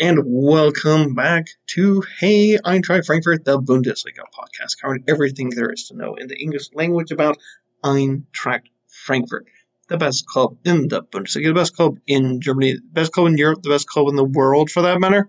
and 0.00 0.18
welcome 0.24 1.14
back 1.14 1.46
to 1.66 2.02
Hey 2.18 2.56
Eintracht 2.64 3.04
Frankfurt, 3.04 3.44
the 3.44 3.60
Bundesliga 3.60 4.24
podcast, 4.34 4.80
covering 4.80 5.04
everything 5.06 5.50
there 5.50 5.70
is 5.70 5.88
to 5.88 5.94
know 5.94 6.14
in 6.14 6.26
the 6.26 6.40
English 6.40 6.70
language 6.72 7.10
about 7.10 7.36
Eintracht 7.84 8.62
Frankfurt, 8.88 9.44
the 9.88 9.98
best 9.98 10.24
club 10.24 10.56
in 10.64 10.88
the 10.88 11.02
Bundesliga, 11.02 11.48
the 11.48 11.52
best 11.52 11.76
club 11.76 11.98
in 12.06 12.40
Germany, 12.40 12.76
the 12.76 12.80
best 12.92 13.12
club 13.12 13.26
in 13.26 13.36
Europe, 13.36 13.60
the 13.62 13.68
best 13.68 13.88
club 13.88 14.08
in 14.08 14.16
the 14.16 14.24
world 14.24 14.70
for 14.70 14.80
that 14.80 15.00
matter. 15.00 15.28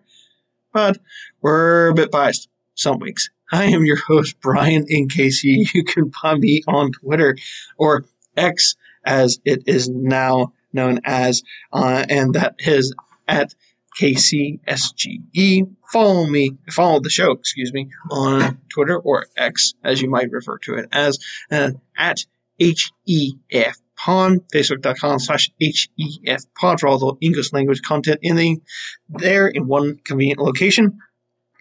But 0.71 0.99
we're 1.41 1.89
a 1.89 1.93
bit 1.93 2.09
biased 2.09 2.47
some 2.75 2.99
weeks. 2.99 3.29
I 3.51 3.65
am 3.65 3.83
your 3.83 3.97
host, 3.97 4.39
Brian 4.39 4.85
in 4.87 5.09
KC 5.09 5.73
You 5.73 5.83
can 5.83 6.13
find 6.13 6.39
me 6.39 6.63
on 6.65 6.93
Twitter 6.93 7.35
or 7.75 8.05
X 8.37 8.77
as 9.03 9.37
it 9.43 9.63
is 9.67 9.89
now 9.89 10.53
known 10.71 11.01
as, 11.03 11.43
uh, 11.73 12.05
and 12.07 12.35
that 12.35 12.55
is 12.59 12.95
at 13.27 13.53
KCSGE. 13.99 15.75
Follow 15.91 16.25
me, 16.25 16.51
follow 16.69 16.99
the 16.99 17.09
show, 17.09 17.31
excuse 17.31 17.73
me, 17.73 17.89
on 18.09 18.59
Twitter 18.69 18.97
or 18.97 19.25
X, 19.35 19.73
as 19.83 20.01
you 20.01 20.09
might 20.09 20.31
refer 20.31 20.57
to 20.59 20.75
it 20.75 20.87
as, 20.91 21.19
uh, 21.51 21.71
at 21.97 22.25
HEF 22.59 23.77
Pod, 23.97 24.39
facebook.com 24.53 25.19
slash 25.19 25.51
HEF 25.59 26.43
Pod 26.55 26.79
for 26.79 26.87
all 26.87 26.97
the 26.97 27.13
English 27.21 27.51
language 27.53 27.81
content 27.81 28.19
in 28.21 28.35
the, 28.35 28.61
there 29.09 29.47
in 29.47 29.67
one 29.67 29.97
convenient 30.03 30.39
location. 30.39 30.97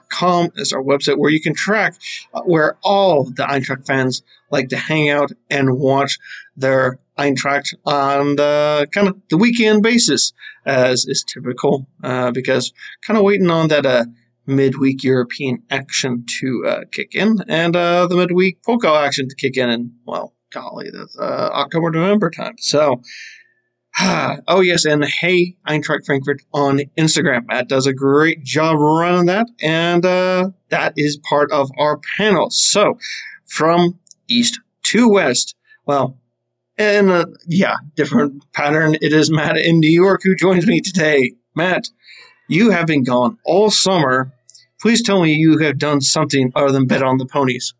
is 0.56 0.72
our 0.72 0.82
website 0.82 1.18
where 1.18 1.30
you 1.30 1.40
can 1.40 1.54
track 1.54 1.94
uh, 2.34 2.42
where 2.42 2.76
all 2.82 3.24
the 3.24 3.42
Eintracht 3.42 3.86
fans 3.86 4.22
like 4.50 4.68
to 4.68 4.76
hang 4.76 5.08
out 5.08 5.32
and 5.50 5.78
watch 5.78 6.18
their 6.56 6.98
Eintracht 7.18 7.74
on 7.84 8.36
the 8.36 8.86
kind 8.92 9.08
of 9.08 9.16
the 9.30 9.38
weekend 9.38 9.82
basis, 9.82 10.32
as 10.66 11.06
is 11.06 11.24
typical, 11.24 11.86
uh, 12.02 12.30
because 12.30 12.72
kind 13.06 13.16
of 13.16 13.24
waiting 13.24 13.50
on 13.50 13.68
that 13.68 13.86
uh, 13.86 14.04
midweek 14.46 15.02
European 15.02 15.62
action 15.70 16.24
to 16.40 16.64
uh, 16.66 16.80
kick 16.92 17.14
in 17.14 17.38
and 17.48 17.74
uh, 17.74 18.06
the 18.06 18.16
midweek 18.16 18.62
Pokal 18.62 19.02
action 19.02 19.28
to 19.28 19.34
kick 19.34 19.56
in, 19.56 19.70
and 19.70 19.92
well, 20.04 20.34
golly, 20.52 20.90
that's 20.92 21.18
uh, 21.18 21.50
October 21.52 21.90
November 21.90 22.30
time. 22.30 22.54
So. 22.58 23.00
oh 24.48 24.60
yes, 24.60 24.84
and 24.84 25.04
hey, 25.04 25.56
Eintracht 25.66 26.04
Frankfurt 26.04 26.42
on 26.52 26.80
Instagram. 26.98 27.46
Matt 27.46 27.68
does 27.68 27.86
a 27.86 27.94
great 27.94 28.44
job 28.44 28.76
running 28.78 29.26
that, 29.26 29.46
and 29.62 30.04
uh, 30.04 30.50
that 30.68 30.92
is 30.96 31.18
part 31.28 31.50
of 31.50 31.70
our 31.78 31.98
panel. 32.16 32.50
So, 32.50 32.98
from 33.46 33.98
east 34.28 34.60
to 34.86 35.08
west, 35.08 35.56
well, 35.86 36.18
and 36.76 37.10
uh, 37.10 37.26
yeah, 37.46 37.76
different 37.94 38.44
pattern. 38.52 38.96
It 39.00 39.14
is 39.14 39.30
Matt 39.30 39.56
in 39.56 39.80
New 39.80 39.90
York 39.90 40.20
who 40.22 40.34
joins 40.34 40.66
me 40.66 40.80
today. 40.80 41.32
Matt, 41.54 41.88
you 42.48 42.70
have 42.70 42.86
been 42.86 43.02
gone 43.02 43.38
all 43.46 43.70
summer. 43.70 44.30
Please 44.78 45.02
tell 45.02 45.22
me 45.22 45.32
you 45.32 45.58
have 45.58 45.78
done 45.78 46.02
something 46.02 46.52
other 46.54 46.70
than 46.70 46.86
bet 46.86 47.02
on 47.02 47.16
the 47.16 47.24
ponies. 47.24 47.72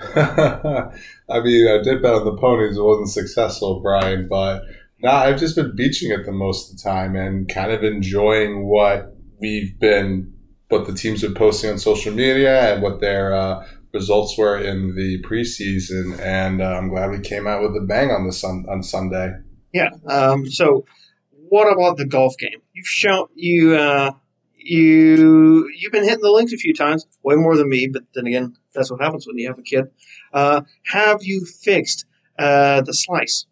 I 0.14 1.40
mean, 1.40 1.68
I 1.68 1.82
did 1.82 2.02
bet 2.02 2.14
on 2.14 2.24
the 2.24 2.36
ponies. 2.38 2.76
It 2.76 2.82
wasn't 2.82 3.10
successful, 3.10 3.80
Brian, 3.80 4.28
but 4.28 4.62
nah, 5.00 5.22
I've 5.22 5.38
just 5.38 5.56
been 5.56 5.74
beaching 5.74 6.12
it 6.12 6.24
the 6.24 6.32
most 6.32 6.70
of 6.70 6.76
the 6.76 6.82
time 6.82 7.16
and 7.16 7.48
kind 7.48 7.72
of 7.72 7.82
enjoying 7.82 8.66
what 8.66 9.16
we've 9.40 9.78
been, 9.78 10.32
what 10.68 10.86
the 10.86 10.94
teams 10.94 11.22
been 11.22 11.34
posting 11.34 11.70
on 11.70 11.78
social 11.78 12.14
media 12.14 12.72
and 12.72 12.82
what 12.82 13.00
their 13.00 13.34
uh, 13.34 13.66
results 13.92 14.38
were 14.38 14.58
in 14.58 14.94
the 14.94 15.20
preseason. 15.22 16.18
And 16.20 16.62
uh, 16.62 16.76
I'm 16.76 16.88
glad 16.90 17.10
we 17.10 17.20
came 17.20 17.46
out 17.46 17.62
with 17.62 17.76
a 17.82 17.84
bang 17.84 18.10
on 18.10 18.26
the 18.26 18.32
sun 18.32 18.66
on 18.68 18.82
Sunday. 18.82 19.32
Yeah. 19.72 19.90
Um, 20.06 20.48
so, 20.50 20.84
what 21.48 21.70
about 21.72 21.96
the 21.96 22.06
golf 22.06 22.36
game? 22.38 22.60
You've 22.72 22.86
shown 22.86 23.26
you. 23.34 23.76
Uh, 23.76 24.12
you 24.68 25.68
you've 25.76 25.92
been 25.92 26.04
hitting 26.04 26.22
the 26.22 26.30
links 26.30 26.52
a 26.52 26.56
few 26.56 26.74
times, 26.74 27.06
way 27.22 27.36
more 27.36 27.56
than 27.56 27.68
me. 27.68 27.88
But 27.88 28.04
then 28.14 28.26
again, 28.26 28.56
that's 28.74 28.90
what 28.90 29.00
happens 29.00 29.26
when 29.26 29.38
you 29.38 29.48
have 29.48 29.58
a 29.58 29.62
kid. 29.62 29.86
Uh, 30.32 30.62
have 30.84 31.22
you 31.22 31.44
fixed 31.44 32.06
uh, 32.38 32.82
the 32.82 32.92
slice? 32.92 33.46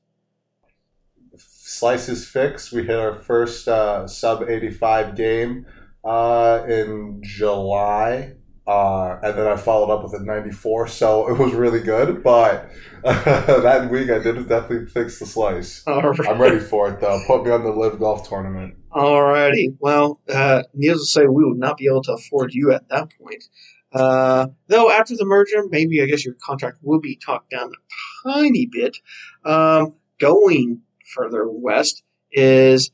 Slice 1.36 2.08
is 2.08 2.26
fixed. 2.26 2.72
We 2.72 2.84
hit 2.84 2.98
our 2.98 3.14
first 3.14 3.68
uh, 3.68 4.06
sub 4.06 4.42
85 4.48 5.16
game 5.16 5.66
uh, 6.04 6.64
in 6.68 7.20
July. 7.22 8.34
Uh, 8.66 9.20
and 9.22 9.38
then 9.38 9.46
I 9.46 9.56
followed 9.56 9.92
up 9.92 10.02
with 10.02 10.20
a 10.20 10.24
94, 10.24 10.88
so 10.88 11.28
it 11.28 11.38
was 11.38 11.52
really 11.52 11.80
good. 11.80 12.22
But 12.22 12.68
that 13.04 13.90
week 13.90 14.10
I 14.10 14.18
did 14.18 14.48
definitely 14.48 14.86
fix 14.86 15.18
the 15.20 15.26
slice. 15.26 15.84
Right. 15.86 16.28
I'm 16.28 16.40
ready 16.40 16.58
for 16.58 16.88
it, 16.88 17.00
though. 17.00 17.20
Put 17.26 17.44
me 17.44 17.50
on 17.50 17.62
the 17.62 17.70
live 17.70 17.98
Golf 17.98 18.28
Tournament. 18.28 18.74
Alrighty. 18.96 19.76
Well, 19.78 20.20
uh, 20.26 20.62
needless 20.72 21.12
to 21.12 21.20
say, 21.20 21.26
we 21.26 21.44
would 21.44 21.58
not 21.58 21.76
be 21.76 21.86
able 21.86 22.02
to 22.04 22.14
afford 22.14 22.54
you 22.54 22.72
at 22.72 22.88
that 22.88 23.10
point. 23.20 23.44
Uh, 23.92 24.46
though 24.68 24.90
after 24.90 25.14
the 25.14 25.26
merger, 25.26 25.66
maybe 25.68 26.02
I 26.02 26.06
guess 26.06 26.24
your 26.24 26.34
contract 26.42 26.78
will 26.80 26.98
be 26.98 27.14
talked 27.14 27.50
down 27.50 27.72
a 27.72 28.26
tiny 28.26 28.64
bit. 28.64 28.96
Um, 29.44 29.96
going 30.18 30.80
further 31.14 31.46
west 31.46 32.04
is 32.32 32.90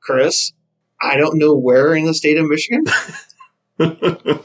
Chris. 0.00 0.52
I 1.00 1.16
don't 1.16 1.38
know 1.38 1.54
where 1.54 1.94
in 1.94 2.06
the 2.06 2.14
state 2.14 2.36
of 2.36 2.46
Michigan. 2.48 2.84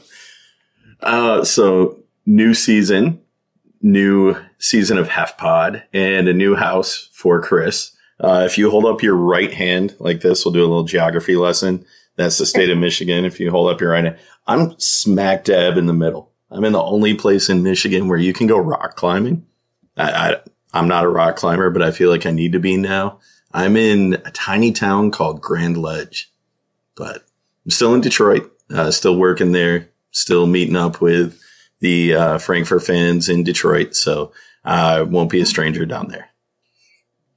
uh, 1.00 1.42
so 1.42 2.04
new 2.24 2.54
season, 2.54 3.20
new 3.82 4.36
season 4.58 4.96
of 4.96 5.08
HEF 5.08 5.36
Pod, 5.36 5.82
and 5.92 6.28
a 6.28 6.34
new 6.34 6.54
house 6.54 7.08
for 7.12 7.42
Chris. 7.42 7.96
Uh, 8.20 8.42
if 8.44 8.58
you 8.58 8.70
hold 8.70 8.84
up 8.84 9.02
your 9.02 9.16
right 9.16 9.52
hand 9.52 9.96
like 9.98 10.20
this, 10.20 10.44
we'll 10.44 10.52
do 10.52 10.60
a 10.60 10.68
little 10.68 10.84
geography 10.84 11.36
lesson. 11.36 11.84
That's 12.16 12.38
the 12.38 12.46
state 12.46 12.70
of 12.70 12.78
Michigan. 12.78 13.24
If 13.24 13.40
you 13.40 13.50
hold 13.50 13.70
up 13.70 13.80
your 13.80 13.90
right 13.90 14.04
hand, 14.04 14.18
I'm 14.46 14.78
smack 14.78 15.44
dab 15.44 15.78
in 15.78 15.86
the 15.86 15.94
middle. 15.94 16.30
I'm 16.50 16.64
in 16.64 16.72
the 16.72 16.82
only 16.82 17.14
place 17.14 17.48
in 17.48 17.62
Michigan 17.62 18.08
where 18.08 18.18
you 18.18 18.32
can 18.32 18.46
go 18.46 18.58
rock 18.58 18.96
climbing. 18.96 19.46
I, 19.96 20.36
I, 20.72 20.78
am 20.78 20.88
not 20.88 21.04
a 21.04 21.08
rock 21.08 21.36
climber, 21.36 21.70
but 21.70 21.82
I 21.82 21.92
feel 21.92 22.10
like 22.10 22.26
I 22.26 22.30
need 22.30 22.52
to 22.52 22.58
be 22.58 22.76
now. 22.76 23.20
I'm 23.52 23.76
in 23.76 24.14
a 24.24 24.30
tiny 24.30 24.72
town 24.72 25.10
called 25.10 25.40
Grand 25.40 25.76
Ledge, 25.76 26.32
but 26.96 27.24
I'm 27.64 27.70
still 27.70 27.94
in 27.94 28.00
Detroit, 28.00 28.50
uh, 28.70 28.90
still 28.90 29.16
working 29.16 29.52
there, 29.52 29.88
still 30.10 30.46
meeting 30.46 30.76
up 30.76 31.00
with 31.00 31.40
the 31.80 32.14
uh, 32.14 32.38
Frankfurt 32.38 32.84
fans 32.84 33.28
in 33.28 33.44
Detroit. 33.44 33.94
So 33.94 34.32
I 34.64 35.02
won't 35.02 35.30
be 35.30 35.40
a 35.40 35.46
stranger 35.46 35.86
down 35.86 36.08
there 36.08 36.29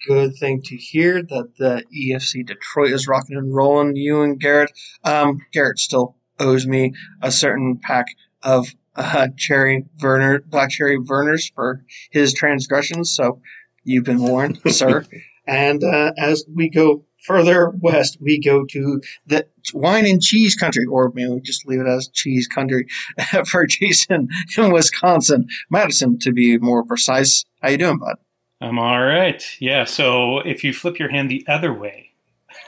good 0.08 0.36
thing 0.36 0.62
to 0.64 0.76
hear 0.76 1.22
that 1.22 1.54
the 1.58 1.84
EFC 1.96 2.46
Detroit 2.46 2.92
is 2.92 3.08
rocking 3.08 3.38
and 3.38 3.54
rolling. 3.54 3.96
You 3.96 4.22
and 4.22 4.40
Garrett, 4.40 4.72
um, 5.04 5.40
Garrett 5.52 5.80
still 5.80 6.16
owes 6.40 6.68
me 6.68 6.94
a 7.22 7.32
certain 7.32 7.80
pack 7.82 8.08
of 8.42 8.68
uh, 8.96 9.30
cherry 9.38 9.86
Vernor, 9.98 10.42
black 10.46 10.70
cherry 10.70 10.98
Vernors 10.98 11.52
for 11.54 11.84
his 12.12 12.34
transgressions. 12.34 13.14
So 13.16 13.42
you've 13.84 14.04
been 14.04 14.22
warned, 14.22 14.60
sir. 14.68 15.06
And 15.48 15.84
uh, 15.84 16.14
as 16.18 16.46
we 16.54 16.70
go 16.70 17.06
further 17.26 17.72
west, 17.80 18.18
we 18.20 18.40
go 18.40 18.66
to 18.66 19.02
the 19.26 19.48
wine 19.74 20.06
and 20.06 20.22
cheese 20.22 20.56
country, 20.56 20.86
or 20.86 21.12
maybe 21.14 21.30
we 21.30 21.42
just 21.42 21.66
leave 21.66 21.80
it 21.80 21.88
as 21.88 22.10
cheese 22.10 22.48
country 22.48 22.88
for 23.46 23.66
Jason 23.66 24.28
in 24.58 24.72
Wisconsin, 24.72 25.48
Madison 25.70 26.20
to 26.20 26.32
be 26.32 26.58
more 26.58 26.84
precise. 26.84 27.46
How 27.62 27.70
you 27.70 27.78
doing, 27.78 27.98
bud? 27.98 28.18
I'm 28.62 28.80
all 28.80 29.02
right. 29.02 29.44
Yeah. 29.60 29.84
So 29.86 30.40
if 30.40 30.64
you 30.64 30.74
flip 30.74 31.00
your 31.00 31.10
hand 31.10 31.30
the 31.30 31.46
other 31.48 31.74
way, 31.74 32.14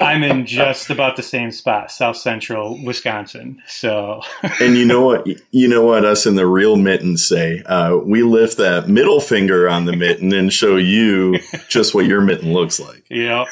I'm 0.00 0.22
in 0.22 0.46
just 0.46 0.90
about 0.90 1.16
the 1.16 1.22
same 1.22 1.50
spot, 1.52 1.90
South 1.90 2.16
Central 2.16 2.82
Wisconsin. 2.82 3.62
So, 3.66 4.22
and 4.60 4.76
you 4.76 4.84
know 4.84 5.02
what? 5.02 5.26
You 5.50 5.68
know 5.68 5.84
what? 5.84 6.04
Us 6.04 6.26
in 6.26 6.34
the 6.34 6.46
real 6.46 6.76
mittens 6.76 7.26
say. 7.26 7.62
Uh, 7.66 7.96
we 7.96 8.22
lift 8.22 8.56
that 8.58 8.88
middle 8.88 9.20
finger 9.20 9.68
on 9.68 9.84
the 9.84 9.96
mitten 9.96 10.32
and 10.32 10.52
show 10.52 10.76
you 10.76 11.38
just 11.68 11.94
what 11.94 12.06
your 12.06 12.20
mitten 12.20 12.52
looks 12.52 12.80
like. 12.80 13.04
Yeah. 13.10 13.44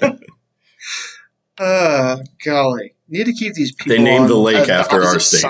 uh, 1.58 2.18
golly, 2.44 2.94
need 3.08 3.26
to 3.26 3.32
keep 3.32 3.54
these 3.54 3.72
people. 3.74 3.96
They 3.96 4.02
named 4.02 4.30
the 4.30 4.36
lake 4.36 4.68
after 4.68 5.02
our 5.02 5.18
state. 5.18 5.44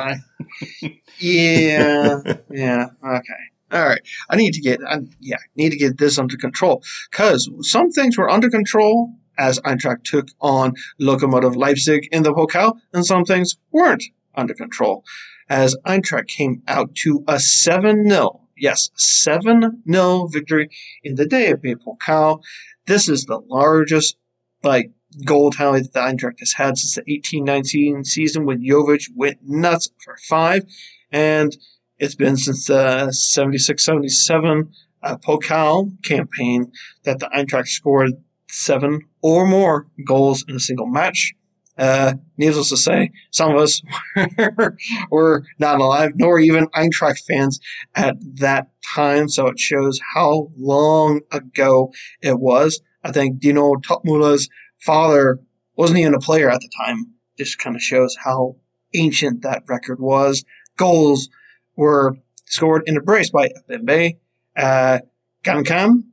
yeah. 1.19 2.21
Yeah. 2.51 2.87
Okay 3.05 3.51
all 3.75 3.85
right, 3.85 4.01
I 4.31 4.37
need 4.37 4.55
to 4.55 4.61
get, 4.61 4.81
I, 4.87 5.01
yeah, 5.21 5.39
need 5.57 5.71
to 5.71 5.77
get 5.77 5.99
this 5.99 6.19
under 6.19 6.37
control 6.37 6.83
because 7.11 7.51
some 7.61 7.91
things 7.91 8.17
were 8.17 8.31
under 8.31 8.49
control 8.49 9.13
as 9.37 9.59
Eintracht 9.61 10.05
took 10.05 10.29
on 10.41 10.75
Lokomotiv 11.01 11.57
Leipzig 11.57 12.09
in 12.13 12.23
the 12.23 12.33
Pokal, 12.33 12.79
and 12.93 13.05
some 13.05 13.25
things 13.25 13.57
weren't 13.73 14.05
under 14.37 14.55
control 14.55 15.05
as 15.49 15.77
Eintracht 15.87 16.29
came 16.29 16.63
out 16.67 16.95
to 16.95 17.25
a 17.29 17.39
7 17.39 18.09
0, 18.09 18.41
yes, 18.57 18.91
7 18.97 19.83
0 19.91 20.27
victory 20.29 20.71
in 21.03 21.17
the 21.17 21.27
DFB 21.27 21.77
Pokal. 21.77 22.43
This 22.87 23.09
is 23.09 23.25
the 23.25 23.41
largest, 23.49 24.17
like, 24.63 24.91
goal 25.25 25.51
tally 25.51 25.81
that 25.81 25.93
the 25.93 26.01
Eintracht 26.01 26.41
has 26.41 26.53
had 26.53 26.79
since 26.79 26.95
the 26.95 27.03
1819 27.03 28.05
season 28.05 28.47
when 28.47 28.63
Jovic 28.63 29.11
went 29.15 29.39
nuts 29.43 29.91
for 30.05 30.17
five. 30.29 30.65
And 31.13 31.57
it's 31.99 32.15
been 32.15 32.37
since 32.37 32.67
the 32.67 33.11
76 33.13 33.85
77 33.85 34.73
uh, 35.03 35.17
Pokal 35.19 35.91
campaign 36.03 36.73
that 37.05 37.19
the 37.19 37.29
Eintracht 37.35 37.69
scored 37.69 38.13
seven 38.49 39.01
or 39.23 39.47
more 39.47 39.87
goals 40.07 40.45
in 40.49 40.57
a 40.57 40.61
single 40.61 40.87
match. 40.87 41.35
Uh, 41.77 42.15
needless 42.39 42.69
to 42.69 42.77
say, 42.77 43.11
some 43.33 43.51
of 43.51 43.61
us 43.61 43.83
were 45.11 45.45
not 45.59 45.81
alive, 45.81 46.13
nor 46.15 46.39
even 46.39 46.69
Eintracht 46.69 47.19
fans 47.27 47.59
at 47.97 48.15
that 48.37 48.69
time, 48.95 49.29
so 49.29 49.49
it 49.49 49.59
shows 49.59 50.01
how 50.15 50.51
long 50.57 51.21
ago 51.33 51.93
it 52.23 52.39
was. 52.39 52.81
I 53.03 53.11
think 53.11 53.41
Dino 53.41 53.75
Toppmöller's 53.75 54.49
father 54.81 55.41
wasn't 55.77 55.99
even 55.99 56.15
a 56.15 56.21
player 56.21 56.49
at 56.49 56.61
the 56.61 56.71
time. 56.79 57.15
This 57.39 57.57
kind 57.57 57.75
of 57.75 57.83
shows 57.83 58.17
how 58.25 58.57
ancient 58.95 59.43
that 59.43 59.65
record 59.67 59.99
was. 59.99 60.45
Goals 60.77 61.29
were 61.77 62.17
scored 62.47 62.83
in 62.87 62.97
a 62.97 63.01
brace 63.01 63.31
by 63.31 63.49
Bembe, 63.69 64.19
uh, 64.57 64.99
Ngankam. 65.45 66.05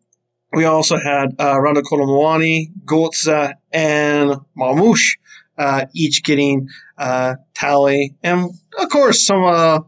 We 0.53 0.65
also 0.65 0.97
had 0.97 1.35
uh, 1.39 1.59
Randal 1.61 1.83
Kolo 1.83 2.05
Muani, 2.05 2.71
Götze, 2.85 3.53
and 3.71 4.35
Marmoush 4.57 5.15
uh, 5.57 5.85
each 5.93 6.23
getting 6.23 6.67
uh, 6.97 7.35
tally, 7.53 8.15
and 8.23 8.49
of 8.79 8.89
course 8.89 9.25
some 9.25 9.43
uh, 9.43 9.79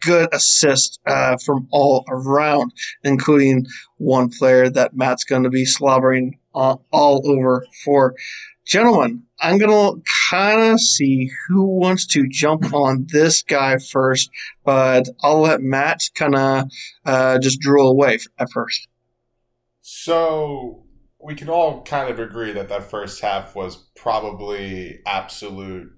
good 0.00 0.28
assists 0.32 0.98
uh, 1.06 1.36
from 1.44 1.66
all 1.70 2.04
around, 2.08 2.72
including 3.02 3.66
one 3.96 4.30
player 4.30 4.70
that 4.70 4.96
Matt's 4.96 5.24
going 5.24 5.42
to 5.42 5.50
be 5.50 5.64
slobbering 5.64 6.38
all 6.54 7.22
over 7.24 7.66
for. 7.84 8.14
Gentlemen, 8.66 9.22
I'm 9.40 9.58
going 9.58 9.70
to 9.70 10.02
kind 10.28 10.72
of 10.72 10.80
see 10.80 11.30
who 11.46 11.78
wants 11.78 12.04
to 12.08 12.28
jump 12.28 12.74
on 12.74 13.06
this 13.10 13.42
guy 13.42 13.78
first, 13.78 14.28
but 14.64 15.08
I'll 15.22 15.40
let 15.40 15.62
Matt 15.62 16.10
kind 16.16 16.34
of 16.34 16.70
uh, 17.04 17.38
just 17.38 17.60
drool 17.60 17.88
away 17.88 18.18
at 18.38 18.50
first. 18.50 18.88
So 19.82 20.84
we 21.22 21.36
can 21.36 21.48
all 21.48 21.82
kind 21.82 22.10
of 22.10 22.18
agree 22.18 22.50
that 22.52 22.68
that 22.68 22.90
first 22.90 23.20
half 23.20 23.54
was 23.54 23.76
probably 23.94 25.00
absolute 25.06 25.92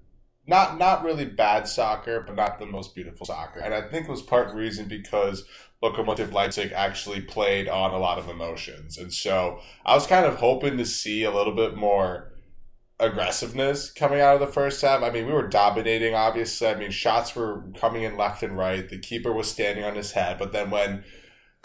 not 0.45 0.79
not 0.79 1.03
really 1.03 1.25
bad 1.25 1.67
soccer, 1.67 2.21
but 2.21 2.35
not 2.35 2.57
the 2.57 2.65
most 2.65 2.95
beautiful 2.95 3.25
soccer. 3.25 3.59
And 3.59 3.73
I 3.73 3.81
think 3.81 4.07
it 4.07 4.11
was 4.11 4.23
part 4.23 4.53
reason 4.53 4.87
because 4.87 5.45
Lokomotiv 5.83 6.33
Leipzig 6.33 6.71
actually 6.71 7.21
played 7.21 7.69
on 7.69 7.91
a 7.91 7.99
lot 7.99 8.17
of 8.17 8.27
emotions. 8.27 8.97
And 8.97 9.13
so 9.13 9.59
I 9.85 9.93
was 9.93 10.07
kind 10.07 10.25
of 10.25 10.37
hoping 10.37 10.77
to 10.77 10.85
see 10.85 11.23
a 11.23 11.31
little 11.31 11.55
bit 11.55 11.75
more 11.75 12.33
aggressiveness 12.99 13.91
coming 13.91 14.19
out 14.19 14.35
of 14.35 14.41
the 14.41 14.47
first 14.47 14.81
half. 14.81 15.03
I 15.03 15.09
mean, 15.09 15.25
we 15.25 15.31
were 15.31 15.47
dominating, 15.47 16.15
obviously. 16.15 16.67
I 16.67 16.75
mean, 16.75 16.91
shots 16.91 17.35
were 17.35 17.63
coming 17.79 18.03
in 18.03 18.17
left 18.17 18.43
and 18.43 18.57
right. 18.57 18.87
The 18.87 18.97
keeper 18.97 19.31
was 19.31 19.49
standing 19.49 19.83
on 19.83 19.95
his 19.95 20.11
head. 20.11 20.37
But 20.37 20.51
then 20.51 20.69
when 20.69 21.03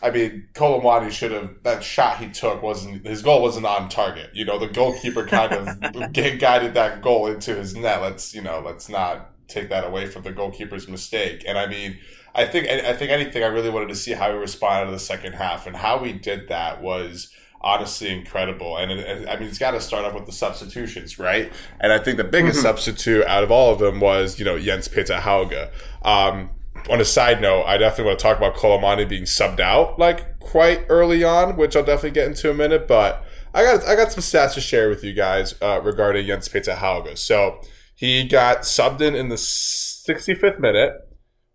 I 0.02 0.10
mean, 0.10 0.48
Kolo 0.54 0.80
Muani 0.80 1.10
should 1.10 1.32
have 1.32 1.62
that 1.62 1.82
shot 1.82 2.18
he 2.18 2.28
took 2.28 2.62
wasn't 2.62 3.06
his 3.06 3.22
goal 3.22 3.42
wasn't 3.42 3.66
on 3.66 3.88
target. 3.88 4.30
You 4.34 4.44
know, 4.44 4.58
the 4.58 4.68
goalkeeper 4.68 5.26
kind 5.26 5.52
of 5.52 6.12
guided 6.12 6.74
that 6.74 7.00
goal 7.02 7.26
into 7.26 7.54
his 7.54 7.74
net. 7.74 8.02
Let's 8.02 8.34
you 8.34 8.42
know, 8.42 8.62
let's 8.64 8.88
not 8.88 9.30
take 9.48 9.68
that 9.70 9.84
away 9.84 10.06
from 10.06 10.22
the 10.22 10.32
goalkeeper's 10.32 10.88
mistake. 10.88 11.44
And 11.46 11.56
I 11.58 11.66
mean, 11.66 11.98
I 12.34 12.44
think 12.44 12.68
I 12.68 12.92
think 12.94 13.10
anything 13.10 13.42
I 13.42 13.48
really 13.48 13.70
wanted 13.70 13.88
to 13.88 13.94
see 13.94 14.12
how 14.12 14.30
he 14.30 14.36
responded 14.36 14.86
to 14.86 14.92
the 14.92 14.98
second 14.98 15.34
half 15.34 15.66
and 15.66 15.76
how 15.76 15.98
we 15.98 16.12
did 16.12 16.48
that 16.48 16.82
was 16.82 17.30
honestly 17.64 18.10
incredible. 18.10 18.76
And 18.76 18.92
it, 18.92 19.28
I 19.28 19.36
mean, 19.36 19.48
it's 19.48 19.58
got 19.58 19.72
to 19.72 19.80
start 19.80 20.04
off 20.04 20.14
with 20.14 20.26
the 20.26 20.32
substitutions, 20.32 21.18
right? 21.18 21.52
And 21.80 21.92
I 21.92 21.98
think 21.98 22.18
the 22.18 22.24
biggest 22.24 22.58
mm-hmm. 22.58 22.66
substitute 22.66 23.24
out 23.24 23.42
of 23.42 23.50
all 23.50 23.72
of 23.72 23.80
them 23.80 23.98
was 23.98 24.38
you 24.38 24.44
know 24.44 24.58
Jens 24.58 24.86
Peter 24.86 25.14
Hauge. 25.14 25.70
Um, 26.02 26.50
on 26.90 27.00
a 27.00 27.04
side 27.04 27.40
note, 27.40 27.64
I 27.64 27.78
definitely 27.78 28.04
want 28.04 28.18
to 28.18 28.22
talk 28.22 28.36
about 28.36 28.54
Kolo 28.54 28.78
Muani 28.78 29.08
being 29.08 29.24
subbed 29.24 29.60
out 29.60 29.98
like 29.98 30.38
quite 30.38 30.84
early 30.88 31.24
on, 31.24 31.56
which 31.56 31.74
I'll 31.74 31.84
definitely 31.84 32.10
get 32.10 32.28
into 32.28 32.50
a 32.50 32.54
minute. 32.54 32.86
But 32.86 33.24
I 33.54 33.64
got 33.64 33.86
I 33.86 33.96
got 33.96 34.12
some 34.12 34.22
stats 34.22 34.54
to 34.54 34.60
share 34.60 34.88
with 34.88 35.02
you 35.02 35.14
guys 35.14 35.54
uh, 35.62 35.80
regarding 35.82 36.26
Jens 36.26 36.48
Peter 36.48 36.74
Hauge. 36.74 37.16
So 37.18 37.60
he 37.94 38.28
got 38.28 38.60
subbed 38.60 39.00
in 39.00 39.14
in 39.14 39.28
the 39.28 39.36
65th 39.36 40.60
minute. 40.60 40.92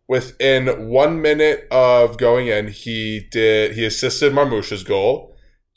Within 0.08 0.90
one 0.90 1.22
minute 1.22 1.68
of 1.70 2.18
going 2.18 2.48
in, 2.48 2.70
he 2.70 3.28
did 3.32 3.74
he 3.74 3.86
assisted 3.86 4.34
Marmoush's 4.34 4.84
goal. 4.84 5.29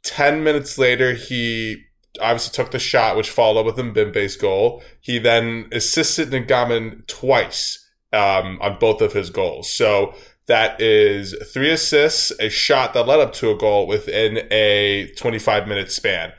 Ten 0.02 0.42
minutes 0.42 0.78
later, 0.78 1.14
he 1.14 1.84
obviously 2.20 2.52
took 2.52 2.72
the 2.72 2.78
shot, 2.78 3.16
which 3.16 3.30
followed 3.30 3.66
with 3.66 3.78
a 3.78 3.82
Mbembe's 3.82 4.36
goal. 4.36 4.82
He 5.00 5.18
then 5.18 5.68
assisted 5.72 6.30
Ngankam 6.30 7.06
twice 7.06 7.88
um, 8.12 8.58
on 8.60 8.78
both 8.78 9.00
of 9.00 9.12
his 9.12 9.30
goals. 9.30 9.70
So 9.70 10.14
that 10.46 10.80
is 10.80 11.34
three 11.52 11.70
assists, 11.70 12.32
a 12.40 12.48
shot 12.48 12.94
that 12.94 13.06
led 13.06 13.20
up 13.20 13.32
to 13.34 13.50
a 13.50 13.56
goal 13.56 13.86
within 13.86 14.46
a 14.50 15.12
25 15.16 15.68
minute 15.68 15.92
span. 15.92 16.32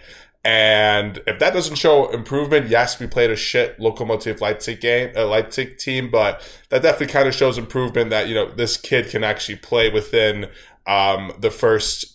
And 0.45 1.21
if 1.25 1.39
that 1.39 1.53
doesn't 1.53 1.77
show 1.77 2.09
improvement, 2.11 2.67
yes, 2.67 2.99
we 2.99 3.07
played 3.07 3.31
a 3.31 3.35
shit 3.35 3.79
Lokomotiv 3.79 4.41
Leipzig 4.41 4.81
game, 4.81 5.13
a 5.15 5.23
Leipzig 5.23 5.77
team, 5.77 6.11
but 6.11 6.41
that 6.69 6.81
definitely 6.81 7.13
kind 7.13 7.29
of 7.29 7.33
shows 7.33 7.57
improvement 7.57 8.09
that, 8.09 8.27
you 8.27 8.35
know, 8.35 8.51
this 8.53 8.75
kid 8.75 9.09
can 9.09 9.23
actually 9.23 9.55
play 9.55 9.89
within 9.89 10.49
um, 10.85 11.31
the 11.39 11.49
first 11.49 12.12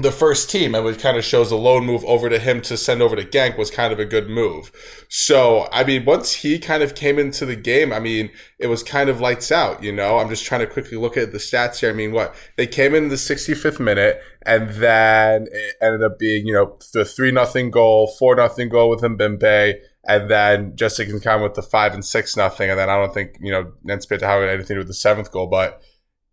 the 0.00 0.12
first 0.12 0.48
team 0.48 0.76
and 0.76 0.86
it 0.86 1.00
kind 1.00 1.16
of 1.16 1.24
shows 1.24 1.50
the 1.50 1.56
loan 1.56 1.84
move 1.84 2.04
over 2.04 2.28
to 2.28 2.38
him 2.38 2.60
to 2.62 2.76
send 2.76 3.02
over 3.02 3.16
to 3.16 3.24
Genk 3.24 3.58
was 3.58 3.68
kind 3.68 3.92
of 3.92 3.98
a 3.98 4.04
good 4.04 4.28
move. 4.30 4.70
So, 5.08 5.68
I 5.72 5.82
mean, 5.82 6.04
once 6.04 6.34
he 6.34 6.60
kind 6.60 6.84
of 6.84 6.94
came 6.94 7.18
into 7.18 7.44
the 7.44 7.56
game, 7.56 7.92
I 7.92 7.98
mean, 7.98 8.30
it 8.60 8.68
was 8.68 8.84
kind 8.84 9.10
of 9.10 9.20
lights 9.20 9.50
out, 9.50 9.82
you 9.82 9.90
know? 9.90 10.18
I'm 10.18 10.28
just 10.28 10.44
trying 10.44 10.60
to 10.60 10.68
quickly 10.68 10.96
look 10.96 11.16
at 11.16 11.32
the 11.32 11.38
stats 11.38 11.80
here. 11.80 11.90
I 11.90 11.94
mean, 11.94 12.12
what? 12.12 12.32
They 12.56 12.66
came 12.66 12.94
in 12.94 13.08
the 13.08 13.16
65th 13.16 13.80
minute 13.80 14.22
and 14.46 14.70
then 14.70 15.48
it 15.50 15.74
ended 15.82 16.04
up 16.04 16.16
being, 16.16 16.46
you 16.46 16.54
know, 16.54 16.78
the 16.92 17.04
3 17.04 17.32
nothing 17.32 17.72
goal, 17.72 18.06
4 18.06 18.36
nothing 18.36 18.68
goal 18.68 18.90
with 18.90 19.00
Mbembe, 19.00 19.74
and 20.06 20.30
then 20.30 20.76
Jessic 20.76 21.08
Ngankam 21.08 21.42
with 21.42 21.54
the 21.54 21.62
5 21.62 21.94
and 21.94 22.04
6 22.04 22.36
nothing. 22.36 22.70
And 22.70 22.78
then 22.78 22.88
I 22.88 22.96
don't 22.96 23.12
think, 23.12 23.36
you 23.40 23.50
know, 23.50 23.72
Jens 23.84 24.06
Peter 24.06 24.26
had 24.26 24.42
anything 24.44 24.66
to 24.68 24.74
do 24.74 24.78
with 24.78 24.86
the 24.86 24.94
seventh 24.94 25.32
goal, 25.32 25.48
but 25.48 25.82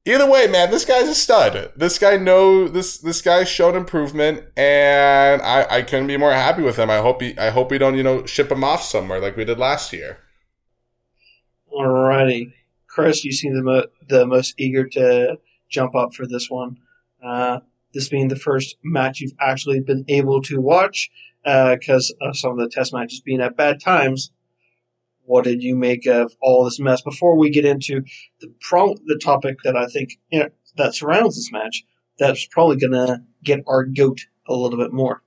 either 0.05 0.29
way, 0.29 0.47
man, 0.47 0.71
this 0.71 0.85
guy's 0.85 1.07
a 1.07 1.15
stud. 1.15 1.71
This 1.75 1.99
guy 1.99 2.17
know 2.17 2.67
this 2.67 2.97
this 2.97 3.21
guy's 3.21 3.49
shown 3.49 3.75
improvement, 3.75 4.43
and 4.55 5.41
I, 5.41 5.65
I 5.69 5.81
couldn't 5.81 6.07
be 6.07 6.17
more 6.17 6.31
happy 6.31 6.61
with 6.61 6.77
him. 6.77 6.89
I 6.89 6.97
hope 6.97 7.21
he 7.21 7.37
I 7.37 7.49
hope 7.49 7.71
we 7.71 7.77
don't 7.77 7.95
you 7.95 8.03
know 8.03 8.25
ship 8.25 8.51
him 8.51 8.63
off 8.63 8.83
somewhere 8.83 9.19
like 9.19 9.35
we 9.35 9.45
did 9.45 9.59
last 9.59 9.91
year. 9.91 10.19
Alrighty, 11.73 12.53
Chris, 12.87 13.25
you 13.25 13.31
seem 13.31 13.55
the 13.55 13.63
mo- 13.63 13.87
the 14.07 14.25
most 14.25 14.55
eager 14.57 14.87
to 14.89 15.37
jump 15.69 15.95
up 15.95 16.13
for 16.13 16.25
this 16.25 16.49
one. 16.49 16.77
Uh, 17.23 17.59
this 17.93 18.09
being 18.09 18.27
the 18.27 18.35
first 18.35 18.77
match 18.83 19.19
you've 19.19 19.33
actually 19.39 19.79
been 19.79 20.05
able 20.07 20.41
to 20.43 20.61
watch 20.61 21.09
because 21.43 22.13
uh, 22.21 22.29
of 22.29 22.37
some 22.37 22.51
of 22.51 22.57
the 22.57 22.69
test 22.69 22.93
matches 22.93 23.21
being 23.21 23.41
at 23.41 23.57
bad 23.57 23.79
times 23.79 24.31
what 25.25 25.43
did 25.43 25.63
you 25.63 25.75
make 25.75 26.05
of 26.05 26.33
all 26.41 26.63
this 26.63 26.79
mess? 26.79 27.01
Before 27.01 27.37
we 27.37 27.49
get 27.49 27.65
into 27.65 28.03
the 28.41 28.53
pro- 28.61 28.95
the 29.05 29.19
topic 29.21 29.57
that 29.63 29.75
I 29.75 29.87
think 29.87 30.17
you 30.31 30.39
know, 30.39 30.49
that 30.77 30.95
surrounds 30.95 31.35
this 31.35 31.51
match, 31.51 31.83
that's 32.17 32.45
probably 32.45 32.77
going 32.77 32.93
to 32.93 33.21
get 33.43 33.63
our 33.67 33.83
goat 33.83 34.21
a 34.47 34.53
little 34.53 34.79
bit 34.79 34.93
more. 34.93 35.21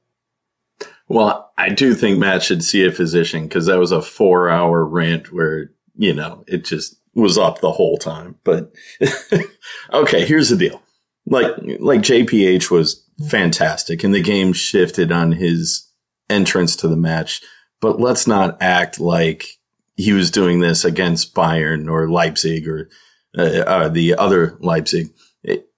Well, 1.09 1.52
I 1.57 1.71
do 1.71 1.95
think 1.95 2.19
Matt 2.19 2.43
should 2.43 2.62
see 2.62 2.85
a 2.85 2.93
physician 2.93 3.45
because 3.45 3.67
that 3.67 3.78
was 3.78 3.93
a 3.93 4.02
four 4.02 4.49
hour 4.49 4.85
rant 4.85 5.33
where, 5.33 5.71
you 5.97 6.12
know, 6.12 6.45
it 6.47 6.64
just 6.64 6.97
was 7.14 7.38
up 7.38 7.61
the 7.61 7.73
whole 7.73 7.97
time. 7.97 8.37
But 8.45 8.73
okay, 9.93 10.25
here's 10.26 10.50
the 10.50 10.57
deal. 10.57 10.83
Like, 11.26 11.52
like 11.81 12.00
JPH 12.00 12.71
was 12.71 13.05
fantastic 13.28 14.05
and 14.05 14.14
the 14.14 14.23
game 14.23 14.52
shifted 14.52 15.11
on 15.11 15.33
his 15.33 15.90
entrance 16.31 16.76
to 16.76 16.88
the 16.88 16.97
match. 16.97 17.43
But 17.81 18.00
let's 18.00 18.26
not 18.26 18.61
act 18.61 19.00
like 19.00 19.58
he 19.99 20.12
was 20.12 20.31
doing 20.31 20.61
this 20.61 20.85
against 20.85 21.35
Bayern 21.35 21.90
or 21.90 22.09
Leipzig 22.09 22.69
or 22.69 22.88
uh, 23.37 23.43
uh, 23.43 23.88
the 23.88 24.14
other 24.14 24.57
Leipzig. 24.61 25.09
It, 25.43 25.69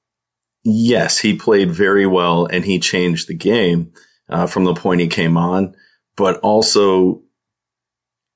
yes, 0.63 1.19
he 1.19 1.35
played 1.35 1.73
very 1.73 2.07
well 2.07 2.45
and 2.45 2.65
he 2.65 2.79
changed 2.79 3.29
the 3.29 3.35
game 3.35 3.93
uh, 4.29 4.47
from 4.47 4.65
the 4.65 4.75
point 4.75 5.01
he 5.01 5.09
came 5.09 5.39
on, 5.39 5.75
but 6.17 6.39
also 6.41 7.23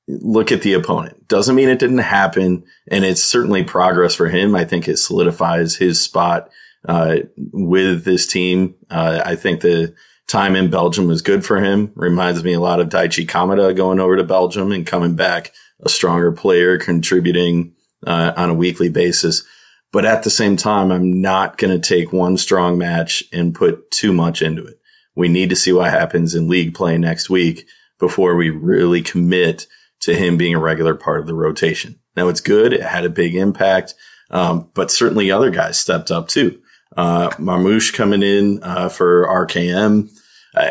look 0.09 0.51
at 0.53 0.63
the 0.63 0.73
opponent. 0.73 1.29
Doesn't 1.29 1.55
mean 1.55 1.69
it 1.69 1.79
didn't 1.79 1.99
happen, 1.99 2.65
and 2.91 3.05
it's 3.05 3.23
certainly 3.23 3.63
progress 3.63 4.15
for 4.15 4.29
him. 4.29 4.57
I 4.57 4.65
think 4.65 4.89
it 4.89 4.97
solidifies 4.97 5.77
his 5.77 6.01
spot 6.01 6.49
uh, 6.89 7.17
with 7.37 8.05
this 8.05 8.27
team. 8.27 8.75
Uh, 8.89 9.21
I 9.25 9.37
think 9.37 9.61
the 9.61 9.95
time 10.29 10.57
in 10.57 10.71
Belgium 10.71 11.09
was 11.09 11.21
good 11.21 11.45
for 11.45 11.61
him. 11.61 11.93
Reminds 11.95 12.43
me 12.43 12.55
a 12.55 12.61
lot 12.61 12.81
of 12.81 12.89
Daichi 12.89 13.27
Kamada 13.27 13.77
going 13.77 14.01
over 14.01 14.17
to 14.17 14.25
Belgium 14.25 14.73
and 14.73 14.87
coming 14.87 15.15
back 15.15 15.53
a 15.83 15.89
stronger 15.89 16.33
player 16.33 16.79
contributing 16.79 17.75
uh, 18.07 18.33
on 18.37 18.51
a 18.51 18.55
weekly 18.55 18.89
basis. 18.89 19.45
But 19.93 20.05
at 20.05 20.25
the 20.25 20.31
same 20.31 20.57
time, 20.57 20.91
I'm 20.91 21.21
not 21.21 21.57
going 21.57 21.81
to 21.81 21.89
take 21.89 22.13
one 22.13 22.37
strong 22.37 22.79
match 22.79 23.23
and 23.33 23.55
put 23.55 23.91
too 23.91 24.13
much 24.13 24.43
into 24.43 24.65
it. 24.65 24.79
We 25.15 25.29
need 25.29 25.51
to 25.51 25.57
see 25.57 25.73
what 25.73 25.91
happens 25.91 26.35
in 26.35 26.49
league 26.49 26.75
play 26.75 26.99
next 26.99 27.31
week 27.31 27.67
before 28.01 28.35
we 28.35 28.51
really 28.51 29.03
commit 29.03 29.67
to 30.01 30.15
him 30.15 30.37
being 30.37 30.55
a 30.55 30.61
regular 30.61 30.95
part 30.95 31.21
of 31.21 31.27
the 31.27 31.35
rotation. 31.35 32.01
Now 32.17 32.29
it's 32.29 32.41
good. 32.41 32.73
It 32.73 32.83
had 32.83 33.05
a 33.05 33.11
big 33.11 33.35
impact. 33.35 33.95
Um, 34.31 34.69
but 34.75 34.91
certainly 34.91 35.31
other 35.31 35.51
guys 35.51 35.79
stepped 35.79 36.11
up 36.11 36.29
too. 36.29 36.61
Uh, 36.97 37.31
Marmoush 37.31 37.93
coming 37.95 38.23
in, 38.23 38.63
uh, 38.63 38.89
for 38.89 39.27
RKM. 39.27 40.11
Uh, 40.55 40.71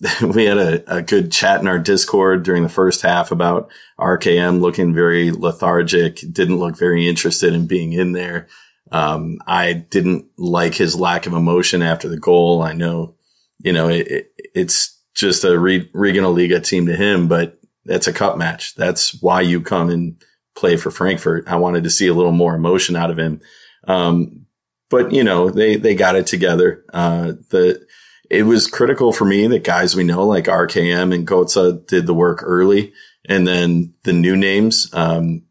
we 0.22 0.44
had 0.44 0.58
a, 0.58 0.96
a 0.98 1.02
good 1.02 1.32
chat 1.32 1.60
in 1.60 1.66
our 1.66 1.78
Discord 1.78 2.44
during 2.44 2.62
the 2.62 2.68
first 2.68 3.02
half 3.02 3.32
about 3.32 3.70
RKM 3.98 4.60
looking 4.60 4.94
very 4.94 5.32
lethargic, 5.32 6.20
didn't 6.32 6.58
look 6.58 6.76
very 6.76 7.08
interested 7.08 7.52
in 7.52 7.66
being 7.66 7.92
in 7.92 8.12
there. 8.12 8.48
Um, 8.92 9.38
I 9.46 9.72
didn't 9.72 10.26
like 10.38 10.74
his 10.74 10.98
lack 10.98 11.26
of 11.26 11.32
emotion 11.32 11.82
after 11.82 12.08
the 12.08 12.18
goal. 12.18 12.62
I 12.62 12.72
know, 12.72 13.16
you 13.58 13.72
know, 13.72 13.88
it, 13.88 14.08
it, 14.08 14.32
it's 14.54 14.98
just 15.14 15.44
a 15.44 15.58
Re- 15.58 15.90
regional 15.92 16.32
Liga 16.32 16.60
team 16.60 16.86
to 16.86 16.96
him, 16.96 17.26
but 17.26 17.58
that's 17.84 18.06
a 18.06 18.12
cup 18.12 18.38
match. 18.38 18.76
That's 18.76 19.20
why 19.20 19.40
you 19.40 19.60
come 19.60 19.90
and 19.90 20.22
play 20.54 20.76
for 20.76 20.90
Frankfurt. 20.90 21.48
I 21.48 21.56
wanted 21.56 21.84
to 21.84 21.90
see 21.90 22.06
a 22.06 22.14
little 22.14 22.32
more 22.32 22.54
emotion 22.54 22.94
out 22.94 23.10
of 23.10 23.18
him. 23.18 23.40
Um, 23.86 24.46
but 24.90 25.12
you 25.12 25.24
know, 25.24 25.50
they, 25.50 25.76
they 25.76 25.94
got 25.94 26.16
it 26.16 26.26
together. 26.26 26.84
Uh, 26.92 27.32
the, 27.50 27.84
it 28.30 28.44
was 28.44 28.66
critical 28.66 29.12
for 29.12 29.24
me 29.24 29.46
that 29.46 29.64
guys 29.64 29.96
we 29.96 30.04
know 30.04 30.26
like 30.26 30.44
RKM 30.44 31.14
and 31.14 31.26
Götze 31.26 31.86
did 31.86 32.06
the 32.06 32.14
work 32.14 32.40
early. 32.42 32.92
And 33.28 33.46
then 33.46 33.94
the 34.04 34.12
new 34.12 34.36
names, 34.36 34.92
um, 34.92 35.44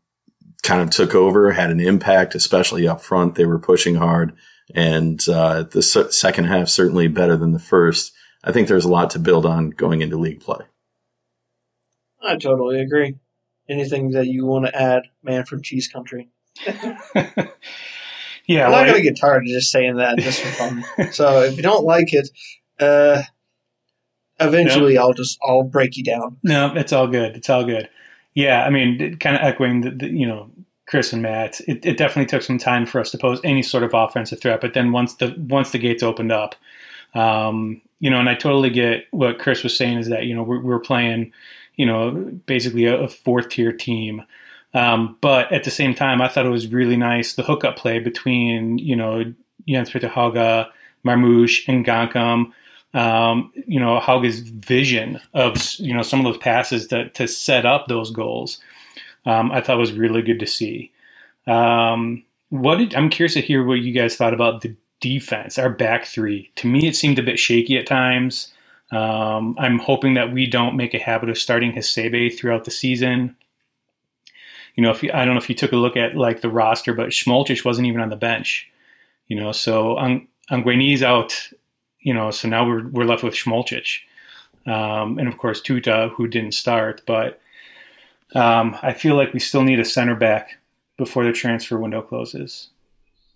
kind 0.64 0.82
of 0.82 0.90
took 0.90 1.16
over, 1.16 1.52
had 1.52 1.70
an 1.70 1.80
impact, 1.80 2.36
especially 2.36 2.88
up 2.88 3.02
front. 3.02 3.36
They 3.36 3.46
were 3.46 3.60
pushing 3.60 3.96
hard. 3.96 4.34
And, 4.74 5.24
uh, 5.30 5.64
the 5.64 5.82
second 5.82 6.46
half 6.46 6.70
certainly 6.70 7.08
better 7.08 7.38
than 7.38 7.54
the 7.54 7.60
first. 7.60 8.14
I 8.44 8.52
think 8.52 8.68
there's 8.68 8.86
a 8.86 8.90
lot 8.90 9.12
to 9.12 9.20
build 9.20 9.46
on 9.46 9.72
going 9.72 10.02
into 10.02 10.18
league 10.18 10.42
play. 10.42 10.66
I 12.22 12.38
totally 12.38 12.82
agree. 12.82 13.16
Anything 13.70 14.12
that 14.12 14.28
you 14.28 14.46
want 14.46 14.66
to 14.66 14.76
add, 14.76 15.04
man 15.24 15.46
from 15.46 15.62
Cheese 15.62 15.88
Country? 15.88 16.30
yeah, 16.66 18.66
I'm 18.66 18.72
not 18.72 18.88
gonna 18.88 19.02
get 19.02 19.20
tired 19.20 19.44
of 19.44 19.48
just 19.48 19.72
saying 19.72 19.98
that 19.98 20.18
just 20.18 20.42
for 20.42 20.50
fun. 20.50 20.86
so 21.12 21.44
if 21.44 21.58
you 21.58 21.64
don't 21.64 21.86
like 21.86 22.14
it, 22.14 22.30
uh, 22.80 23.24
eventually. 24.40 24.98
I'll 24.98 25.14
just 25.14 25.38
I'll 25.44 25.64
break 25.64 25.98
you 25.98 26.04
down. 26.04 26.38
No, 26.44 26.74
it's 26.76 26.94
all 26.94 27.08
good. 27.08 27.36
It's 27.36 27.50
all 27.50 27.64
good. 27.64 27.90
Yeah, 28.34 28.66
I 28.66 28.70
mean, 28.70 29.18
kind 29.18 29.36
of 29.36 29.42
echoing 29.42 29.82
the, 29.82 29.92
the, 29.92 30.08
you 30.08 30.28
know 30.28 30.50
Chris 30.88 31.14
and 31.14 31.22
Matt. 31.22 31.60
It, 31.62 31.86
it 31.86 31.98
definitely 31.98 32.28
took 32.28 32.44
some 32.44 32.58
time 32.58 32.86
for 32.86 33.00
us 33.00 33.12
to 33.12 33.18
pose 33.18 33.40
any 33.44 33.62
sort 33.62 33.84
of 33.84 33.94
offensive 33.94 34.40
threat, 34.40 34.62
but 34.62 34.74
then 34.74 34.92
once 34.92 35.16
the 35.16 35.36
once 35.38 35.72
the 35.72 35.80
gates 35.80 36.04
opened 36.04 36.32
up, 36.32 36.56
um, 37.14 37.82
you 38.00 38.10
know, 38.10 38.20
and 38.20 38.30
I 38.30 38.36
totally 38.36 38.70
get 38.70 39.06
what 39.12 39.40
Chris 39.40 39.64
was 39.64 39.76
saying 39.76 39.98
is 39.98 40.10
that 40.10 40.26
you 40.26 40.36
know 40.36 40.44
we're, 40.44 40.62
we're 40.62 40.80
playing, 40.80 41.32
you 41.76 41.86
know, 41.86 42.12
basically 42.46 42.86
a, 42.86 43.02
a 43.02 43.08
fourth 43.08 43.50
tier 43.50 43.72
team. 43.72 44.24
Um, 44.74 45.18
but 45.22 45.52
at 45.52 45.64
the 45.64 45.72
same 45.72 45.96
time, 45.96 46.22
I 46.22 46.28
thought 46.28 46.46
it 46.46 46.50
was 46.50 46.68
really 46.68 46.98
nice 46.98 47.34
the 47.34 47.44
hookup 47.44 47.78
play 47.78 48.00
between 48.00 48.78
you 48.78 48.96
know 48.96 49.34
Jens 49.68 49.90
Peter 49.90 50.08
Hauge, 50.08 50.68
Marmoush, 51.06 51.68
and 51.68 51.86
Ngankam 51.86 52.52
um, 52.94 53.52
you 53.68 53.80
know, 53.80 54.00
Hauge's 54.00 54.40
vision 54.40 55.20
of, 55.34 55.58
you 55.78 55.94
know, 55.94 56.02
some 56.02 56.20
of 56.20 56.26
those 56.26 56.42
passes 56.42 56.88
to, 56.88 57.10
to 57.10 57.28
set 57.28 57.66
up 57.66 57.88
those 57.88 58.12
goals, 58.12 58.60
um, 59.26 59.52
I 59.52 59.62
thought 59.62 59.78
was 59.78 59.94
really 59.94 60.22
good 60.22 60.40
to 60.40 60.48
see. 60.48 60.92
Um, 61.46 62.24
what 62.50 62.78
did, 62.78 62.96
I'm 62.96 63.10
curious 63.10 63.34
to 63.34 63.42
hear 63.42 63.64
what 63.66 63.80
you 63.80 63.94
guys 63.94 64.16
thought 64.16 64.34
about 64.34 64.62
the 64.62 64.76
defense, 65.00 65.58
our 65.58 65.70
back 65.70 66.06
three. 66.06 66.52
To 66.56 66.68
me, 66.68 66.88
it 66.88 66.96
seemed 66.96 67.20
a 67.20 67.24
bit 67.24 67.40
shaky 67.40 67.78
at 67.78 67.88
times. 67.88 68.54
Um, 68.92 69.56
I'm 69.60 69.80
hoping 69.80 70.14
that 70.14 70.32
we 70.32 70.48
don't 70.48 70.78
make 70.78 70.94
a 70.94 71.00
habit 71.00 71.30
of 71.30 71.38
starting 71.38 71.74
Hasebe 71.74 72.38
throughout 72.38 72.64
the 72.64 72.72
season. 72.72 73.36
You 74.76 74.84
know, 74.84 74.92
if 74.92 75.04
you, 75.04 75.12
I 75.14 75.26
don't 75.26 75.34
know 75.34 75.42
if 75.42 75.50
you 75.50 75.56
took 75.56 75.74
a 75.74 75.78
look 75.78 75.98
at 75.98 76.16
like 76.16 76.42
the 76.42 76.50
roster, 76.50 76.94
but 76.94 77.10
Smolcic 77.10 77.66
wasn't 77.66 77.88
even 77.88 78.00
on 78.00 78.10
the 78.10 78.16
bench. 78.16 78.70
You 79.28 79.38
know, 79.38 79.52
so 79.52 80.00
Ang- 80.00 80.28
Angueni's 80.50 81.04
out 81.04 81.50
you 82.08 82.14
know, 82.14 82.32
so 82.32 82.48
now 82.48 82.66
we're 82.66 82.88
we're 82.88 83.04
left 83.04 83.22
with 83.22 83.34
Smolcic, 83.34 84.00
um, 84.66 85.20
and 85.20 85.28
of 85.28 85.38
course 85.38 85.62
Tuta, 85.62 86.10
who 86.12 86.26
didn't 86.26 86.54
start. 86.54 87.02
But 87.06 87.42
um, 88.34 88.78
I 88.82 88.94
feel 88.94 89.18
like 89.18 89.34
we 89.34 89.42
still 89.42 89.62
need 89.62 89.82
a 89.82 89.84
center 89.84 90.16
back 90.16 90.52
before 90.98 91.26
the 91.26 91.34
transfer 91.34 91.78
window 91.78 92.02
closes. 92.02 92.70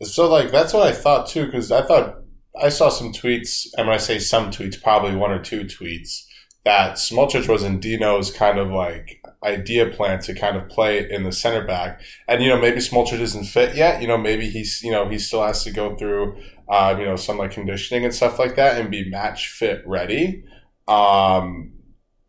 So, 0.03 0.29
like, 0.29 0.51
that's 0.51 0.71
what 0.71 0.87
I 0.87 0.93
thought 0.93 1.27
too, 1.27 1.47
because 1.47 1.69
I 1.69 1.81
thought 1.81 2.19
I 2.63 2.69
saw 2.69 2.87
some 2.87 3.11
tweets, 3.11 3.67
and 3.77 3.87
when 3.87 3.93
I 3.93 3.99
say 3.99 4.19
some 4.19 4.51
tweets, 4.51 4.81
probably 4.81 5.17
one 5.17 5.31
or 5.31 5.43
two 5.43 5.65
tweets, 5.65 6.23
that 6.63 6.95
Smolcic 6.95 7.49
was 7.49 7.63
in 7.63 7.81
Dino's 7.81 8.31
kind 8.31 8.57
of 8.57 8.69
like 8.69 9.21
idea 9.43 9.89
plan 9.89 10.21
to 10.21 10.33
kind 10.33 10.55
of 10.55 10.69
play 10.69 11.09
in 11.11 11.23
the 11.23 11.33
center 11.33 11.65
back. 11.65 11.99
And, 12.29 12.41
you 12.41 12.47
know, 12.47 12.61
maybe 12.61 12.77
Smolcic 12.77 13.19
isn't 13.19 13.45
fit 13.45 13.75
yet. 13.75 14.01
You 14.01 14.07
know, 14.07 14.17
maybe 14.17 14.49
he's, 14.49 14.81
you 14.81 14.91
know, 14.91 15.09
he 15.09 15.17
still 15.17 15.43
has 15.43 15.63
to 15.65 15.71
go 15.71 15.97
through 15.97 16.37
um, 16.71 16.99
you 16.99 17.05
know, 17.05 17.17
some 17.17 17.37
like 17.37 17.51
conditioning 17.51 18.05
and 18.05 18.15
stuff 18.15 18.39
like 18.39 18.55
that 18.55 18.79
and 18.79 18.89
be 18.89 19.09
match 19.09 19.49
fit 19.49 19.83
ready. 19.85 20.45
Um, 20.87 21.73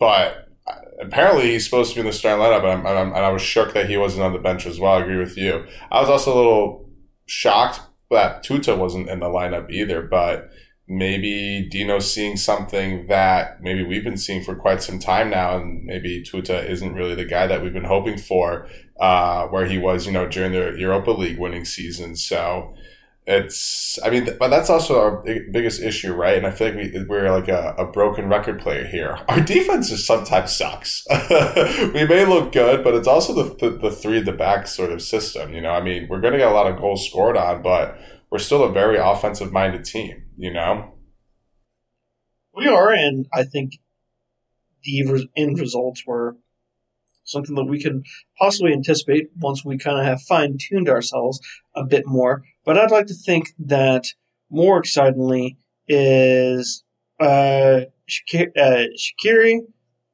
but 0.00 0.48
apparently 1.00 1.52
he's 1.52 1.64
supposed 1.64 1.90
to 1.90 1.94
be 1.96 2.00
in 2.00 2.06
the 2.06 2.12
starting 2.12 2.44
lineup, 2.44 2.64
and, 2.64 2.98
I'm, 2.98 3.08
and 3.08 3.24
I 3.24 3.30
was 3.30 3.40
shook 3.40 3.72
that 3.74 3.88
he 3.88 3.96
wasn't 3.96 4.24
on 4.24 4.32
the 4.32 4.40
bench 4.40 4.66
as 4.66 4.80
well. 4.80 4.94
I 4.94 5.00
agree 5.00 5.16
with 5.16 5.36
you. 5.36 5.64
I 5.92 6.00
was 6.00 6.10
also 6.10 6.34
a 6.34 6.36
little 6.36 6.90
shocked 7.26 7.80
that 8.10 8.44
Tuta 8.44 8.76
wasn't 8.76 9.08
in 9.08 9.20
the 9.20 9.26
lineup 9.26 9.70
either, 9.70 10.02
but 10.02 10.50
maybe 10.88 11.68
Dino's 11.72 12.12
seeing 12.12 12.36
something 12.36 13.06
that 13.06 13.62
maybe 13.62 13.84
we've 13.84 14.04
been 14.04 14.16
seeing 14.16 14.42
for 14.42 14.56
quite 14.56 14.82
some 14.82 14.98
time 14.98 15.30
now, 15.30 15.56
and 15.56 15.84
maybe 15.84 16.22
Tuta 16.22 16.68
isn't 16.68 16.94
really 16.94 17.14
the 17.14 17.24
guy 17.24 17.46
that 17.46 17.62
we've 17.62 17.72
been 17.72 17.84
hoping 17.84 18.18
for, 18.18 18.68
uh, 19.00 19.46
where 19.46 19.66
he 19.66 19.78
was, 19.78 20.04
you 20.04 20.12
know, 20.12 20.28
during 20.28 20.50
the 20.50 20.74
Europa 20.76 21.12
League 21.12 21.38
winning 21.38 21.64
season. 21.64 22.16
So 22.16 22.74
it's 23.24 24.00
i 24.02 24.10
mean 24.10 24.28
but 24.40 24.48
that's 24.48 24.68
also 24.68 25.00
our 25.00 25.22
biggest 25.52 25.80
issue 25.80 26.12
right? 26.12 26.36
And 26.36 26.46
i 26.46 26.50
feel 26.50 26.68
like 26.68 26.92
we, 26.92 27.04
we're 27.04 27.30
like 27.30 27.48
a, 27.48 27.74
a 27.78 27.86
broken 27.86 28.28
record 28.28 28.60
player 28.60 28.84
here. 28.84 29.18
Our 29.28 29.40
defense 29.40 29.90
just 29.90 30.06
sometimes 30.06 30.52
sucks. 30.56 31.06
We 31.94 32.04
may 32.04 32.24
look 32.24 32.52
good 32.52 32.82
but 32.82 32.94
it's 32.94 33.06
also 33.06 33.32
the, 33.32 33.54
the, 33.54 33.78
the 33.78 33.90
three 33.90 34.18
at 34.18 34.24
the 34.24 34.32
back 34.32 34.66
sort 34.66 34.90
of 34.90 35.02
system 35.02 35.52
you 35.52 35.60
know? 35.60 35.70
I 35.70 35.82
mean 35.82 36.08
we're 36.08 36.20
going 36.20 36.32
to 36.32 36.38
get 36.38 36.50
a 36.50 36.54
lot 36.54 36.66
of 36.66 36.80
goals 36.80 37.08
scored 37.08 37.36
on 37.36 37.62
but 37.62 37.96
we're 38.30 38.38
still 38.38 38.64
a 38.64 38.72
very 38.72 38.96
offensive 38.98 39.52
minded 39.52 39.84
team 39.84 40.24
you 40.36 40.52
know? 40.52 40.94
We 42.54 42.66
are 42.66 42.92
and 42.92 43.26
i 43.32 43.44
think 43.44 43.74
the 44.84 45.28
end 45.36 45.60
results 45.60 46.04
were 46.06 46.36
something 47.24 47.54
that 47.54 47.64
we 47.64 47.80
can 47.80 48.02
possibly 48.38 48.72
anticipate 48.72 49.30
once 49.38 49.64
we 49.64 49.78
kind 49.78 49.98
of 49.98 50.04
have 50.04 50.22
fine 50.22 50.56
tuned 50.58 50.88
ourselves 50.88 51.40
a 51.74 51.84
bit 51.84 52.06
more. 52.06 52.42
But 52.64 52.78
I'd 52.78 52.90
like 52.90 53.06
to 53.06 53.14
think 53.14 53.48
that 53.58 54.06
more 54.50 54.78
excitingly 54.78 55.58
is 55.88 56.84
uh, 57.20 57.82
Shaqiri, 58.08 58.48
uh, 58.56 59.62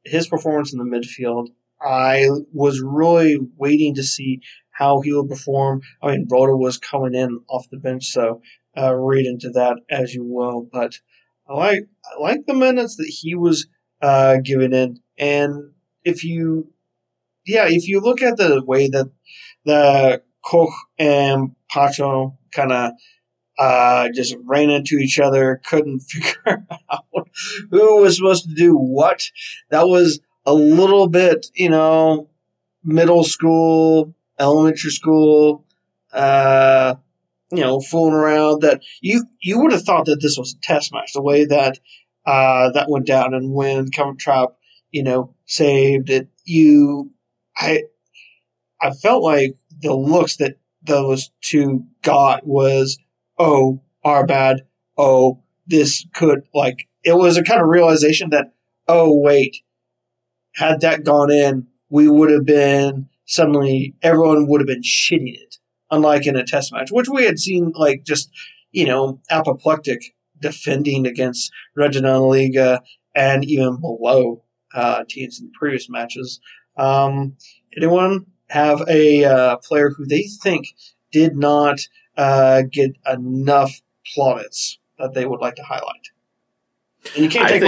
his 0.05 0.29
performance 0.29 0.73
in 0.73 0.79
the 0.79 0.85
midfield. 0.85 1.49
I 1.81 2.29
was 2.53 2.81
really 2.81 3.39
waiting 3.57 3.95
to 3.97 4.03
see 4.03 4.41
how 4.71 5.01
he 5.01 5.13
would 5.13 5.29
perform. 5.29 5.83
I 6.03 6.13
mean, 6.13 6.27
Rode 6.31 6.59
was 6.59 6.79
coming 6.79 7.15
in 7.15 7.41
off 7.49 7.69
the 7.71 7.79
bench, 7.79 8.07
so 8.07 8.41
uh, 8.77 8.95
read 8.95 9.27
into 9.27 9.51
that 9.51 9.79
as 9.91 10.15
you 10.15 10.25
will. 10.25 10.69
But 10.73 10.95
I 11.49 11.55
like 11.55 11.89
I 12.05 12.21
like 12.21 12.47
the 12.47 12.55
minutes 12.55 12.97
that 12.97 13.09
he 13.09 13.35
was 13.35 13.67
uh, 14.01 14.37
given 14.39 14.73
in, 14.73 15.01
and 15.19 15.73
if 16.05 16.25
you 16.25 16.73
yeah, 17.47 17.67
if 17.69 17.89
you 17.89 18.01
look 18.01 18.23
at 18.23 18.37
the 18.37 18.63
way 18.65 18.89
that 18.89 19.11
the 19.65 20.23
Koch 20.45 20.73
and 20.99 21.51
Pacho 21.71 22.39
kind 22.53 22.73
of 22.73 22.93
uh, 23.59 24.09
just 24.15 24.37
ran 24.45 24.71
into 24.71 24.97
each 24.99 25.19
other, 25.19 25.61
couldn't 25.65 26.01
figure 26.09 26.67
out 26.91 27.29
who 27.71 28.03
was 28.03 28.17
supposed 28.17 28.49
to 28.49 28.55
do 28.55 28.75
what. 28.75 29.23
That 29.71 29.89
was 29.89 30.21
a 30.47 30.55
little 30.55 31.09
bit, 31.09 31.47
you 31.55 31.69
know, 31.69 32.29
middle 32.85 33.25
school, 33.25 34.15
elementary 34.39 34.91
school, 34.91 35.65
uh, 36.13 36.95
you 37.51 37.61
know, 37.61 37.81
fooling 37.81 38.15
around. 38.15 38.63
That 38.63 38.83
you 39.01 39.25
you 39.41 39.61
would 39.61 39.73
have 39.73 39.83
thought 39.83 40.07
that 40.07 40.21
this 40.23 40.39
was 40.39 40.55
a 40.55 40.61
test 40.63 40.93
match, 40.93 41.13
the 41.13 41.23
way 41.23 41.45
that 41.45 41.79
uh, 42.27 42.71
that 42.71 42.89
went 42.89 43.07
down, 43.07 43.35
and 43.35 43.53
when 43.53 43.91
Kevin 43.91 44.17
Trapp, 44.17 44.51
you 44.91 45.03
know, 45.03 45.35
saved 45.47 46.11
it, 46.11 46.29
you 46.45 47.11
I 47.57 47.83
I 48.81 48.93
felt 48.93 49.23
like 49.23 49.57
the 49.81 49.95
looks 49.95 50.37
that 50.37 50.57
those 50.89 51.31
two 51.41 51.85
got 52.03 52.47
was, 52.47 52.99
oh, 53.39 53.81
our 54.05 54.27
bad. 54.27 54.63
Oh, 54.97 55.43
this 55.67 56.07
could 56.15 56.43
like 56.53 56.89
it 57.05 57.17
was 57.17 57.37
a 57.37 57.43
kind 57.43 57.61
of 57.61 57.69
realization 57.69 58.31
that, 58.31 58.53
oh 58.89 59.17
wait, 59.17 59.59
had 60.55 60.81
that 60.81 61.05
gone 61.05 61.31
in, 61.31 61.69
we 61.89 62.09
would 62.09 62.31
have 62.31 62.45
been 62.45 63.09
suddenly 63.27 63.95
everyone 64.03 64.49
would 64.49 64.61
have 64.61 64.67
been 64.67 64.83
shitting 64.83 65.35
it, 65.35 65.57
unlike 65.91 66.27
in 66.27 66.37
a 66.37 66.45
test 66.45 66.73
match, 66.73 66.91
which 66.91 67.09
we 67.09 67.25
had 67.25 67.39
seen 67.39 67.73
like 67.77 68.03
just 68.05 68.31
you 68.73 68.87
know 68.87 69.21
apoplectic 69.31 70.15
defending 70.41 71.07
against 71.07 71.53
Regional 71.75 72.29
Liga 72.29 72.81
and 73.15 73.45
even 73.45 73.81
below 73.81 74.43
uh, 74.75 75.05
teams 75.09 75.41
in 75.41 75.51
previous 75.53 75.89
matches. 75.89 76.41
Um, 76.77 77.37
anyone 77.77 78.27
have 78.51 78.83
a 78.89 79.25
uh, 79.25 79.57
player 79.59 79.91
who 79.91 80.07
they 80.07 80.23
think 80.43 80.75
did 81.13 81.37
not 81.37 81.81
uh, 82.17 82.63
get 82.71 82.97
enough 83.11 83.81
plaudits 84.15 84.79
that 84.99 85.15
they 85.15 85.27
would 85.27 85.41
like 85.41 85.57
to 85.57 85.63
highlight? 85.63 86.09
And 87.15 87.25
you 87.25 87.31
can't 87.31 87.49
take 87.49 87.63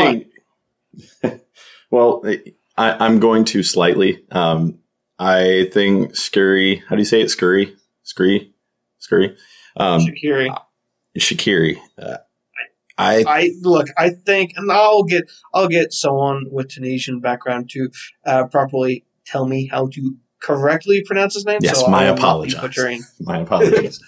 think, 1.22 1.42
well, 1.90 2.22
I, 2.76 3.06
am 3.06 3.20
going 3.20 3.44
to 3.46 3.62
slightly. 3.62 4.24
Um, 4.30 4.78
I 5.18 5.68
think 5.72 6.16
Scurry, 6.16 6.82
how 6.88 6.96
do 6.96 7.00
you 7.00 7.06
say 7.06 7.20
it? 7.20 7.30
Scurry? 7.30 7.76
Scurry? 8.02 8.52
Scurry? 8.98 9.36
Um, 9.76 10.00
Shaqiri. 10.00 10.56
Shaqiri. 11.18 11.78
Uh, 11.98 12.16
I, 12.98 13.24
I 13.26 13.50
look. 13.62 13.88
I 13.96 14.10
think, 14.10 14.52
and 14.56 14.70
I'll 14.70 15.04
get 15.04 15.30
I'll 15.54 15.68
get 15.68 15.92
someone 15.92 16.46
with 16.50 16.68
Tunisian 16.68 17.20
background 17.20 17.70
to 17.70 17.90
uh, 18.26 18.44
properly 18.46 19.04
tell 19.24 19.46
me 19.46 19.66
how 19.66 19.88
to 19.88 20.16
correctly 20.40 21.02
pronounce 21.04 21.34
his 21.34 21.44
name. 21.44 21.58
Yes, 21.62 21.80
so 21.80 21.88
my 21.88 22.04
apologies. 22.04 22.56
My 23.20 23.38
apologies. 23.38 24.00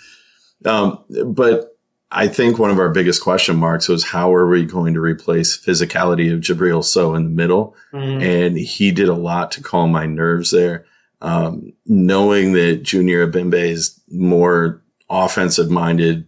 um, 0.65 1.05
but 1.27 1.77
I 2.11 2.29
think 2.29 2.59
one 2.59 2.71
of 2.71 2.79
our 2.79 2.91
biggest 2.91 3.23
question 3.23 3.57
marks 3.57 3.89
was 3.89 4.05
how 4.05 4.35
are 4.35 4.47
we 4.47 4.67
going 4.67 4.95
to 4.95 5.01
replace 5.01 5.57
physicality 5.57 6.33
of 6.33 6.41
Djibril 6.41 6.85
Sow 6.85 7.15
in 7.15 7.25
the 7.25 7.31
middle? 7.31 7.75
Mm-hmm. 7.93 8.23
And 8.23 8.59
he 8.59 8.91
did 8.91 9.09
a 9.09 9.15
lot 9.15 9.51
to 9.53 9.63
calm 9.63 9.91
my 9.91 10.07
nerves 10.07 10.51
there. 10.51 10.85
Um, 11.23 11.73
knowing 11.87 12.53
that 12.53 12.83
Junior 12.83 13.27
Ebimbe 13.27 13.55
is 13.55 13.99
more 14.09 14.83
offensive 15.09 15.71
minded, 15.71 16.27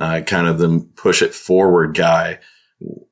uh, 0.00 0.22
kind 0.22 0.46
of 0.46 0.58
the 0.58 0.86
push 0.96 1.20
it 1.22 1.34
forward 1.34 1.94
guy. 1.94 2.38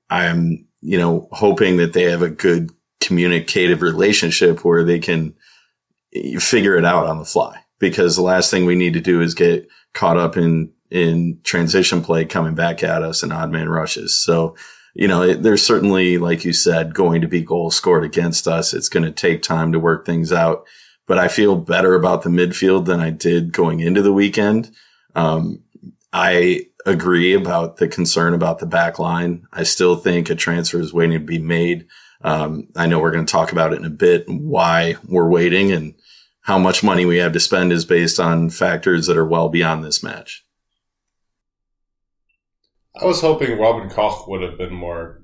I'm, 0.09 0.67
you 0.81 0.97
know, 0.97 1.29
hoping 1.33 1.79
that 1.79 1.93
they 1.93 2.05
have 2.05 2.23
a 2.23 2.31
good 2.31 2.71
communicative 3.01 3.83
relationship 3.83 4.65
where 4.65 4.85
they 4.85 5.01
can 5.01 5.35
figure 6.39 6.77
it 6.77 6.85
out 6.85 7.07
on 7.07 7.19
the 7.19 7.25
fly 7.25 7.59
because 7.79 8.17
the 8.17 8.23
last 8.23 8.51
thing 8.51 8.67
we 8.67 8.75
need 8.75 8.95
to 8.95 9.01
do 9.01 9.21
is 9.21 9.35
get 9.35 9.69
caught 9.93 10.17
up 10.17 10.37
in 10.37 10.73
in 10.91 11.41
transition 11.43 12.03
play 12.03 12.25
coming 12.25 12.55
back 12.55 12.83
at 12.83 13.03
us 13.03 13.23
and 13.23 13.33
odd 13.33 13.51
man 13.51 13.69
rushes. 13.69 14.17
So, 14.17 14.57
you 14.95 15.09
know, 15.09 15.23
it, 15.23 15.43
there's 15.43 15.67
certainly, 15.67 16.17
like 16.17 16.45
you 16.45 16.53
said, 16.53 16.95
going 16.95 17.21
to 17.23 17.29
be 17.29 17.43
goals 17.43 17.75
scored 17.75 18.05
against 18.05 18.47
us. 18.47 18.73
It's 18.73 18.89
going 18.89 19.05
to 19.05 19.11
take 19.11 19.43
time 19.43 19.73
to 19.73 19.81
work 19.81 20.07
things 20.07 20.33
out, 20.33 20.65
but 21.07 21.19
I 21.19 21.29
feel 21.29 21.57
better 21.57 21.95
about 21.95 22.23
the 22.23 22.31
midfield 22.31 22.85
than 22.85 23.01
I 23.01 23.11
did 23.11 23.53
going 23.53 23.81
into 23.81 24.01
the 24.01 24.13
weekend. 24.13 24.71
Um, 25.17 25.63
I 26.13 26.67
agree 26.87 27.35
about 27.35 27.79
the 27.79 27.89
concern 27.89 28.33
about 28.33 28.61
the 28.61 28.67
back 28.67 28.99
line. 28.99 29.47
I 29.53 29.65
still 29.65 29.97
think 29.97 30.31
a 30.31 30.37
transfer 30.37 30.81
is 30.81 30.95
waiting 30.95 31.19
to 31.19 31.25
be 31.25 31.39
made. 31.41 31.89
Um, 32.23 32.69
I 32.77 32.87
know 32.87 33.01
we're 33.01 33.11
going 33.11 33.27
to 33.27 33.31
talk 33.31 33.53
about 33.53 33.73
it 33.73 33.81
in 33.81 33.85
a 33.85 33.91
bit, 33.91 34.25
why 34.29 34.97
we're 35.05 35.29
waiting 35.29 35.73
and 35.73 35.95
how 36.47 36.59
much 36.59 36.85
money 36.85 37.05
we 37.05 37.17
have 37.17 37.33
to 37.33 37.41
spend 37.41 37.73
is 37.73 37.85
based 37.85 38.21
on 38.21 38.49
factors 38.51 39.09
that 39.09 39.17
are 39.17 39.27
well 39.27 39.49
beyond 39.49 39.83
this 39.83 40.01
match. 40.01 40.45
I 43.01 43.05
was 43.05 43.21
hoping 43.21 43.59
Robin 43.59 43.91
Koch 43.91 44.29
would 44.29 44.43
have 44.43 44.57
been 44.57 44.73
more, 44.73 45.23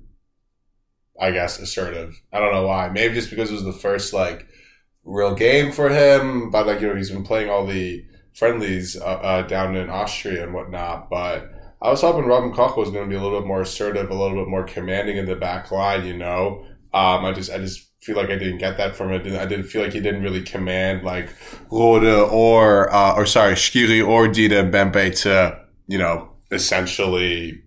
I 1.20 1.30
guess, 1.30 1.60
assertive. 1.60 2.20
I 2.32 2.40
don't 2.40 2.52
know 2.52 2.66
why. 2.66 2.88
Maybe 2.88 3.14
just 3.14 3.30
because 3.30 3.50
it 3.50 3.54
was 3.54 3.62
the 3.62 3.72
first 3.72 4.12
like 4.12 4.48
real 5.04 5.32
game 5.32 5.70
for 5.70 5.90
him, 5.90 6.50
but 6.50 6.66
like 6.66 6.80
you 6.80 6.88
know 6.88 6.96
he's 6.96 7.12
been 7.12 7.22
playing 7.22 7.48
all 7.48 7.66
the 7.66 8.04
friendlies 8.34 8.96
uh, 8.96 9.04
uh, 9.04 9.42
down 9.42 9.76
in 9.76 9.90
Austria 9.90 10.42
and 10.42 10.52
whatnot. 10.52 11.08
But 11.08 11.52
I 11.80 11.88
was 11.88 12.00
hoping 12.00 12.24
Robin 12.24 12.52
Koch 12.52 12.76
was 12.76 12.90
going 12.90 13.04
to 13.04 13.08
be 13.08 13.14
a 13.14 13.22
little 13.22 13.38
bit 13.38 13.46
more 13.46 13.62
assertive, 13.62 14.10
a 14.10 14.14
little 14.14 14.42
bit 14.42 14.50
more 14.50 14.64
commanding 14.64 15.18
in 15.18 15.26
the 15.26 15.36
back 15.36 15.70
line. 15.70 16.04
You 16.04 16.16
know, 16.16 16.64
um, 16.92 17.24
I 17.24 17.32
just 17.32 17.52
I 17.52 17.58
just 17.58 17.91
feel 18.02 18.16
like 18.16 18.30
I 18.30 18.36
didn't 18.36 18.58
get 18.58 18.76
that 18.78 18.96
from 18.96 19.12
it. 19.12 19.26
I 19.26 19.46
didn't 19.46 19.66
feel 19.66 19.82
like 19.82 19.92
he 19.92 20.00
didn't 20.00 20.22
really 20.22 20.42
command 20.42 21.04
like 21.04 21.30
Rode 21.70 22.04
or 22.04 22.92
uh, 22.92 23.14
or 23.14 23.26
sorry 23.26 23.54
Shaqiri 23.54 24.06
or 24.06 24.28
Dina 24.28 24.64
Ebimbe 24.64 25.20
to 25.22 25.60
you 25.86 25.98
know 25.98 26.30
essentially 26.50 27.62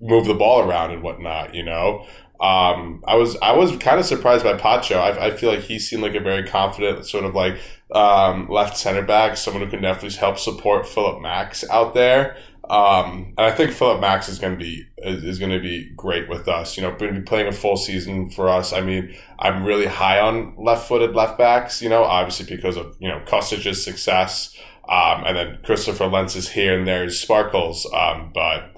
move 0.00 0.26
the 0.26 0.34
ball 0.34 0.68
around 0.68 0.90
and 0.90 1.02
whatnot. 1.02 1.54
You 1.54 1.62
know, 1.62 2.06
um, 2.40 3.02
I 3.06 3.14
was 3.14 3.36
I 3.40 3.52
was 3.52 3.76
kind 3.76 4.00
of 4.00 4.06
surprised 4.06 4.44
by 4.44 4.54
Pacho. 4.54 4.98
I, 4.98 5.26
I 5.26 5.30
feel 5.30 5.50
like 5.50 5.62
he 5.62 5.78
seemed 5.78 6.02
like 6.02 6.14
a 6.14 6.20
very 6.20 6.46
confident 6.46 7.06
sort 7.06 7.24
of 7.24 7.34
like 7.34 7.58
um, 7.92 8.48
left 8.48 8.76
center 8.76 9.02
back, 9.02 9.36
someone 9.36 9.62
who 9.62 9.70
can 9.70 9.82
definitely 9.82 10.16
help 10.18 10.38
support 10.38 10.88
Philipp 10.88 11.22
Max 11.22 11.64
out 11.70 11.94
there. 11.94 12.36
Um, 12.68 13.34
and 13.38 13.46
I 13.46 13.52
think 13.52 13.70
Philipp 13.70 14.00
Max 14.00 14.28
is 14.28 14.38
going 14.38 14.58
to 14.58 14.58
be 14.58 14.86
is, 14.98 15.38
going 15.38 15.52
to 15.52 15.60
be 15.60 15.90
great 15.96 16.28
with 16.28 16.48
us. 16.48 16.76
You 16.76 16.82
know, 16.82 16.90
going 16.96 17.14
to 17.14 17.20
be 17.20 17.24
playing 17.24 17.46
a 17.46 17.52
full 17.52 17.76
season 17.76 18.30
for 18.30 18.48
us. 18.48 18.72
I 18.72 18.80
mean, 18.80 19.14
I'm 19.38 19.64
really 19.64 19.86
high 19.86 20.18
on 20.18 20.54
left-footed 20.58 21.14
left 21.14 21.38
backs. 21.38 21.80
You 21.80 21.88
know, 21.88 22.02
obviously 22.02 22.56
because 22.56 22.76
of 22.76 22.96
you 22.98 23.08
know 23.08 23.22
Kostic's 23.26 23.84
success, 23.84 24.56
um, 24.88 25.24
and 25.24 25.36
then 25.36 25.58
Christopher 25.62 26.06
Lenz's 26.06 26.50
here 26.50 26.76
and 26.76 26.88
there 26.88 27.08
sparkles. 27.10 27.86
Um, 27.92 28.32
but 28.34 28.76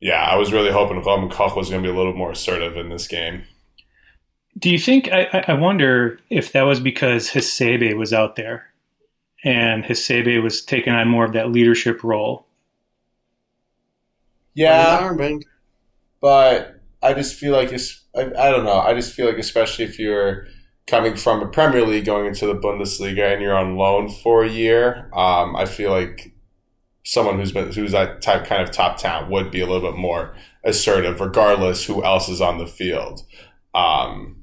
yeah, 0.00 0.24
I 0.24 0.36
was 0.36 0.52
really 0.52 0.72
hoping 0.72 1.02
Robin 1.02 1.28
Koch 1.28 1.56
was 1.56 1.68
going 1.68 1.82
to 1.82 1.88
be 1.88 1.94
a 1.94 1.96
little 1.96 2.14
more 2.14 2.32
assertive 2.32 2.76
in 2.76 2.88
this 2.88 3.06
game. 3.06 3.44
Do 4.58 4.70
you 4.70 4.78
think? 4.78 5.10
I, 5.12 5.44
I 5.48 5.52
wonder 5.52 6.18
if 6.30 6.52
that 6.52 6.62
was 6.62 6.80
because 6.80 7.28
Hasebe 7.28 7.94
was 7.98 8.14
out 8.14 8.36
there, 8.36 8.72
and 9.44 9.84
Hasebe 9.84 10.42
was 10.42 10.64
taking 10.64 10.94
on 10.94 11.08
more 11.08 11.26
of 11.26 11.34
that 11.34 11.50
leadership 11.50 12.02
role 12.02 12.45
yeah, 14.56 14.98
but 16.20 16.80
I 17.02 17.14
just 17.14 17.36
feel 17.36 17.52
like 17.52 17.72
it's. 17.72 18.04
I, 18.16 18.22
I 18.22 18.50
don't 18.50 18.64
know. 18.64 18.80
I 18.80 18.94
just 18.94 19.12
feel 19.12 19.26
like 19.26 19.38
especially 19.38 19.84
if 19.84 19.98
you're 19.98 20.46
coming 20.86 21.14
from 21.14 21.42
a 21.42 21.46
Premier 21.46 21.84
League 21.84 22.06
going 22.06 22.26
into 22.26 22.46
the 22.46 22.54
Bundesliga 22.54 23.32
and 23.32 23.42
you're 23.42 23.56
on 23.56 23.76
loan 23.76 24.08
for 24.08 24.44
a 24.44 24.48
year, 24.48 25.10
um, 25.12 25.54
I 25.54 25.66
feel 25.66 25.90
like 25.90 26.32
someone 27.04 27.38
who's 27.38 27.52
been 27.52 27.70
who's 27.72 27.92
that 27.92 28.22
type 28.22 28.46
kind 28.46 28.62
of 28.62 28.70
top 28.70 28.96
talent 28.96 29.30
would 29.30 29.50
be 29.50 29.60
a 29.60 29.66
little 29.66 29.92
bit 29.92 29.98
more 29.98 30.34
assertive, 30.64 31.20
regardless 31.20 31.84
who 31.84 32.02
else 32.02 32.28
is 32.28 32.40
on 32.40 32.58
the 32.58 32.66
field. 32.66 33.20
Um, 33.74 34.42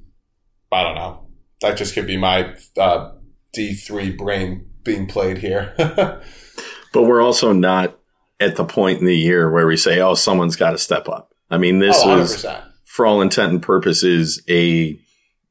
I 0.72 0.84
don't 0.84 0.96
know. 0.96 1.28
That 1.62 1.78
just 1.78 1.94
could 1.96 2.08
be 2.08 2.18
my 2.18 2.56
uh, 2.78 3.14
D 3.52 3.74
three 3.74 4.12
brain 4.12 4.68
being 4.84 5.08
played 5.08 5.40
here. 5.40 5.74
but 5.78 7.04
we're 7.04 7.22
also 7.22 7.52
not 7.52 8.00
at 8.44 8.56
the 8.56 8.66
point 8.66 9.00
in 9.00 9.06
the 9.06 9.18
year 9.18 9.50
where 9.50 9.66
we 9.66 9.78
say, 9.78 10.00
"Oh, 10.00 10.14
someone's 10.14 10.56
got 10.56 10.72
to 10.72 10.78
step 10.78 11.08
up." 11.10 11.34
I 11.50 11.58
mean, 11.58 11.80
this 11.80 11.98
oh, 12.04 12.18
was 12.18 12.46
for 12.86 13.06
all 13.06 13.22
intent 13.22 13.52
and 13.52 13.62
purposes 13.62 14.42
a 14.50 15.00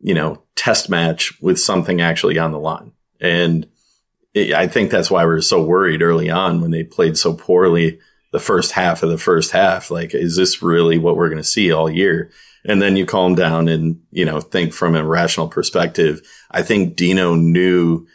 you 0.00 0.14
know 0.14 0.42
test 0.54 0.88
match 0.88 1.40
with 1.40 1.58
something 1.58 2.00
actually 2.00 2.38
on 2.38 2.52
the 2.52 2.58
line, 2.58 2.92
and 3.20 3.66
it, 4.34 4.52
I 4.52 4.68
think 4.68 4.90
that's 4.90 5.10
why 5.10 5.24
we 5.24 5.32
were 5.32 5.42
so 5.42 5.62
worried 5.62 6.02
early 6.02 6.30
on 6.30 6.60
when 6.60 6.70
they 6.70 6.84
played 6.84 7.16
so 7.16 7.34
poorly 7.34 7.98
the 8.32 8.40
first 8.40 8.72
half 8.72 9.02
of 9.02 9.10
the 9.10 9.18
first 9.18 9.52
half. 9.52 9.90
Like, 9.90 10.14
is 10.14 10.36
this 10.36 10.62
really 10.62 10.98
what 10.98 11.16
we're 11.16 11.28
going 11.28 11.42
to 11.42 11.44
see 11.44 11.72
all 11.72 11.90
year? 11.90 12.30
And 12.64 12.80
then 12.80 12.96
you 12.96 13.06
calm 13.06 13.34
down 13.34 13.68
and 13.68 14.00
you 14.10 14.24
know 14.24 14.40
think 14.40 14.72
from 14.72 14.94
a 14.94 15.04
rational 15.04 15.48
perspective. 15.48 16.20
I 16.50 16.62
think 16.62 16.96
Dino 16.96 17.34
knew 17.34 18.06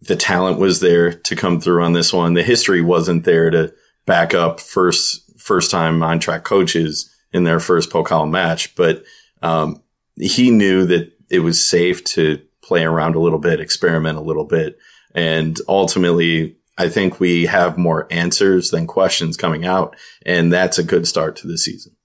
the 0.00 0.16
talent 0.16 0.58
was 0.58 0.80
there 0.80 1.12
to 1.12 1.36
come 1.36 1.60
through 1.60 1.82
on 1.82 1.92
this 1.92 2.12
one. 2.12 2.34
The 2.34 2.42
history 2.42 2.80
wasn't 2.80 3.24
there 3.24 3.50
to 3.50 3.72
back 4.08 4.34
up 4.34 4.58
first 4.58 5.22
first 5.38 5.70
time 5.70 6.18
track 6.18 6.42
coaches 6.42 7.14
in 7.32 7.44
their 7.44 7.60
first 7.60 7.90
Pokal 7.90 8.28
match, 8.28 8.74
but 8.74 9.04
um, 9.42 9.80
he 10.16 10.50
knew 10.50 10.84
that 10.86 11.12
it 11.30 11.40
was 11.40 11.64
safe 11.64 12.02
to 12.02 12.40
play 12.62 12.82
around 12.82 13.14
a 13.14 13.20
little 13.20 13.38
bit, 13.38 13.60
experiment 13.60 14.18
a 14.18 14.22
little 14.22 14.44
bit, 14.44 14.76
and 15.14 15.56
ultimately. 15.68 16.56
I 16.80 16.88
think 16.88 17.18
we 17.18 17.46
have 17.46 17.76
more 17.76 18.06
answers 18.08 18.70
than 18.70 18.86
questions 18.86 19.36
coming 19.36 19.66
out, 19.66 19.96
and 20.24 20.52
that's 20.52 20.78
a 20.78 20.84
good 20.84 21.08
start 21.08 21.34
to 21.38 21.48
the 21.48 21.58
season. 21.58 21.96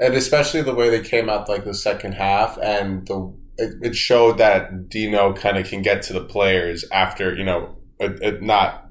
And 0.00 0.14
especially 0.14 0.62
the 0.62 0.74
way 0.74 0.90
they 0.90 1.08
came 1.08 1.28
out 1.28 1.48
like 1.48 1.64
the 1.64 1.72
second 1.72 2.14
half, 2.14 2.58
and 2.60 3.06
the 3.06 3.32
it, 3.56 3.94
showed 3.94 4.38
that 4.38 4.88
Dino 4.88 5.32
kind 5.32 5.58
of 5.58 5.68
can 5.68 5.80
get 5.80 6.02
to 6.02 6.12
the 6.12 6.24
players 6.24 6.84
after 6.90 7.36
you 7.36 7.44
know 7.44 7.76
it 8.00 8.42
not 8.42 8.90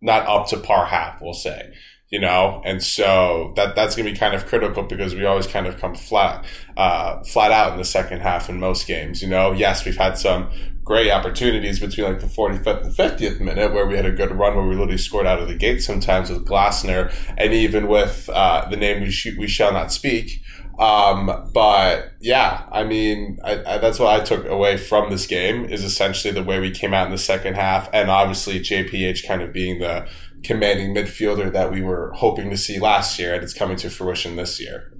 not 0.00 0.26
up 0.26 0.48
to 0.48 0.56
par 0.56 0.86
half, 0.86 1.22
we'll 1.22 1.32
say 1.32 1.72
you 2.12 2.20
know, 2.20 2.60
and 2.64 2.82
so 2.82 3.54
that 3.56 3.74
that's 3.74 3.96
going 3.96 4.04
to 4.04 4.12
be 4.12 4.18
kind 4.18 4.34
of 4.34 4.44
critical 4.44 4.82
because 4.82 5.14
we 5.14 5.24
always 5.24 5.46
kind 5.46 5.66
of 5.66 5.78
come 5.78 5.94
flat, 5.94 6.44
uh, 6.76 7.24
flat 7.24 7.50
out 7.50 7.72
in 7.72 7.78
the 7.78 7.86
second 7.86 8.20
half 8.20 8.50
in 8.50 8.60
most 8.60 8.86
games. 8.86 9.22
You 9.22 9.28
know, 9.28 9.52
yes, 9.52 9.86
we've 9.86 9.96
had 9.96 10.18
some 10.18 10.50
great 10.84 11.10
opportunities 11.10 11.80
between 11.80 12.06
like 12.06 12.20
the 12.20 12.26
45th 12.26 12.84
and 12.84 12.94
50th 12.94 13.40
minute 13.40 13.72
where 13.72 13.86
we 13.86 13.96
had 13.96 14.04
a 14.04 14.12
good 14.12 14.30
run 14.30 14.54
where 14.54 14.66
we 14.66 14.74
literally 14.74 14.98
scored 14.98 15.26
out 15.26 15.38
of 15.38 15.48
the 15.48 15.54
gate 15.54 15.80
sometimes 15.80 16.28
with 16.28 16.44
Glasner 16.44 17.14
and 17.38 17.54
even 17.54 17.88
with 17.88 18.28
uh, 18.28 18.68
the 18.68 18.76
name 18.76 19.00
we 19.00 19.10
sh- 19.10 19.36
we 19.38 19.48
shall 19.48 19.72
not 19.72 19.90
speak. 19.90 20.42
Um, 20.78 21.50
but 21.54 22.12
yeah, 22.20 22.66
I 22.72 22.84
mean, 22.84 23.38
I, 23.42 23.52
I, 23.64 23.78
that's 23.78 23.98
what 23.98 24.20
I 24.20 24.24
took 24.24 24.46
away 24.46 24.76
from 24.76 25.10
this 25.10 25.26
game 25.26 25.64
is 25.64 25.84
essentially 25.84 26.34
the 26.34 26.42
way 26.42 26.60
we 26.60 26.70
came 26.70 26.92
out 26.92 27.06
in 27.06 27.12
the 27.12 27.18
second 27.18 27.54
half, 27.54 27.88
and 27.92 28.10
obviously 28.10 28.58
JPH 28.58 29.26
kind 29.26 29.42
of 29.42 29.52
being 29.52 29.78
the 29.78 30.08
commanding 30.42 30.94
midfielder 30.94 31.52
that 31.52 31.70
we 31.70 31.82
were 31.82 32.12
hoping 32.12 32.50
to 32.50 32.56
see 32.56 32.78
last 32.78 33.18
year, 33.18 33.34
and 33.34 33.42
it's 33.42 33.54
coming 33.54 33.76
to 33.78 33.90
fruition 33.90 34.36
this 34.36 34.60
year. 34.60 34.92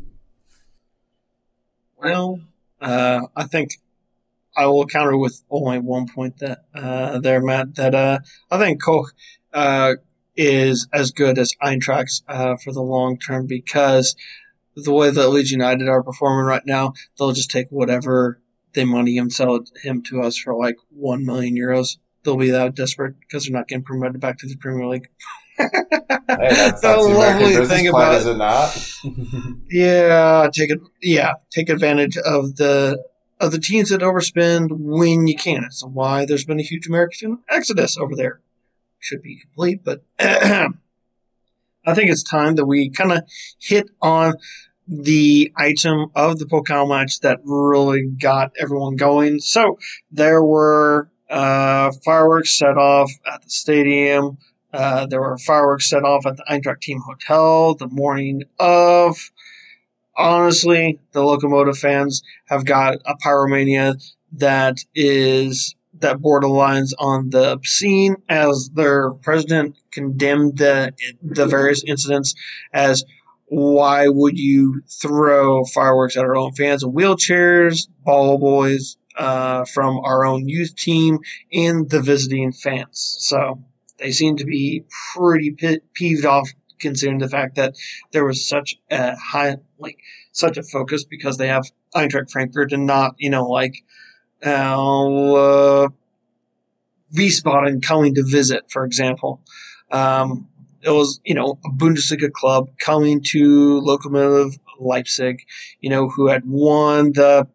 Well, 1.96 2.40
uh, 2.80 3.22
I 3.36 3.44
think 3.44 3.70
I 4.56 4.66
will 4.66 4.86
counter 4.86 5.16
with 5.16 5.42
only 5.50 5.78
one 5.78 6.08
point 6.08 6.38
that 6.38 6.64
uh, 6.74 7.18
there, 7.20 7.40
Matt. 7.40 7.76
That 7.76 7.94
uh, 7.94 8.18
I 8.50 8.58
think 8.58 8.82
Koch 8.82 9.12
uh, 9.52 9.94
is 10.36 10.88
as 10.92 11.10
good 11.10 11.38
as 11.38 11.54
Eintracht 11.62 12.22
uh, 12.28 12.56
for 12.56 12.72
the 12.72 12.82
long 12.82 13.18
term 13.18 13.46
because 13.46 14.16
the 14.74 14.92
way 14.92 15.10
that 15.10 15.28
Leeds 15.28 15.50
United 15.50 15.88
are 15.88 16.02
performing 16.02 16.46
right 16.46 16.66
now, 16.66 16.94
they'll 17.18 17.32
just 17.32 17.50
take 17.50 17.68
whatever 17.68 18.40
they 18.74 18.84
money 18.84 19.16
him, 19.16 19.30
sell 19.30 19.60
him 19.82 20.02
to 20.02 20.22
us 20.22 20.36
for 20.36 20.54
like 20.54 20.76
one 20.90 21.24
million 21.26 21.54
euros. 21.54 21.98
They'll 22.24 22.36
be 22.36 22.50
that 22.50 22.74
desperate 22.74 23.18
because 23.20 23.44
they're 23.44 23.52
not 23.52 23.68
getting 23.68 23.84
promoted 23.84 24.20
back 24.20 24.38
to 24.38 24.46
the 24.46 24.56
Premier 24.56 24.86
League. 24.86 25.08
hey, 25.58 25.68
that's, 26.28 26.80
the 26.82 26.96
lovely 26.96 27.66
thing 27.66 27.88
about 27.88 28.14
is 28.14 28.26
it 28.26 28.36
not? 28.36 28.94
yeah, 29.70 30.48
take 30.52 30.70
it. 30.70 30.80
Yeah, 31.02 31.34
take 31.50 31.68
advantage 31.68 32.16
of 32.16 32.56
the 32.56 33.02
of 33.40 33.50
the 33.50 33.58
teams 33.58 33.90
that 33.90 34.00
overspend 34.02 34.68
when 34.70 35.26
you 35.26 35.36
can. 35.36 35.64
It's 35.64 35.84
why 35.84 36.24
there's 36.24 36.44
been 36.44 36.60
a 36.60 36.64
huge 36.64 36.86
American 36.86 37.38
exodus 37.48 37.98
over 37.98 38.14
there. 38.14 38.40
Should 39.00 39.22
be 39.22 39.40
complete, 39.40 39.82
but 39.82 40.04
I 40.20 41.94
think 41.94 42.10
it's 42.10 42.22
time 42.22 42.54
that 42.54 42.66
we 42.66 42.88
kind 42.90 43.12
of 43.12 43.24
hit 43.58 43.90
on 44.00 44.34
the 44.86 45.52
item 45.56 46.06
of 46.14 46.38
the 46.38 46.44
Pokal 46.44 46.88
match 46.88 47.20
that 47.20 47.40
really 47.44 48.06
got 48.06 48.52
everyone 48.58 48.96
going. 48.96 49.40
So 49.40 49.78
there 50.10 50.42
were 50.42 51.08
uh, 51.32 51.90
fireworks 52.04 52.58
set 52.58 52.76
off 52.76 53.10
at 53.26 53.42
the 53.42 53.50
stadium. 53.50 54.36
Uh, 54.72 55.06
there 55.06 55.20
were 55.20 55.38
fireworks 55.38 55.88
set 55.88 56.04
off 56.04 56.26
at 56.26 56.36
the 56.36 56.44
Eintracht 56.48 56.80
team 56.80 57.00
hotel 57.00 57.74
the 57.74 57.88
morning 57.88 58.42
of. 58.58 59.16
Honestly, 60.16 61.00
the 61.12 61.22
locomotive 61.22 61.78
fans 61.78 62.22
have 62.46 62.66
got 62.66 62.98
a 63.06 63.14
pyromania 63.16 63.94
that 64.32 64.78
is 64.94 65.74
that 66.00 66.18
borderlines 66.18 66.92
on 66.98 67.30
the 67.30 67.52
obscene 67.52 68.16
as 68.28 68.70
their 68.74 69.10
president 69.10 69.76
condemned 69.90 70.58
the 70.58 70.92
the 71.22 71.46
various 71.46 71.82
incidents 71.84 72.34
as 72.72 73.04
why 73.46 74.08
would 74.08 74.38
you 74.38 74.82
throw 74.88 75.64
fireworks 75.64 76.16
at 76.16 76.24
our 76.24 76.36
own 76.36 76.52
fans 76.52 76.82
in 76.82 76.92
wheelchairs, 76.92 77.88
ball 78.04 78.38
boys 78.38 78.96
uh, 79.16 79.64
from 79.64 79.98
our 80.00 80.24
own 80.24 80.48
youth 80.48 80.74
team, 80.76 81.18
and 81.52 81.88
the 81.90 82.00
visiting 82.00 82.52
fans? 82.52 83.16
So 83.20 83.62
they 83.98 84.12
seem 84.12 84.36
to 84.36 84.44
be 84.44 84.84
pretty 85.14 85.52
pe- 85.52 85.80
peeved 85.94 86.24
off 86.24 86.48
considering 86.78 87.18
the 87.18 87.28
fact 87.28 87.56
that 87.56 87.74
there 88.10 88.24
was 88.24 88.46
such 88.46 88.74
a 88.90 89.16
high, 89.16 89.56
like, 89.78 89.98
such 90.32 90.58
a 90.58 90.62
focus 90.62 91.04
because 91.04 91.38
they 91.38 91.48
have 91.48 91.64
Eintracht 91.94 92.30
Frankfurt 92.30 92.72
and 92.72 92.86
not, 92.86 93.14
you 93.18 93.30
know, 93.30 93.46
like, 93.46 93.84
uh, 94.42 95.88
Wiesbaden 97.14 97.82
coming 97.82 98.14
to 98.14 98.24
visit, 98.24 98.70
for 98.70 98.84
example. 98.84 99.40
Um, 99.90 100.48
it 100.82 100.90
was, 100.90 101.20
you 101.24 101.34
know, 101.34 101.58
a 101.64 101.68
Bundesliga 101.70 102.32
club 102.32 102.70
coming 102.78 103.22
to 103.28 103.80
Lokomotiv 103.82 104.58
Leipzig, 104.80 105.42
you 105.80 105.90
know, 105.90 106.08
who 106.08 106.28
had 106.28 106.42
won 106.44 107.12
the, 107.12 107.46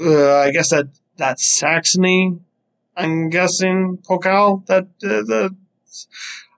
uh, 0.00 0.36
I 0.38 0.50
guess 0.50 0.70
that, 0.70 0.86
that 1.16 1.40
Saxony, 1.40 2.38
I'm 2.96 3.30
guessing, 3.30 3.98
Pokal, 4.08 4.66
that, 4.66 4.84
uh, 5.04 5.22
the, 5.22 5.56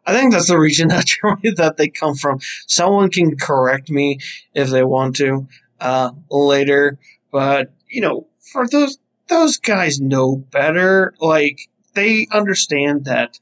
I 0.06 0.14
think 0.14 0.32
that's 0.32 0.48
the 0.48 0.58
region 0.58 0.88
that 0.90 1.06
Germany 1.06 1.54
that 1.56 1.76
they 1.76 1.88
come 1.88 2.14
from. 2.14 2.40
Someone 2.66 3.10
can 3.10 3.36
correct 3.36 3.90
me 3.90 4.18
if 4.54 4.70
they 4.70 4.82
want 4.82 5.16
to, 5.16 5.48
uh, 5.80 6.12
later, 6.30 6.98
but, 7.30 7.72
you 7.88 8.00
know, 8.00 8.26
for 8.52 8.66
those, 8.68 8.98
those 9.28 9.58
guys 9.58 10.00
know 10.00 10.36
better. 10.36 11.14
Like, 11.20 11.68
they 11.94 12.26
understand 12.32 13.04
that 13.04 13.38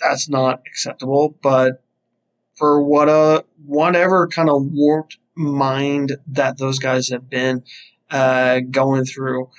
that's 0.00 0.28
not 0.28 0.62
acceptable, 0.66 1.36
but 1.42 1.82
for 2.56 2.82
what 2.82 3.08
a 3.08 3.44
whatever 3.64 4.26
kind 4.26 4.50
of 4.50 4.66
warped 4.72 5.18
mind 5.34 6.16
that 6.26 6.58
those 6.58 6.78
guys 6.78 7.08
have 7.08 7.30
been 7.30 7.62
uh, 8.12 8.60
going 8.70 9.04
through, 9.04 9.50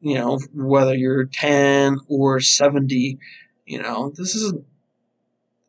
you 0.00 0.14
know, 0.14 0.38
whether 0.52 0.94
you're 0.94 1.24
10 1.24 1.98
or 2.08 2.40
70, 2.40 3.18
you 3.66 3.82
know, 3.82 4.10
this 4.10 4.34
is 4.34 4.52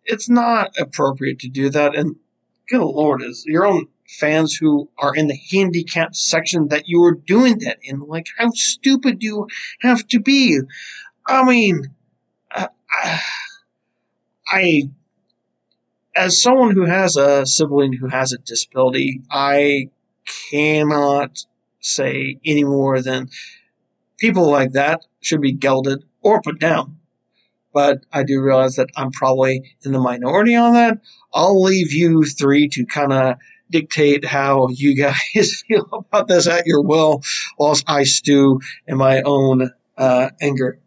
it's 0.06 0.30
not 0.30 0.78
appropriate 0.78 1.40
to 1.40 1.50
do 1.50 1.70
that. 1.70 1.96
And 1.96 2.18
good 2.68 2.82
lord, 2.82 3.24
is 3.24 3.46
your 3.48 3.66
own 3.66 3.88
fans 4.20 4.56
who 4.56 4.90
are 4.98 5.16
in 5.16 5.28
the 5.28 5.40
handicap 5.52 6.14
section 6.14 6.68
that 6.68 6.84
you 6.88 7.02
are 7.04 7.16
doing 7.16 7.60
that 7.60 7.78
in. 7.82 8.02
Like, 8.02 8.28
how 8.38 8.50
stupid 8.52 9.20
do 9.20 9.26
you 9.26 9.48
have 9.82 10.06
to 10.10 10.20
be? 10.20 10.60
I 11.26 11.46
mean, 11.46 11.96
uh, 12.54 12.68
I, 14.48 14.90
as 16.16 16.42
someone 16.42 16.76
who 16.76 16.86
has 16.86 17.16
a 17.16 17.46
sibling 17.46 17.94
who 17.94 18.08
has 18.08 18.34
a 18.34 18.38
disability, 18.38 19.22
I 19.32 19.90
cannot 20.52 21.46
say 21.84 22.40
any 22.46 22.64
more 22.64 23.02
than 23.02 23.30
people 24.18 24.50
like 24.50 24.72
that 24.72 25.02
should 25.22 25.42
be 25.42 25.52
gelded 25.52 26.04
or 26.22 26.42
put 26.42 26.60
down. 26.60 26.98
But 27.74 28.06
I 28.12 28.24
do 28.24 28.42
realize 28.42 28.76
that 28.76 28.90
I'm 28.96 29.12
probably 29.12 29.76
in 29.84 29.92
the 29.92 30.00
minority 30.00 30.56
on 30.56 30.74
that. 30.74 31.00
I'll 31.34 31.62
leave 31.62 31.92
you 31.92 32.24
three 32.24 32.68
to 32.70 32.86
kind 32.86 33.12
of 33.12 33.36
dictate 33.70 34.24
how 34.24 34.70
you 34.70 34.96
guys 34.96 35.64
feel 35.68 35.88
about 35.92 36.28
this 36.28 36.48
at 36.48 36.66
your 36.66 36.82
will, 36.82 37.22
whilst 37.58 37.84
I 37.88 38.04
stew 38.04 38.62
in 38.88 38.98
my 38.98 39.22
own 39.24 39.72
uh, 39.98 40.30
anger. 40.40 40.80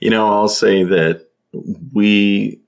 You 0.00 0.10
know, 0.10 0.26
I'll 0.32 0.48
say 0.48 0.82
that 0.84 1.28
we 1.92 2.60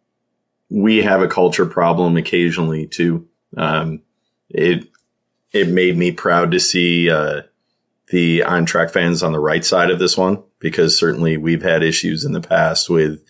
we 0.68 0.98
have 1.02 1.22
a 1.22 1.28
culture 1.28 1.66
problem 1.66 2.16
occasionally 2.16 2.86
too. 2.86 3.26
Um, 3.56 4.02
it 4.50 4.89
it 5.52 5.68
made 5.68 5.96
me 5.96 6.12
proud 6.12 6.50
to 6.52 6.60
see 6.60 7.10
uh, 7.10 7.42
the 8.08 8.40
Eintracht 8.40 8.90
fans 8.90 9.22
on 9.22 9.32
the 9.32 9.38
right 9.38 9.64
side 9.64 9.90
of 9.90 9.98
this 9.98 10.16
one 10.16 10.42
because 10.58 10.98
certainly 10.98 11.36
we've 11.36 11.62
had 11.62 11.82
issues 11.82 12.24
in 12.24 12.32
the 12.32 12.40
past 12.40 12.90
with 12.90 13.22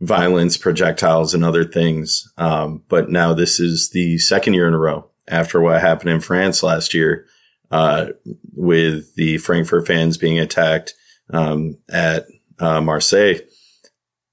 violence, 0.00 0.56
projectiles, 0.56 1.34
and 1.34 1.44
other 1.44 1.64
things. 1.64 2.30
Um, 2.38 2.82
but 2.88 3.10
now 3.10 3.34
this 3.34 3.60
is 3.60 3.90
the 3.90 4.18
second 4.18 4.54
year 4.54 4.66
in 4.66 4.74
a 4.74 4.78
row 4.78 5.08
after 5.28 5.60
what 5.60 5.80
happened 5.80 6.10
in 6.10 6.20
France 6.20 6.62
last 6.62 6.94
year 6.94 7.26
uh, 7.70 8.06
with 8.54 9.14
the 9.14 9.38
Frankfurt 9.38 9.86
fans 9.86 10.18
being 10.18 10.38
attacked 10.38 10.94
um, 11.30 11.78
at 11.88 12.26
uh, 12.58 12.80
Marseille. 12.80 13.36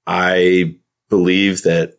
I 0.06 0.76
believe 1.08 1.62
that, 1.62 1.98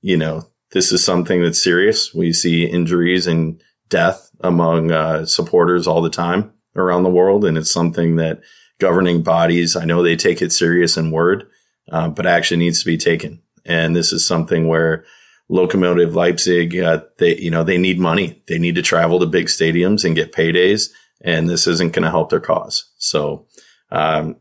you 0.00 0.16
know, 0.16 0.46
this 0.72 0.92
is 0.92 1.04
something 1.04 1.42
that's 1.42 1.62
serious. 1.62 2.14
We 2.14 2.32
see 2.32 2.64
injuries 2.64 3.26
and 3.26 3.62
death 3.88 4.29
among 4.40 4.90
uh, 4.90 5.26
supporters 5.26 5.86
all 5.86 6.02
the 6.02 6.10
time 6.10 6.52
around 6.76 7.02
the 7.02 7.10
world. 7.10 7.44
And 7.44 7.58
it's 7.58 7.72
something 7.72 8.16
that 8.16 8.40
governing 8.78 9.22
bodies, 9.22 9.76
I 9.76 9.84
know 9.84 10.02
they 10.02 10.16
take 10.16 10.40
it 10.42 10.52
serious 10.52 10.96
in 10.96 11.10
word, 11.10 11.46
uh, 11.90 12.08
but 12.08 12.26
action 12.26 12.58
needs 12.58 12.80
to 12.80 12.86
be 12.86 12.96
taken. 12.96 13.42
And 13.64 13.94
this 13.94 14.12
is 14.12 14.26
something 14.26 14.68
where 14.68 15.04
Locomotive 15.48 16.14
Leipzig, 16.14 16.78
uh, 16.78 17.02
they, 17.18 17.36
you 17.38 17.50
know, 17.50 17.64
they 17.64 17.76
need 17.76 17.98
money. 17.98 18.42
They 18.46 18.58
need 18.58 18.76
to 18.76 18.82
travel 18.82 19.18
to 19.20 19.26
big 19.26 19.46
stadiums 19.46 20.04
and 20.04 20.14
get 20.14 20.32
paydays. 20.32 20.90
And 21.22 21.48
this 21.48 21.66
isn't 21.66 21.92
going 21.92 22.04
to 22.04 22.10
help 22.10 22.30
their 22.30 22.40
cause. 22.40 22.90
So, 22.98 23.46
um, 23.90 24.36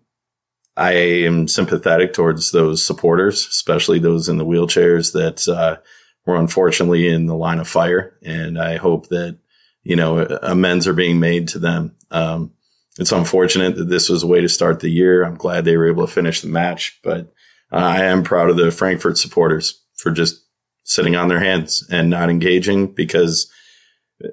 I 0.78 0.94
am 0.94 1.50
sympathetic 1.50 2.14
towards 2.14 2.52
those 2.52 2.86
supporters, 2.86 3.46
especially 3.48 4.00
those 4.00 4.30
in 4.30 4.38
the 4.38 4.46
wheelchairs 4.46 5.12
that 5.12 5.46
uh, 5.54 5.78
were 6.26 6.38
unfortunately 6.38 7.10
in 7.10 7.26
the 7.26 7.36
line 7.36 7.60
of 7.60 7.68
fire. 7.68 8.18
And 8.24 8.58
I 8.58 8.78
hope 8.78 9.10
that, 9.10 9.38
you 9.84 9.96
know, 9.96 10.20
amends 10.42 10.88
are 10.88 10.94
being 10.94 11.20
made 11.20 11.48
to 11.50 11.60
them. 11.60 11.96
Um, 12.12 12.54
it's 12.98 13.12
unfortunate 13.12 13.76
that 13.78 13.90
this 13.90 14.10
was 14.10 14.24
a 14.24 14.28
way 14.28 14.42
to 14.42 14.50
start 14.50 14.80
the 14.80 14.90
year. 14.90 15.24
I'm 15.24 15.36
glad 15.36 15.64
they 15.64 15.78
were 15.78 15.88
able 15.88 16.06
to 16.06 16.12
finish 16.12 16.42
the 16.42 16.50
match, 16.50 17.00
but 17.04 17.32
uh, 17.72 17.78
I 17.78 18.04
am 18.04 18.24
proud 18.24 18.50
of 18.50 18.58
the 18.58 18.72
Frankfurt 18.72 19.18
supporters 19.18 19.82
for 19.96 20.12
just 20.12 20.44
sitting 20.84 21.16
on 21.16 21.28
their 21.28 21.40
hands 21.40 21.88
and 21.90 22.10
not 22.10 22.30
engaging 22.30 22.94
because 22.94 23.52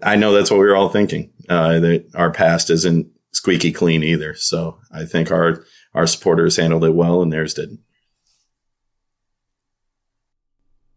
I 0.02 0.16
know 0.16 0.32
that's 0.32 0.50
what 0.50 0.58
we 0.58 0.66
were 0.66 0.76
all 0.76 0.88
thinking. 0.88 1.32
Uh, 1.48 1.78
that 1.78 2.06
our 2.14 2.32
past 2.32 2.70
isn't 2.70 3.08
squeaky 3.32 3.70
clean 3.70 4.02
either. 4.02 4.34
So 4.34 4.78
I 4.90 5.04
think 5.04 5.30
our 5.30 5.64
our 5.94 6.06
supporters 6.06 6.56
handled 6.56 6.84
it 6.84 6.94
well 6.94 7.22
and 7.22 7.32
theirs 7.32 7.54
didn't. 7.54 7.80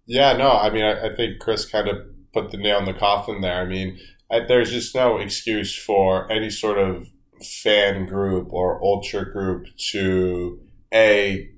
Yeah, 0.06 0.34
no, 0.34 0.52
I 0.52 0.72
mean, 0.72 0.84
I, 0.84 1.08
I 1.08 1.16
think 1.16 1.40
Chris 1.40 1.66
kind 1.66 1.88
of 1.88 1.98
put 2.34 2.50
the 2.50 2.58
nail 2.58 2.80
in 2.80 2.86
the 2.86 2.94
coffin 2.94 3.42
there. 3.42 3.62
I 3.62 3.66
mean, 3.66 4.00
I, 4.32 4.42
there's 4.42 4.72
just 4.72 4.96
no 4.96 5.18
excuse 5.18 5.76
for 5.76 6.32
any 6.32 6.50
sort 6.50 6.78
of 6.78 7.08
fan 7.44 8.06
group 8.06 8.52
or 8.52 8.84
ultra 8.84 9.32
group 9.32 9.68
to 9.92 10.60
a 10.94 11.50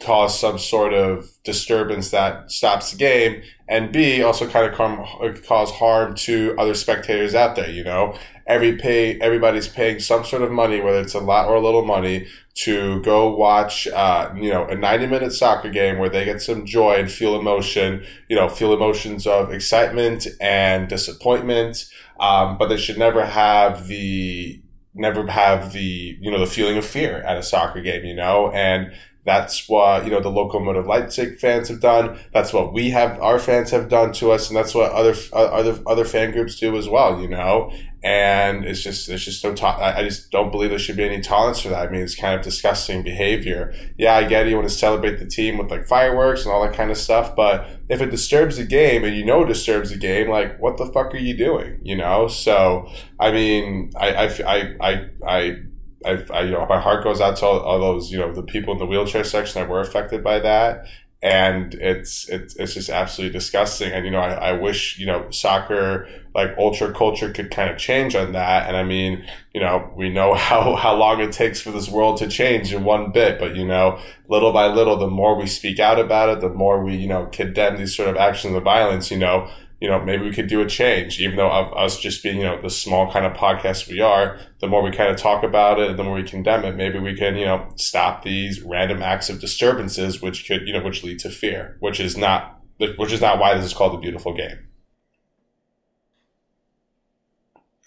cause 0.00 0.38
some 0.38 0.58
sort 0.58 0.94
of 0.94 1.28
disturbance 1.44 2.10
that 2.10 2.50
stops 2.50 2.92
the 2.92 2.96
game, 2.96 3.42
and 3.68 3.92
B 3.92 4.22
also 4.22 4.48
kind 4.48 4.72
of 4.72 5.42
cause 5.44 5.70
harm 5.72 6.14
to 6.16 6.54
other 6.58 6.74
spectators 6.74 7.34
out 7.34 7.56
there. 7.56 7.70
You 7.70 7.84
know, 7.84 8.16
every 8.46 8.76
pay 8.76 9.18
everybody's 9.20 9.68
paying 9.68 10.00
some 10.00 10.24
sort 10.24 10.42
of 10.42 10.50
money, 10.50 10.80
whether 10.80 11.00
it's 11.00 11.14
a 11.14 11.20
lot 11.20 11.48
or 11.48 11.56
a 11.56 11.60
little 11.60 11.84
money, 11.84 12.26
to 12.54 13.00
go 13.02 13.34
watch, 13.34 13.86
uh, 13.88 14.32
you 14.36 14.50
know, 14.50 14.66
a 14.66 14.74
90 14.74 15.06
minute 15.06 15.32
soccer 15.32 15.70
game 15.70 15.98
where 15.98 16.08
they 16.08 16.24
get 16.24 16.42
some 16.42 16.66
joy 16.66 16.94
and 16.94 17.10
feel 17.10 17.38
emotion, 17.38 18.04
you 18.28 18.34
know, 18.34 18.48
feel 18.48 18.72
emotions 18.72 19.26
of 19.26 19.52
excitement 19.52 20.26
and 20.40 20.88
disappointment. 20.88 21.84
Um, 22.18 22.58
but 22.58 22.68
they 22.68 22.76
should 22.76 22.98
never 22.98 23.24
have 23.24 23.86
the 23.86 24.60
never 24.94 25.24
have 25.30 25.72
the 25.72 26.16
you 26.20 26.30
know 26.30 26.40
the 26.40 26.46
feeling 26.46 26.76
of 26.76 26.84
fear 26.84 27.22
at 27.22 27.36
a 27.36 27.42
soccer 27.42 27.80
game, 27.80 28.04
you 28.04 28.16
know, 28.16 28.50
and 28.50 28.92
that's 29.28 29.68
what 29.68 30.04
you 30.04 30.10
know 30.10 30.20
the 30.20 30.30
Lokomotiv 30.30 30.86
Leipzig 30.86 31.38
fans 31.38 31.68
have 31.68 31.80
done. 31.80 32.18
That's 32.32 32.52
what 32.52 32.72
we 32.72 32.90
have, 32.90 33.20
our 33.20 33.38
fans 33.38 33.70
have 33.70 33.88
done 33.88 34.12
to 34.14 34.32
us, 34.32 34.48
and 34.48 34.56
that's 34.56 34.74
what 34.74 34.92
other 34.92 35.14
uh, 35.32 35.36
other 35.46 35.78
other 35.86 36.04
fan 36.04 36.32
groups 36.32 36.58
do 36.58 36.76
as 36.76 36.88
well. 36.88 37.20
You 37.20 37.28
know, 37.28 37.70
and 38.02 38.64
it's 38.64 38.82
just 38.82 39.08
it's 39.08 39.24
just 39.24 39.44
no 39.44 39.54
to- 39.54 39.66
I 39.66 40.02
just 40.02 40.30
don't 40.30 40.50
believe 40.50 40.70
there 40.70 40.78
should 40.78 40.96
be 40.96 41.04
any 41.04 41.20
tolerance 41.20 41.60
for 41.60 41.68
that. 41.68 41.88
I 41.88 41.90
mean, 41.90 42.02
it's 42.02 42.14
kind 42.14 42.34
of 42.38 42.42
disgusting 42.44 43.02
behavior. 43.02 43.74
Yeah, 43.98 44.14
I 44.14 44.24
get 44.24 44.46
it. 44.46 44.50
You 44.50 44.56
want 44.56 44.68
to 44.68 44.74
celebrate 44.74 45.18
the 45.18 45.26
team 45.26 45.58
with 45.58 45.70
like 45.70 45.86
fireworks 45.86 46.44
and 46.44 46.52
all 46.52 46.62
that 46.62 46.74
kind 46.76 46.90
of 46.90 46.96
stuff, 46.96 47.34
but 47.36 47.68
if 47.88 48.00
it 48.00 48.10
disturbs 48.10 48.56
the 48.56 48.64
game 48.64 49.04
and 49.04 49.16
you 49.16 49.24
know 49.24 49.42
it 49.42 49.48
disturbs 49.48 49.90
the 49.90 49.96
game, 49.98 50.28
like 50.30 50.58
what 50.60 50.76
the 50.76 50.86
fuck 50.86 51.14
are 51.14 51.18
you 51.18 51.36
doing? 51.36 51.80
You 51.82 51.96
know. 51.96 52.28
So 52.28 52.88
I 53.18 53.32
mean, 53.32 53.92
I 53.96 54.08
I 54.26 54.26
I 54.46 54.76
I. 54.80 55.08
I 55.26 55.56
I, 56.04 56.24
I, 56.32 56.42
you 56.42 56.52
know, 56.52 56.66
my 56.66 56.80
heart 56.80 57.02
goes 57.02 57.20
out 57.20 57.36
to 57.38 57.46
all, 57.46 57.60
all, 57.60 57.80
those, 57.80 58.10
you 58.10 58.18
know, 58.18 58.32
the 58.32 58.42
people 58.42 58.72
in 58.72 58.78
the 58.78 58.86
wheelchair 58.86 59.24
section 59.24 59.60
that 59.60 59.68
were 59.68 59.80
affected 59.80 60.22
by 60.22 60.38
that. 60.40 60.86
And 61.20 61.74
it's, 61.74 62.28
it's, 62.28 62.54
it's 62.54 62.74
just 62.74 62.88
absolutely 62.88 63.36
disgusting. 63.36 63.90
And, 63.90 64.04
you 64.04 64.12
know, 64.12 64.20
I, 64.20 64.50
I 64.50 64.52
wish, 64.52 65.00
you 65.00 65.06
know, 65.06 65.28
soccer, 65.30 66.08
like 66.32 66.50
ultra 66.56 66.92
culture 66.92 67.32
could 67.32 67.50
kind 67.50 67.68
of 67.68 67.76
change 67.76 68.14
on 68.14 68.30
that. 68.32 68.68
And 68.68 68.76
I 68.76 68.84
mean, 68.84 69.26
you 69.52 69.60
know, 69.60 69.92
we 69.96 70.10
know 70.10 70.34
how, 70.34 70.76
how 70.76 70.94
long 70.94 71.20
it 71.20 71.32
takes 71.32 71.60
for 71.60 71.72
this 71.72 71.88
world 71.88 72.18
to 72.18 72.28
change 72.28 72.72
in 72.72 72.84
one 72.84 73.10
bit, 73.10 73.40
but, 73.40 73.56
you 73.56 73.66
know, 73.66 73.98
little 74.28 74.52
by 74.52 74.68
little, 74.68 74.96
the 74.96 75.08
more 75.08 75.36
we 75.36 75.48
speak 75.48 75.80
out 75.80 75.98
about 75.98 76.28
it, 76.28 76.40
the 76.40 76.50
more 76.50 76.84
we, 76.84 76.94
you 76.94 77.08
know, 77.08 77.26
condemn 77.26 77.76
these 77.76 77.96
sort 77.96 78.08
of 78.08 78.16
actions 78.16 78.54
of 78.54 78.62
violence, 78.62 79.10
you 79.10 79.18
know, 79.18 79.50
you 79.80 79.88
know, 79.88 80.00
maybe 80.00 80.24
we 80.24 80.32
could 80.32 80.48
do 80.48 80.60
a 80.60 80.66
change, 80.66 81.20
even 81.20 81.36
though 81.36 81.50
of 81.50 81.72
us 81.72 82.00
just 82.00 82.22
being, 82.22 82.38
you 82.38 82.44
know, 82.44 82.60
the 82.60 82.70
small 82.70 83.10
kind 83.12 83.24
of 83.24 83.32
podcast 83.34 83.88
we 83.88 84.00
are, 84.00 84.38
the 84.60 84.66
more 84.66 84.82
we 84.82 84.90
kind 84.90 85.10
of 85.10 85.16
talk 85.16 85.44
about 85.44 85.78
it, 85.78 85.96
the 85.96 86.02
more 86.02 86.14
we 86.14 86.24
condemn 86.24 86.64
it, 86.64 86.74
maybe 86.74 86.98
we 86.98 87.14
can, 87.14 87.36
you 87.36 87.44
know, 87.44 87.68
stop 87.76 88.24
these 88.24 88.60
random 88.62 89.02
acts 89.02 89.30
of 89.30 89.40
disturbances, 89.40 90.20
which 90.20 90.46
could, 90.48 90.66
you 90.66 90.72
know, 90.72 90.82
which 90.82 91.04
lead 91.04 91.20
to 91.20 91.30
fear, 91.30 91.76
which 91.78 92.00
is 92.00 92.16
not, 92.16 92.60
which 92.96 93.12
is 93.12 93.20
not 93.20 93.38
why 93.38 93.54
this 93.54 93.66
is 93.66 93.74
called 93.74 93.94
a 93.94 94.00
beautiful 94.00 94.34
game. 94.34 94.66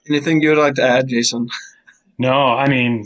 Anything 0.09 0.41
you 0.41 0.49
would 0.49 0.57
like 0.57 0.75
to 0.75 0.83
add, 0.83 1.07
Jason? 1.07 1.49
No, 2.17 2.31
I 2.31 2.67
mean, 2.69 3.05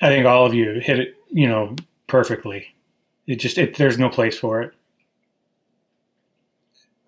I 0.00 0.08
think 0.08 0.24
all 0.26 0.46
of 0.46 0.54
you 0.54 0.80
hit 0.80 0.98
it, 0.98 1.16
you 1.30 1.48
know, 1.48 1.76
perfectly. 2.06 2.66
It 3.26 3.36
just, 3.36 3.58
it, 3.58 3.76
there's 3.76 3.98
no 3.98 4.08
place 4.08 4.38
for 4.38 4.62
it. 4.62 4.72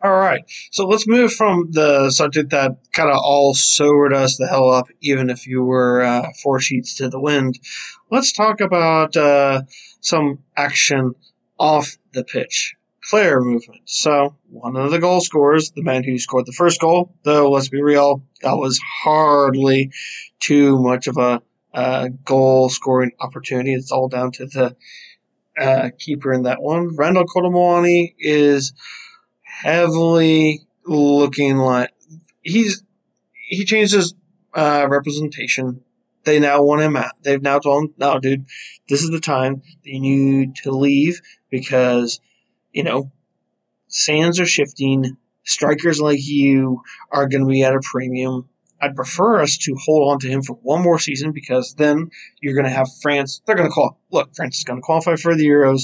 All 0.04 0.12
right. 0.12 0.44
So 0.70 0.86
let's 0.86 1.08
move 1.08 1.32
from 1.32 1.70
the 1.70 2.10
subject 2.10 2.50
that 2.50 2.72
kind 2.92 3.08
of 3.08 3.16
all 3.16 3.54
sobered 3.54 4.12
us 4.12 4.36
the 4.36 4.46
hell 4.46 4.70
up, 4.70 4.88
even 5.00 5.30
if 5.30 5.46
you 5.46 5.64
were 5.64 6.02
uh, 6.02 6.28
four 6.42 6.60
sheets 6.60 6.96
to 6.96 7.08
the 7.08 7.18
wind. 7.18 7.58
Let's 8.10 8.30
talk 8.30 8.60
about 8.60 9.16
uh, 9.16 9.62
some 10.00 10.40
action 10.58 11.14
off 11.58 11.96
the 12.12 12.22
pitch. 12.22 12.74
Player 13.08 13.40
movement. 13.40 13.80
So, 13.86 14.36
one 14.50 14.76
of 14.76 14.90
the 14.90 14.98
goal 14.98 15.22
scorers, 15.22 15.70
the 15.70 15.82
man 15.82 16.04
who 16.04 16.18
scored 16.18 16.44
the 16.44 16.52
first 16.52 16.82
goal, 16.82 17.14
though, 17.22 17.50
let's 17.50 17.70
be 17.70 17.82
real, 17.82 18.22
that 18.42 18.58
was 18.58 18.78
hardly 19.02 19.90
too 20.38 20.82
much 20.82 21.06
of 21.06 21.16
a 21.16 21.40
uh, 21.72 22.08
goal 22.26 22.68
scoring 22.68 23.12
opportunity. 23.20 23.72
It's 23.72 23.90
all 23.90 24.08
down 24.08 24.32
to 24.32 24.46
the 24.46 24.76
uh, 25.58 25.90
keeper 25.98 26.32
in 26.32 26.42
that 26.42 26.60
one. 26.60 26.94
Randal 26.94 27.24
Kolo 27.24 27.50
Muani 27.50 28.14
is 28.18 28.74
heavily 29.62 30.66
looking 30.86 31.56
like 31.56 31.90
he's 32.42 32.82
he 33.32 33.64
changed 33.64 33.94
his 33.94 34.14
uh, 34.54 34.86
representation. 34.88 35.82
They 36.24 36.40
now 36.40 36.62
want 36.62 36.80
him 36.80 36.96
out. 36.96 37.12
They've 37.22 37.42
now 37.42 37.58
told 37.58 37.84
him, 37.84 37.94
"No, 37.98 38.18
dude, 38.18 38.46
this 38.88 39.02
is 39.02 39.10
the 39.10 39.20
time 39.20 39.62
that 39.84 39.90
you 39.90 40.00
need 40.00 40.56
to 40.56 40.70
leave 40.70 41.20
because 41.50 42.20
you 42.72 42.82
know 42.82 43.10
sands 43.88 44.40
are 44.40 44.46
shifting. 44.46 45.16
Strikers 45.46 46.00
like 46.00 46.26
you 46.26 46.80
are 47.10 47.28
going 47.28 47.42
to 47.42 47.50
be 47.50 47.62
at 47.62 47.74
a 47.74 47.80
premium. 47.82 48.48
I'd 48.80 48.96
prefer 48.96 49.40
us 49.40 49.58
to 49.58 49.76
hold 49.76 50.10
on 50.10 50.18
to 50.20 50.28
him 50.28 50.42
for 50.42 50.54
one 50.54 50.82
more 50.82 50.98
season 50.98 51.32
because 51.32 51.74
then 51.74 52.10
you're 52.40 52.54
going 52.54 52.64
to 52.64 52.70
have 52.70 52.88
France. 53.02 53.42
They're 53.44 53.56
going 53.56 53.68
to 53.68 53.74
call. 53.74 54.00
Look, 54.10 54.34
France 54.34 54.58
is 54.58 54.64
going 54.64 54.78
to 54.78 54.84
qualify 54.84 55.16
for 55.16 55.36
the 55.36 55.46
Euros, 55.46 55.82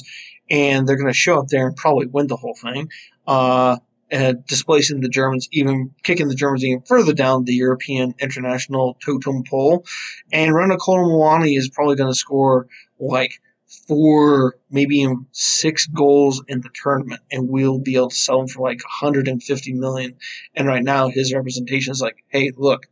and 0.50 0.86
they're 0.86 0.96
going 0.96 1.06
to 1.06 1.14
show 1.14 1.38
up 1.38 1.48
there 1.48 1.66
and 1.66 1.76
probably 1.76 2.06
win 2.06 2.26
the 2.26 2.36
whole 2.36 2.54
thing 2.54 2.88
uh, 3.30 3.78
and 4.10 4.44
displacing 4.44 5.00
the 5.00 5.08
Germans, 5.08 5.48
even 5.52 5.94
kicking 6.02 6.26
the 6.26 6.34
Germans 6.34 6.64
even 6.64 6.82
further 6.82 7.12
down 7.12 7.44
the 7.44 7.54
European 7.54 8.12
international 8.18 8.98
totem 9.04 9.44
pole. 9.48 9.86
And 10.32 10.52
Randal 10.52 10.78
Kolo 10.78 11.06
Muani 11.06 11.56
is 11.56 11.70
probably 11.70 11.94
going 11.94 12.10
to 12.10 12.18
score 12.18 12.66
like 12.98 13.40
four, 13.86 14.56
maybe 14.68 14.96
even 14.96 15.26
six 15.30 15.86
goals 15.86 16.42
in 16.48 16.60
the 16.60 16.70
tournament, 16.82 17.20
and 17.30 17.48
we'll 17.48 17.78
be 17.78 17.94
able 17.94 18.10
to 18.10 18.16
sell 18.16 18.40
him 18.40 18.48
for 18.48 18.68
like 18.68 18.82
150 18.82 19.72
million. 19.74 20.16
And 20.56 20.66
right 20.66 20.82
now, 20.82 21.08
his 21.08 21.32
representation 21.32 21.92
is 21.92 22.00
like, 22.00 22.24
hey, 22.30 22.50
look, 22.56 22.88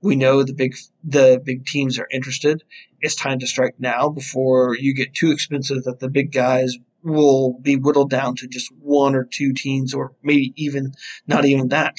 we 0.00 0.16
know 0.16 0.42
the 0.42 0.54
big 0.54 0.76
the 1.02 1.42
big 1.44 1.66
teams 1.66 1.98
are 1.98 2.08
interested. 2.10 2.64
It's 3.02 3.14
time 3.14 3.38
to 3.40 3.46
strike 3.46 3.74
now 3.78 4.08
before 4.08 4.76
you 4.78 4.94
get 4.94 5.12
too 5.12 5.30
expensive 5.30 5.84
that 5.84 6.00
the 6.00 6.08
big 6.08 6.32
guys 6.32 6.78
will 7.04 7.58
be 7.60 7.76
whittled 7.76 8.10
down 8.10 8.34
to 8.36 8.48
just 8.48 8.72
one 8.80 9.14
or 9.14 9.24
two 9.24 9.52
teams, 9.52 9.94
or 9.94 10.12
maybe 10.22 10.52
even 10.56 10.92
not 11.26 11.44
even 11.44 11.68
that. 11.68 11.96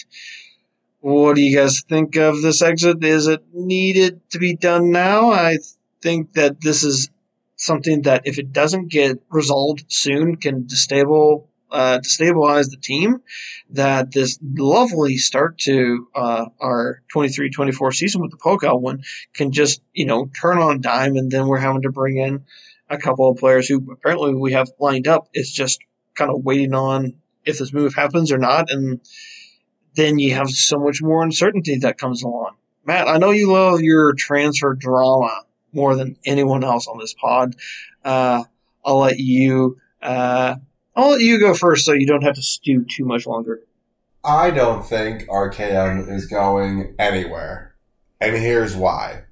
What 1.00 1.36
do 1.36 1.42
you 1.42 1.56
guys 1.56 1.82
think 1.82 2.16
of 2.16 2.42
this 2.42 2.62
exit? 2.62 3.04
Is 3.04 3.28
it 3.28 3.44
needed 3.54 4.22
to 4.32 4.40
be 4.40 4.56
done 4.56 4.92
now? 4.92 5.32
I 5.32 5.60
think 6.02 6.34
that 6.34 6.62
this 6.62 6.84
is 6.84 7.10
something 7.58 8.02
that, 8.04 8.24
if 8.26 8.40
it 8.40 8.52
doesn't 8.52 8.90
get 8.90 9.22
resolved 9.30 9.86
soon, 9.88 10.38
can 10.38 10.64
destabilize 10.64 11.46
uh, 11.72 12.00
destabilize 12.00 12.70
the 12.70 12.78
team. 12.78 13.22
That 13.72 14.12
this 14.12 14.40
lovely 14.42 15.18
start 15.18 15.58
to 15.60 16.08
uh, 16.16 16.46
our 16.60 17.02
23-24 17.14 17.94
season 17.94 18.22
with 18.22 18.32
the 18.32 18.38
Pokal 18.38 18.80
one 18.80 19.04
can 19.34 19.52
just 19.52 19.82
you 19.94 20.06
know 20.06 20.30
turn 20.42 20.58
on 20.58 20.82
dime, 20.82 21.18
and 21.18 21.30
then 21.30 21.48
we're 21.48 21.60
having 21.60 21.82
to 21.84 21.92
bring 21.92 22.18
in 22.18 22.46
a 22.90 22.98
couple 22.98 23.30
of 23.30 23.38
players 23.38 23.68
who 23.68 23.92
apparently 23.92 24.34
we 24.36 24.54
have 24.54 24.70
lined 24.80 25.08
up. 25.08 25.28
It's 25.34 25.52
just 25.52 25.80
kind 26.16 26.32
of 26.32 26.44
waiting 26.44 26.74
on 26.74 27.16
if 27.44 27.60
this 27.60 27.74
move 27.74 27.94
happens 27.94 28.32
or 28.32 28.38
not, 28.38 28.72
and 28.72 29.02
then 29.96 30.20
you 30.20 30.34
have 30.34 30.50
so 30.50 30.78
much 30.78 31.02
more 31.02 31.24
uncertainty 31.24 31.78
that 31.78 31.98
comes 31.98 32.24
along. 32.24 32.56
Matt, 32.86 33.08
I 33.08 33.18
know 33.18 33.32
you 33.32 33.52
love 33.52 33.82
your 33.82 34.14
transfer 34.14 34.76
drama 34.76 35.44
more 35.74 35.96
than 35.96 36.18
anyone 36.26 36.64
else 36.64 36.88
on 36.88 36.98
this 36.98 37.14
pod. 37.14 37.56
Uh, 38.04 38.44
I'll 38.84 39.00
let 39.00 39.20
you. 39.20 39.78
Uh, 40.02 40.56
I'll 40.96 41.12
let 41.12 41.22
you 41.22 41.40
go 41.40 41.54
first, 41.54 41.86
so 41.86 41.94
you 41.94 42.08
don't 42.08 42.24
have 42.24 42.36
to 42.36 42.42
stew 42.42 42.86
too 42.90 43.06
much 43.06 43.26
longer. 43.26 43.62
I 44.24 44.50
don't 44.52 44.84
think 44.84 45.28
RKM 45.28 46.12
is 46.12 46.26
going 46.26 46.96
anywhere, 46.98 47.76
and 48.22 48.36
here's 48.36 48.76
why. 48.76 49.25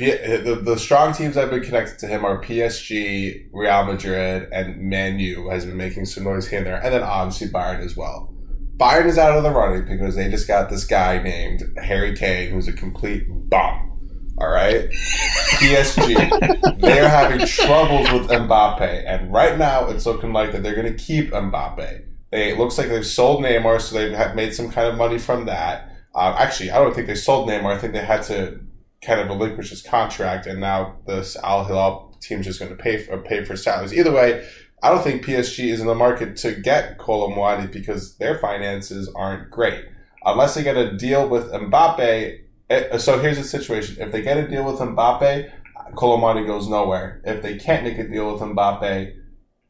P- 0.00 0.16
the, 0.38 0.54
the 0.54 0.78
strong 0.78 1.12
teams 1.12 1.34
that 1.34 1.42
have 1.42 1.50
been 1.50 1.62
connected 1.62 1.98
to 1.98 2.06
him 2.06 2.24
are 2.24 2.40
PSG, 2.40 3.50
Real 3.52 3.84
Madrid, 3.84 4.48
and 4.50 4.78
Man 4.78 5.18
U 5.18 5.50
has 5.50 5.66
been 5.66 5.76
making 5.76 6.06
some 6.06 6.24
noise 6.24 6.48
here 6.48 6.60
and 6.60 6.66
there, 6.66 6.82
and 6.82 6.94
then 6.94 7.02
obviously 7.02 7.48
Bayern 7.48 7.84
as 7.84 7.98
well. 7.98 8.32
Bayern 8.78 9.04
is 9.04 9.18
out 9.18 9.36
of 9.36 9.42
the 9.42 9.50
running 9.50 9.84
because 9.84 10.16
they 10.16 10.30
just 10.30 10.48
got 10.48 10.70
this 10.70 10.84
guy 10.84 11.22
named 11.22 11.64
Harry 11.76 12.16
Kane, 12.16 12.50
who's 12.50 12.66
a 12.66 12.72
complete 12.72 13.26
bum. 13.28 13.88
All 14.38 14.48
right, 14.48 14.88
PSG. 15.58 16.78
they 16.80 16.98
are 16.98 17.08
having 17.10 17.46
troubles 17.46 18.10
with 18.10 18.30
Mbappe, 18.30 19.04
and 19.06 19.30
right 19.30 19.58
now 19.58 19.86
it's 19.90 20.06
looking 20.06 20.32
like 20.32 20.52
that 20.52 20.62
they're 20.62 20.74
going 20.74 20.96
to 20.96 21.04
keep 21.04 21.30
Mbappe. 21.30 22.04
They, 22.32 22.52
it 22.52 22.58
looks 22.58 22.78
like 22.78 22.88
they've 22.88 23.06
sold 23.06 23.44
Neymar, 23.44 23.82
so 23.82 23.96
they've 23.96 24.34
made 24.34 24.54
some 24.54 24.70
kind 24.70 24.88
of 24.88 24.96
money 24.96 25.18
from 25.18 25.44
that. 25.44 25.92
Uh, 26.14 26.34
actually, 26.38 26.70
I 26.70 26.78
don't 26.78 26.94
think 26.94 27.06
they 27.06 27.16
sold 27.16 27.50
Neymar. 27.50 27.76
I 27.76 27.78
think 27.78 27.92
they 27.92 28.02
had 28.02 28.22
to 28.24 28.60
kind 29.02 29.20
of 29.20 29.28
relinquish 29.28 29.70
his 29.70 29.82
contract, 29.82 30.46
and 30.46 30.60
now 30.60 30.96
this 31.06 31.36
Al 31.36 31.64
Hilal 31.64 32.16
team's 32.20 32.46
just 32.46 32.60
going 32.60 32.70
to 32.70 32.82
pay 32.82 32.98
for 32.98 33.18
pay 33.18 33.44
for 33.44 33.56
salaries. 33.56 33.94
Either 33.94 34.12
way, 34.12 34.46
I 34.82 34.90
don't 34.90 35.02
think 35.02 35.24
PSG 35.24 35.70
is 35.70 35.80
in 35.80 35.86
the 35.86 35.94
market 35.94 36.36
to 36.38 36.52
get 36.52 36.98
Kolo 36.98 37.34
Muani 37.34 37.70
because 37.70 38.16
their 38.16 38.38
finances 38.38 39.10
aren't 39.14 39.50
great. 39.50 39.84
Unless 40.24 40.54
they 40.54 40.62
get 40.62 40.76
a 40.76 40.96
deal 40.96 41.28
with 41.28 41.50
Mbappe. 41.50 42.38
Eh, 42.68 42.98
so 42.98 43.18
here's 43.18 43.38
the 43.38 43.44
situation: 43.44 43.96
if 44.00 44.12
they 44.12 44.22
get 44.22 44.36
a 44.36 44.46
deal 44.46 44.64
with 44.64 44.80
Mbappe, 44.80 45.50
Kolo 45.96 46.18
Muani 46.18 46.46
goes 46.46 46.68
nowhere. 46.68 47.20
If 47.24 47.42
they 47.42 47.56
can't 47.56 47.84
make 47.84 47.98
a 47.98 48.08
deal 48.08 48.32
with 48.32 48.42
Mbappe, 48.42 49.14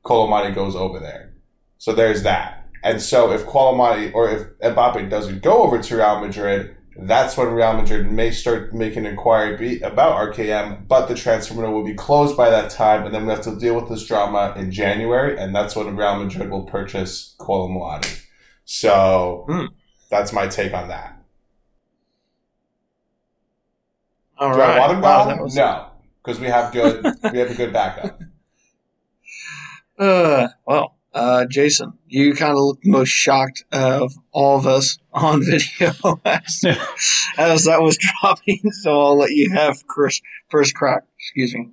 Kolo 0.03 0.29
Muani 0.29 0.55
goes 0.55 0.75
over 0.75 0.99
there. 0.99 1.33
So 1.79 1.93
there's 1.93 2.23
that. 2.25 2.69
And 2.83 3.01
so 3.01 3.31
if 3.33 3.47
Kolo 3.47 3.77
Muani 3.77 4.13
or 4.15 4.29
if 4.29 4.59
Mbappe 4.61 5.09
doesn't 5.09 5.43
go 5.43 5.63
over 5.63 5.81
to 5.81 5.97
Real 5.97 6.21
Madrid, 6.21 6.77
that's 6.97 7.37
when 7.37 7.49
Real 7.49 7.73
Madrid 7.75 8.11
may 8.11 8.31
start 8.31 8.75
making 8.75 9.07
inquiry 9.07 9.81
about 9.81 10.35
RKM, 10.35 10.87
but 10.89 11.07
the 11.07 11.15
transfer 11.15 11.55
window 11.55 11.71
will 11.71 11.85
be 11.85 11.95
closed 11.95 12.37
by 12.37 12.51
that 12.51 12.71
time, 12.71 13.05
and 13.07 13.15
then 13.15 13.25
we 13.27 13.31
have 13.33 13.43
to 13.43 13.57
deal 13.57 13.75
with 13.77 13.89
this 13.89 14.05
drama 14.07 14.55
in 14.57 14.71
January, 14.73 15.39
and 15.39 15.55
that's 15.55 15.77
when 15.77 15.97
Real 15.97 16.17
Madrid 16.23 16.51
will 16.51 16.65
purchase 16.65 17.35
Kolo 17.39 17.69
Muani. 17.69 18.23
So 18.65 19.45
Hmm. 19.49 19.67
that's 20.11 20.33
my 20.33 20.47
take 20.49 20.75
on 20.75 20.89
that. 20.89 21.17
All 24.39 24.53
Do 24.55 24.59
right. 24.61 24.77
I 24.77 24.79
want 24.79 24.93
him 24.93 25.01
gone? 25.01 25.39
was- 25.43 25.55
No, 25.57 25.87
because 26.23 26.41
we 26.41 26.47
have 26.47 26.73
good 26.73 27.05
we 27.33 27.39
have 27.39 27.51
a 27.51 27.55
good 27.55 27.73
backup. 27.73 28.21
Uh, 29.99 30.49
well, 30.67 30.97
uh, 31.13 31.45
Jason, 31.47 31.93
you 32.07 32.35
kind 32.35 32.53
of 32.53 32.59
looked 32.59 32.83
the 32.85 32.91
most 32.91 33.09
shocked 33.09 33.65
of 33.73 34.13
all 34.33 34.59
of 34.59 34.67
us 34.67 34.99
on 35.13 35.45
video 35.45 36.21
as, 36.25 36.65
as 37.39 37.65
that 37.65 37.83
was 37.83 37.97
dropping. 37.99 38.61
So 38.73 39.01
I'll 39.01 39.19
let 39.19 39.31
you 39.31 39.51
have 39.53 39.87
Chris 39.87 40.21
first 40.49 40.75
crack. 40.75 41.05
Excuse 41.19 41.55
me. 41.55 41.69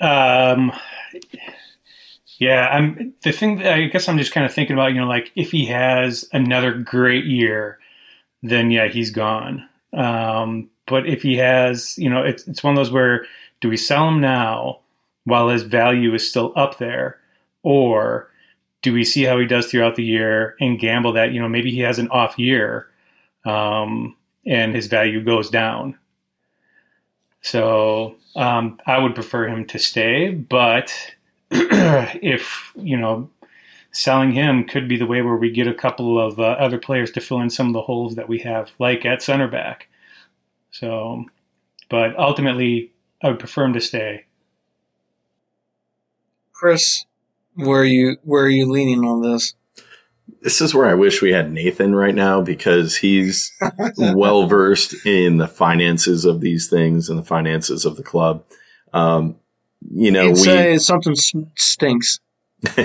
Um, 0.00 0.72
yeah, 2.38 2.68
I'm 2.68 3.14
the 3.22 3.32
thing. 3.32 3.58
That 3.58 3.74
I 3.74 3.86
guess 3.86 4.08
I'm 4.08 4.18
just 4.18 4.32
kind 4.32 4.46
of 4.46 4.52
thinking 4.52 4.74
about, 4.74 4.92
you 4.92 5.00
know, 5.00 5.06
like 5.06 5.30
if 5.36 5.52
he 5.52 5.66
has 5.66 6.28
another 6.32 6.72
great 6.72 7.24
year, 7.24 7.78
then 8.42 8.70
yeah, 8.70 8.88
he's 8.88 9.10
gone. 9.10 9.68
Um, 9.92 10.70
but 10.86 11.06
if 11.06 11.22
he 11.22 11.36
has, 11.36 11.96
you 11.98 12.10
know, 12.10 12.22
it's 12.22 12.46
it's 12.48 12.62
one 12.62 12.72
of 12.72 12.76
those 12.76 12.90
where 12.90 13.26
do 13.60 13.68
we 13.68 13.76
sell 13.76 14.08
him 14.08 14.20
now 14.20 14.80
while 15.24 15.48
his 15.48 15.62
value 15.62 16.14
is 16.14 16.28
still 16.28 16.52
up 16.56 16.78
there, 16.78 17.18
or 17.62 18.29
do 18.82 18.92
we 18.92 19.04
see 19.04 19.24
how 19.24 19.38
he 19.38 19.46
does 19.46 19.66
throughout 19.66 19.96
the 19.96 20.04
year 20.04 20.56
and 20.60 20.78
gamble 20.78 21.12
that 21.12 21.32
you 21.32 21.40
know 21.40 21.48
maybe 21.48 21.70
he 21.70 21.80
has 21.80 21.98
an 21.98 22.08
off 22.08 22.38
year, 22.38 22.88
um, 23.44 24.16
and 24.46 24.74
his 24.74 24.86
value 24.86 25.22
goes 25.22 25.50
down. 25.50 25.98
So 27.42 28.16
um, 28.36 28.78
I 28.86 28.98
would 28.98 29.14
prefer 29.14 29.46
him 29.48 29.66
to 29.66 29.78
stay, 29.78 30.30
but 30.30 30.94
if 31.50 32.72
you 32.76 32.96
know, 32.96 33.30
selling 33.92 34.32
him 34.32 34.64
could 34.64 34.88
be 34.88 34.96
the 34.96 35.06
way 35.06 35.22
where 35.22 35.36
we 35.36 35.50
get 35.50 35.66
a 35.66 35.74
couple 35.74 36.20
of 36.20 36.38
uh, 36.38 36.42
other 36.42 36.78
players 36.78 37.10
to 37.12 37.20
fill 37.20 37.40
in 37.40 37.50
some 37.50 37.66
of 37.68 37.72
the 37.72 37.82
holes 37.82 38.14
that 38.14 38.28
we 38.28 38.38
have, 38.40 38.70
like 38.78 39.04
at 39.04 39.22
center 39.22 39.48
back. 39.48 39.88
So, 40.70 41.24
but 41.88 42.16
ultimately, 42.18 42.92
I 43.22 43.28
would 43.28 43.38
prefer 43.38 43.64
him 43.64 43.72
to 43.72 43.80
stay. 43.80 44.24
Chris, 46.52 47.04
where 47.66 47.80
are 47.80 47.84
you 47.84 48.16
where 48.22 48.44
are 48.44 48.50
you 48.50 48.70
leaning 48.70 49.04
on 49.04 49.22
this? 49.22 49.54
This 50.42 50.60
is 50.60 50.74
where 50.74 50.86
I 50.86 50.94
wish 50.94 51.20
we 51.20 51.32
had 51.32 51.52
Nathan 51.52 51.94
right 51.94 52.14
now 52.14 52.40
because 52.40 52.96
he's 52.96 53.52
well 53.98 54.46
versed 54.46 54.94
in 55.04 55.36
the 55.36 55.48
finances 55.48 56.24
of 56.24 56.40
these 56.40 56.68
things 56.68 57.08
and 57.08 57.18
the 57.18 57.24
finances 57.24 57.84
of 57.84 57.96
the 57.96 58.02
club. 58.02 58.44
Um, 58.92 59.36
you 59.92 60.10
know, 60.10 60.24
You'd 60.24 60.34
we 60.34 60.42
say 60.42 60.78
something 60.78 61.14
stinks. 61.56 62.20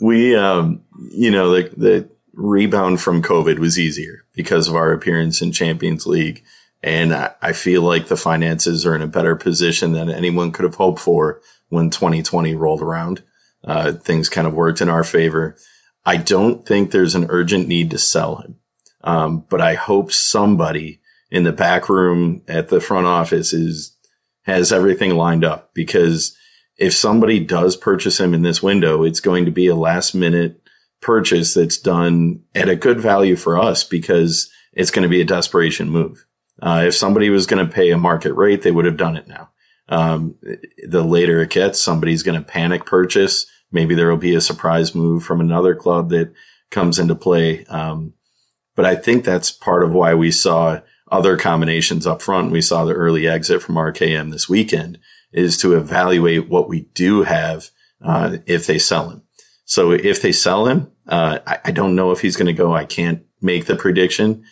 we 0.00 0.36
um 0.36 0.82
you 1.10 1.30
know 1.30 1.50
the 1.50 1.70
the 1.76 2.08
rebound 2.32 3.00
from 3.00 3.20
covid 3.20 3.58
was 3.58 3.76
easier 3.76 4.24
because 4.34 4.68
of 4.68 4.76
our 4.76 4.92
appearance 4.92 5.42
in 5.42 5.50
champions 5.50 6.06
league 6.06 6.44
and 6.82 7.12
I, 7.12 7.34
I 7.42 7.52
feel 7.52 7.82
like 7.82 8.06
the 8.06 8.16
finances 8.16 8.86
are 8.86 8.94
in 8.94 9.02
a 9.02 9.08
better 9.08 9.34
position 9.34 9.92
than 9.92 10.10
anyone 10.10 10.52
could 10.52 10.64
have 10.64 10.76
hoped 10.76 11.00
for 11.00 11.40
when 11.68 11.90
2020 11.90 12.54
rolled 12.54 12.82
around 12.82 13.22
uh, 13.64 13.92
things 13.92 14.28
kind 14.28 14.46
of 14.46 14.54
worked 14.54 14.80
in 14.80 14.88
our 14.88 15.04
favor 15.04 15.56
i 16.04 16.16
don't 16.16 16.66
think 16.66 16.90
there's 16.90 17.14
an 17.14 17.26
urgent 17.28 17.68
need 17.68 17.90
to 17.90 17.98
sell 17.98 18.36
him 18.36 18.56
um, 19.04 19.44
but 19.48 19.60
i 19.60 19.74
hope 19.74 20.12
somebody 20.12 21.00
in 21.30 21.44
the 21.44 21.52
back 21.52 21.88
room 21.88 22.42
at 22.48 22.68
the 22.68 22.80
front 22.80 23.06
office 23.06 23.52
is 23.52 23.96
has 24.42 24.72
everything 24.72 25.16
lined 25.16 25.44
up 25.44 25.74
because 25.74 26.36
if 26.78 26.94
somebody 26.94 27.40
does 27.40 27.76
purchase 27.76 28.20
him 28.20 28.34
in 28.34 28.42
this 28.42 28.62
window, 28.62 29.02
it's 29.02 29.20
going 29.20 29.44
to 29.44 29.50
be 29.50 29.66
a 29.66 29.74
last 29.74 30.14
minute 30.14 30.60
purchase 31.00 31.54
that's 31.54 31.78
done 31.78 32.42
at 32.54 32.68
a 32.68 32.76
good 32.76 33.00
value 33.00 33.36
for 33.36 33.58
us 33.58 33.82
because 33.82 34.50
it's 34.72 34.90
going 34.90 35.02
to 35.02 35.08
be 35.08 35.20
a 35.20 35.26
desperation 35.26 35.90
move. 35.90 36.26
Uh, 36.62 36.84
if 36.86 36.94
somebody 36.94 37.28
was 37.28 37.46
going 37.46 37.66
to 37.66 37.72
pay 37.72 37.90
a 37.90 37.98
market 37.98 38.32
rate, 38.34 38.62
they 38.62 38.70
would 38.70 38.84
have 38.84 38.96
done 38.96 39.16
it 39.16 39.26
now. 39.26 39.50
Um, 39.88 40.34
the 40.86 41.04
later 41.04 41.40
it 41.40 41.50
gets, 41.50 41.80
somebody's 41.80 42.22
going 42.22 42.38
to 42.38 42.46
panic 42.46 42.86
purchase. 42.86 43.46
Maybe 43.70 43.94
there 43.94 44.08
will 44.08 44.16
be 44.16 44.34
a 44.34 44.40
surprise 44.40 44.94
move 44.94 45.22
from 45.22 45.40
another 45.40 45.74
club 45.74 46.10
that 46.10 46.32
comes 46.70 46.98
into 46.98 47.14
play. 47.14 47.64
Um, 47.66 48.14
but 48.74 48.84
I 48.84 48.96
think 48.96 49.24
that's 49.24 49.50
part 49.50 49.82
of 49.82 49.92
why 49.92 50.14
we 50.14 50.30
saw 50.30 50.80
other 51.10 51.36
combinations 51.36 52.06
up 52.06 52.20
front. 52.20 52.50
We 52.50 52.60
saw 52.60 52.84
the 52.84 52.94
early 52.94 53.28
exit 53.28 53.62
from 53.62 53.76
RKM 53.76 54.32
this 54.32 54.48
weekend 54.48 54.98
is 55.32 55.58
to 55.58 55.76
evaluate 55.76 56.48
what 56.48 56.68
we 56.68 56.82
do 56.94 57.22
have 57.22 57.70
uh, 58.02 58.38
if 58.46 58.66
they 58.66 58.78
sell 58.78 59.10
him. 59.10 59.22
So 59.64 59.90
if 59.90 60.22
they 60.22 60.32
sell 60.32 60.66
him, 60.66 60.90
uh, 61.08 61.40
I, 61.46 61.58
I 61.66 61.70
don't 61.72 61.94
know 61.94 62.10
if 62.10 62.20
he's 62.20 62.36
going 62.36 62.46
to 62.46 62.52
go. 62.52 62.74
I 62.74 62.84
can't 62.84 63.24
make 63.40 63.66
the 63.66 63.76
prediction. 63.76 64.44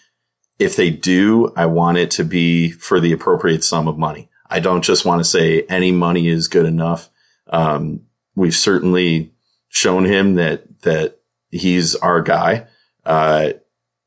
If 0.58 0.76
they 0.76 0.90
do, 0.90 1.52
I 1.56 1.66
want 1.66 1.98
it 1.98 2.10
to 2.12 2.24
be 2.24 2.70
for 2.70 3.00
the 3.00 3.12
appropriate 3.12 3.64
sum 3.64 3.88
of 3.88 3.98
money. 3.98 4.28
I 4.54 4.60
don't 4.60 4.84
just 4.84 5.04
want 5.04 5.18
to 5.18 5.24
say 5.24 5.62
any 5.62 5.90
money 5.90 6.28
is 6.28 6.46
good 6.46 6.64
enough. 6.64 7.10
Um, 7.48 8.02
we've 8.36 8.54
certainly 8.54 9.32
shown 9.68 10.04
him 10.04 10.36
that 10.36 10.82
that 10.82 11.18
he's 11.50 11.96
our 11.96 12.22
guy. 12.22 12.68
Uh, 13.04 13.54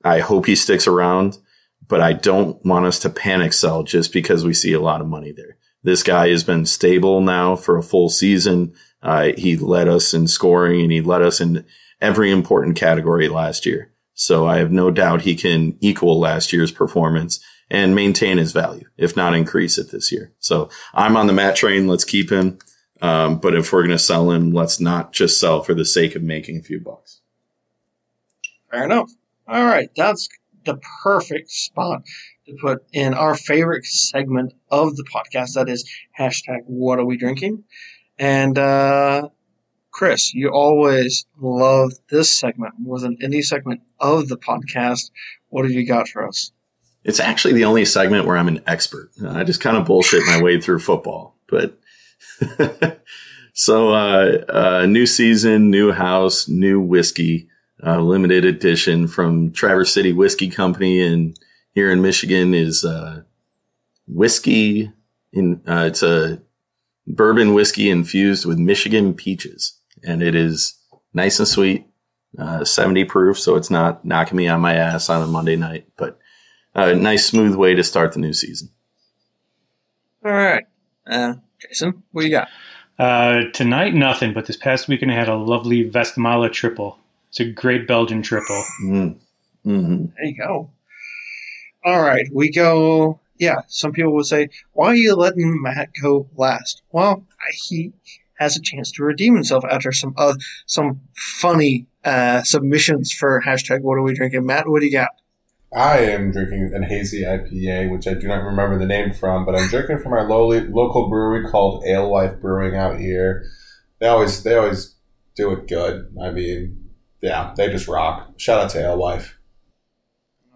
I 0.05 0.19
hope 0.19 0.45
he 0.45 0.55
sticks 0.55 0.87
around, 0.87 1.37
but 1.85 1.99
I 1.99 2.13
don't 2.13 2.63
want 2.65 2.85
us 2.85 2.97
to 2.99 3.09
panic 3.09 3.51
sell 3.51 3.83
just 3.83 4.13
because 4.13 4.45
we 4.45 4.53
see 4.53 4.71
a 4.71 4.79
lot 4.79 5.01
of 5.01 5.07
money 5.07 5.33
there. 5.33 5.57
This 5.83 6.01
guy 6.01 6.29
has 6.29 6.45
been 6.45 6.65
stable 6.65 7.19
now 7.19 7.57
for 7.57 7.77
a 7.77 7.83
full 7.83 8.07
season. 8.07 8.73
Uh, 9.03 9.31
he 9.37 9.57
led 9.57 9.89
us 9.89 10.13
in 10.13 10.27
scoring 10.27 10.81
and 10.81 10.93
he 10.93 11.01
led 11.01 11.21
us 11.21 11.41
in 11.41 11.65
every 11.99 12.31
important 12.31 12.77
category 12.77 13.27
last 13.27 13.65
year. 13.65 13.91
So 14.13 14.47
I 14.47 14.59
have 14.59 14.71
no 14.71 14.91
doubt 14.91 15.23
he 15.23 15.35
can 15.35 15.77
equal 15.81 16.17
last 16.17 16.53
year's 16.53 16.71
performance 16.71 17.41
and 17.69 17.95
maintain 17.95 18.37
his 18.37 18.51
value, 18.51 18.85
if 18.97 19.15
not 19.15 19.33
increase 19.33 19.77
it 19.77 19.91
this 19.91 20.11
year. 20.11 20.31
So 20.39 20.69
I'm 20.93 21.17
on 21.17 21.27
the 21.27 21.33
Matt 21.33 21.55
train. 21.55 21.87
Let's 21.87 22.05
keep 22.05 22.31
him. 22.31 22.59
Um, 23.01 23.39
but 23.39 23.55
if 23.55 23.71
we're 23.71 23.83
going 23.83 23.97
to 23.97 23.99
sell 23.99 24.31
him, 24.31 24.51
let's 24.51 24.79
not 24.79 25.13
just 25.13 25.39
sell 25.39 25.61
for 25.61 25.73
the 25.73 25.85
sake 25.85 26.15
of 26.15 26.23
making 26.23 26.57
a 26.57 26.63
few 26.63 26.79
bucks. 26.79 27.21
Fair 28.71 28.85
enough. 28.85 29.11
All 29.47 29.63
right, 29.63 29.89
that's 29.95 30.27
the 30.65 30.79
perfect 31.03 31.49
spot 31.49 32.03
to 32.47 32.55
put 32.61 32.83
in 32.91 33.13
our 33.13 33.35
favorite 33.35 33.85
segment 33.85 34.53
of 34.69 34.95
the 34.95 35.03
podcast. 35.03 35.53
That 35.53 35.69
is 35.69 35.89
hashtag 36.17 36.61
What 36.65 36.99
Are 36.99 37.05
We 37.05 37.17
Drinking? 37.17 37.63
And 38.17 38.57
uh, 38.57 39.29
Chris, 39.91 40.33
you 40.33 40.49
always 40.49 41.25
love 41.39 41.93
this 42.09 42.29
segment 42.29 42.73
more 42.77 42.99
than 42.99 43.17
any 43.21 43.41
segment 43.41 43.81
of 43.99 44.27
the 44.27 44.37
podcast. 44.37 45.11
What 45.49 45.65
have 45.65 45.71
you 45.71 45.87
got 45.87 46.07
for 46.07 46.27
us? 46.27 46.51
It's 47.07 47.21
actually 47.21 47.53
the 47.53 47.63
only 47.63 47.85
segment 47.85 48.25
where 48.25 48.35
I'm 48.35 48.49
an 48.49 48.61
expert. 48.67 49.11
I 49.25 49.45
just 49.45 49.61
kind 49.61 49.77
of 49.77 49.85
bullshit 49.85 50.25
my 50.25 50.41
way 50.41 50.59
through 50.59 50.79
football, 50.79 51.37
but 51.47 51.79
so 53.53 53.93
uh, 53.93 54.43
uh, 54.49 54.85
new 54.87 55.05
season, 55.05 55.71
new 55.71 55.93
house, 55.93 56.49
new 56.49 56.81
whiskey, 56.81 57.47
uh, 57.81 58.01
limited 58.01 58.43
edition 58.43 59.07
from 59.07 59.53
Traverse 59.53 59.93
City 59.93 60.11
Whiskey 60.11 60.49
Company, 60.49 61.01
and 61.01 61.39
here 61.73 61.89
in 61.89 62.01
Michigan 62.01 62.53
is 62.53 62.83
uh, 62.83 63.21
whiskey. 64.05 64.91
In 65.31 65.61
uh, 65.65 65.85
it's 65.87 66.03
a 66.03 66.41
bourbon 67.07 67.53
whiskey 67.53 67.89
infused 67.89 68.45
with 68.45 68.59
Michigan 68.59 69.13
peaches, 69.13 69.79
and 70.03 70.21
it 70.21 70.35
is 70.35 70.77
nice 71.13 71.39
and 71.39 71.47
sweet, 71.47 71.87
uh, 72.37 72.65
70 72.65 73.05
proof, 73.05 73.39
so 73.39 73.55
it's 73.55 73.71
not 73.71 74.03
knocking 74.03 74.35
me 74.35 74.49
on 74.49 74.59
my 74.59 74.73
ass 74.73 75.09
on 75.09 75.23
a 75.23 75.27
Monday 75.27 75.55
night, 75.55 75.87
but 75.95 76.19
a 76.77 76.95
nice 76.95 77.25
smooth 77.25 77.55
way 77.55 77.73
to 77.75 77.83
start 77.83 78.13
the 78.13 78.19
new 78.19 78.33
season. 78.33 78.69
All 80.23 80.31
right, 80.31 80.65
uh, 81.05 81.35
Jason, 81.59 82.03
what 82.11 82.25
you 82.25 82.31
got? 82.31 82.49
Uh, 82.99 83.43
tonight, 83.53 83.93
nothing, 83.93 84.33
but 84.33 84.45
this 84.45 84.57
past 84.57 84.87
weekend 84.87 85.11
I 85.11 85.15
had 85.15 85.29
a 85.29 85.35
lovely 85.35 85.89
Westmalle 85.89 86.51
triple. 86.51 86.97
It's 87.29 87.39
a 87.39 87.45
great 87.45 87.87
Belgian 87.87 88.21
triple. 88.21 88.63
Mm. 88.83 89.15
hmm 89.63 90.05
There 90.15 90.25
you 90.25 90.37
go. 90.37 90.69
All 91.85 92.01
right, 92.01 92.27
we 92.33 92.51
go. 92.51 93.19
Yeah, 93.37 93.61
some 93.67 93.91
people 93.91 94.13
would 94.13 94.25
say, 94.25 94.49
"Why 94.73 94.87
are 94.87 94.95
you 94.95 95.15
letting 95.15 95.61
Matt 95.61 95.89
go 96.01 96.27
last?" 96.35 96.81
Well, 96.91 97.23
he 97.53 97.93
has 98.39 98.57
a 98.57 98.61
chance 98.61 98.91
to 98.93 99.03
redeem 99.03 99.35
himself 99.35 99.63
after 99.69 99.91
some 99.91 100.13
uh, 100.17 100.35
some 100.65 101.01
funny 101.15 101.85
uh, 102.03 102.43
submissions 102.43 103.11
for 103.11 103.41
hashtag 103.45 103.81
What 103.81 103.97
are 103.97 104.01
we 104.01 104.13
drinking? 104.15 104.45
Matt, 104.45 104.67
what 104.67 104.79
do 104.79 104.85
you 104.87 104.91
got? 104.91 105.09
I 105.77 105.99
am 105.99 106.31
drinking 106.31 106.71
an 106.73 106.81
hazy 106.81 107.21
IPA, 107.21 107.91
which 107.91 108.07
I 108.07 108.15
do 108.15 108.27
not 108.27 108.43
remember 108.43 108.79
the 108.79 108.87
name 108.87 109.13
from, 109.13 109.45
but 109.45 109.55
I'm 109.55 109.67
drinking 109.67 109.99
from 109.99 110.11
our 110.13 110.27
lowly, 110.27 110.61
local 110.61 111.07
brewery 111.07 111.47
called 111.51 111.85
Alewife 111.85 112.41
Brewing 112.41 112.75
out 112.75 112.99
here. 112.99 113.45
They 113.99 114.07
always 114.07 114.41
they 114.41 114.55
always 114.55 114.95
do 115.35 115.51
it 115.53 115.67
good. 115.67 116.11
I 116.19 116.31
mean, 116.31 116.89
yeah, 117.21 117.53
they 117.55 117.69
just 117.69 117.87
rock. 117.87 118.33
Shout 118.37 118.59
out 118.59 118.71
to 118.71 118.79
Alewife. 118.79 119.37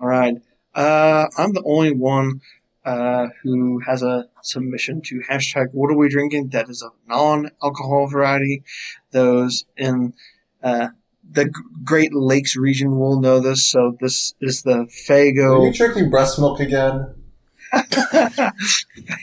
All 0.01 0.07
right, 0.07 0.37
uh, 0.73 1.27
I'm 1.37 1.53
the 1.53 1.63
only 1.65 1.93
one 1.93 2.41
uh, 2.83 3.27
who 3.43 3.79
has 3.85 4.01
a 4.01 4.27
submission 4.41 5.01
to 5.01 5.21
hashtag 5.29 5.67
What 5.71 5.91
are 5.91 5.97
we 5.97 6.09
drinking? 6.09 6.49
That 6.49 6.67
is 6.67 6.81
a 6.81 6.89
non-alcohol 7.07 8.07
variety. 8.07 8.63
Those 9.11 9.65
in 9.77 10.15
uh, 10.63 10.87
the 11.33 11.51
Great 11.83 12.13
Lakes 12.13 12.55
region 12.55 12.97
will 12.99 13.19
know 13.19 13.39
this. 13.39 13.69
So 13.69 13.97
this 13.99 14.33
is 14.41 14.63
the 14.63 14.87
Faygo. 15.07 15.61
Are 15.61 15.65
you 15.65 15.73
drinking 15.73 16.09
breast 16.09 16.39
milk 16.39 16.59
again? 16.59 17.15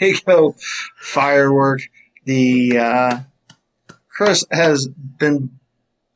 Faygo 0.01 0.55
firework. 0.97 1.83
The 2.25 2.79
uh, 2.79 3.21
Chris 4.09 4.45
has 4.51 4.89
been 4.89 5.51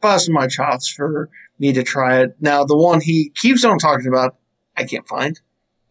busting 0.01 0.35
my 0.35 0.47
chops 0.49 0.89
for 0.89 1.31
me 1.59 1.73
to 1.73 1.83
try 1.83 2.21
it. 2.21 2.37
Now, 2.41 2.65
the 2.65 2.77
one 2.77 3.01
he 3.01 3.31
keeps 3.31 3.65
on 3.65 3.79
talking 3.79 4.09
about, 4.09 4.37
I 4.77 4.85
can't 4.85 5.07
find. 5.07 5.41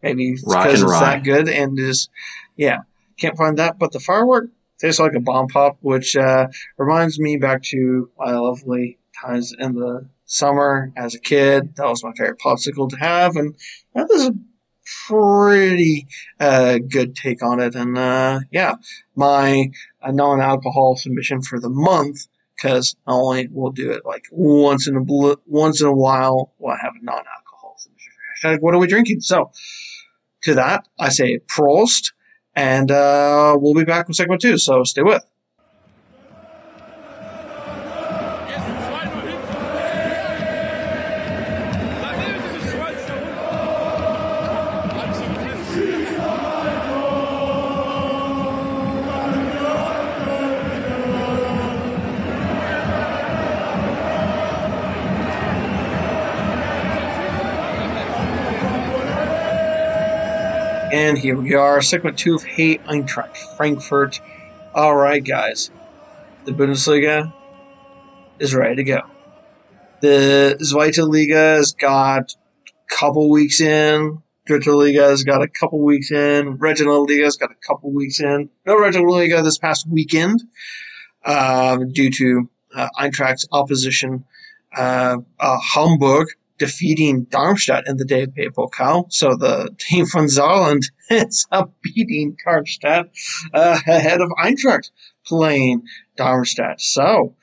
Maybe 0.02 0.30
it's 0.30 0.44
because 0.44 0.66
and 0.66 0.74
it's 0.74 0.82
rye. 0.82 1.00
that 1.00 1.24
good 1.24 1.48
and 1.48 1.78
is, 1.78 2.08
yeah, 2.56 2.78
can't 3.18 3.36
find 3.36 3.58
that. 3.58 3.78
But 3.78 3.92
the 3.92 4.00
firework 4.00 4.50
tastes 4.78 5.00
like 5.00 5.14
a 5.14 5.20
bomb 5.20 5.48
pop, 5.48 5.78
which 5.80 6.16
uh, 6.16 6.48
reminds 6.76 7.18
me 7.18 7.36
back 7.36 7.62
to 7.64 8.10
my 8.18 8.32
lovely 8.32 8.98
in 9.58 9.74
the 9.74 10.08
summer 10.24 10.92
as 10.96 11.14
a 11.14 11.20
kid. 11.20 11.76
That 11.76 11.86
was 11.86 12.02
my 12.02 12.12
favorite 12.12 12.40
popsicle 12.40 12.88
to 12.90 12.96
have, 12.96 13.36
and 13.36 13.54
that 13.94 14.08
was 14.08 14.28
a 14.28 14.34
pretty 15.06 16.06
uh, 16.40 16.78
good 16.78 17.14
take 17.14 17.42
on 17.42 17.60
it. 17.60 17.74
And 17.74 17.96
uh, 17.96 18.40
yeah, 18.50 18.74
my 19.14 19.70
uh, 20.02 20.10
non-alcohol 20.10 20.96
submission 20.96 21.42
for 21.42 21.60
the 21.60 21.68
month 21.68 22.26
because 22.56 22.96
I 23.06 23.12
only 23.12 23.48
will 23.48 23.72
do 23.72 23.90
it 23.90 24.04
like 24.04 24.24
once 24.30 24.86
in 24.86 24.96
a 24.96 25.00
bl- 25.00 25.34
once 25.46 25.80
in 25.80 25.86
a 25.86 25.92
while. 25.92 26.52
We'll 26.58 26.76
have 26.76 26.94
a 27.00 27.04
non-alcohol 27.04 27.76
submission 27.78 28.12
hashtag. 28.42 28.60
What 28.60 28.74
are 28.74 28.78
we 28.78 28.86
drinking? 28.86 29.20
So 29.20 29.50
to 30.42 30.54
that, 30.54 30.88
I 30.98 31.08
say 31.08 31.38
Prost, 31.38 32.12
and 32.54 32.90
uh, 32.90 33.56
we'll 33.58 33.74
be 33.74 33.84
back 33.84 34.08
with 34.08 34.16
segment 34.16 34.40
two. 34.40 34.58
So 34.58 34.84
stay 34.84 35.02
with. 35.02 35.24
And 61.12 61.20
here 61.20 61.36
we 61.36 61.52
are, 61.52 61.82
segment 61.82 62.18
two 62.18 62.36
of 62.36 62.42
Hey 62.42 62.78
Eintracht 62.78 63.36
Frankfurt. 63.58 64.22
All 64.74 64.96
right, 64.96 65.22
guys, 65.22 65.70
the 66.46 66.52
Bundesliga 66.52 67.34
is 68.38 68.54
ready 68.54 68.76
to 68.76 68.82
go. 68.82 69.00
The 70.00 70.56
Zweite 70.62 71.06
Liga 71.06 71.34
has 71.34 71.72
got 71.72 72.34
a 72.66 72.96
couple 72.96 73.28
weeks 73.28 73.60
in. 73.60 74.22
Dritte 74.48 74.74
Liga 74.74 75.02
has 75.02 75.22
got 75.22 75.42
a 75.42 75.48
couple 75.48 75.80
weeks 75.80 76.10
in. 76.10 76.56
Regional 76.56 77.04
Liga 77.04 77.24
has 77.24 77.36
got 77.36 77.50
a 77.50 77.56
couple 77.56 77.92
weeks 77.92 78.18
in. 78.18 78.48
No 78.64 78.76
Regional 78.76 79.12
Liga 79.12 79.42
this 79.42 79.58
past 79.58 79.86
weekend 79.86 80.42
um, 81.26 81.92
due 81.92 82.10
to 82.10 82.48
uh, 82.74 82.88
Eintracht's 82.98 83.46
opposition. 83.52 84.24
Uh, 84.74 85.18
uh, 85.38 85.58
Homburg 85.60 86.28
defeating 86.62 87.24
Darmstadt 87.24 87.88
in 87.88 87.96
the 87.96 88.04
DFB 88.04 88.52
Pokal. 88.54 89.12
So 89.12 89.34
the 89.34 89.74
team 89.80 90.06
from 90.06 90.26
Saarland 90.26 90.82
ends 91.10 91.44
up 91.50 91.74
beating 91.82 92.36
Darmstadt 92.44 93.08
uh, 93.52 93.80
ahead 93.84 94.20
of 94.20 94.30
Eintracht 94.40 94.92
playing 95.26 95.82
Darmstadt. 96.16 96.80
So 96.80 97.34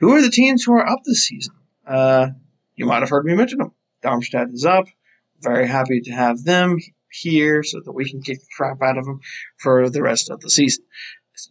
who 0.00 0.12
are 0.12 0.20
the 0.20 0.28
teams 0.28 0.64
who 0.64 0.74
are 0.74 0.86
up 0.86 0.98
this 1.06 1.26
season? 1.26 1.54
Uh, 1.86 2.28
you 2.76 2.84
might 2.84 3.00
have 3.00 3.08
heard 3.08 3.24
me 3.24 3.34
mention 3.34 3.58
them. 3.58 3.72
Darmstadt 4.02 4.50
is 4.50 4.66
up. 4.66 4.84
Very 5.40 5.66
happy 5.66 6.02
to 6.02 6.12
have 6.12 6.44
them 6.44 6.76
here 7.10 7.62
so 7.62 7.80
that 7.82 7.92
we 7.92 8.04
can 8.04 8.20
kick 8.20 8.38
the 8.38 8.46
crap 8.54 8.82
out 8.82 8.98
of 8.98 9.06
them 9.06 9.20
for 9.56 9.88
the 9.88 10.02
rest 10.02 10.28
of 10.28 10.40
the 10.40 10.50
season, 10.50 10.84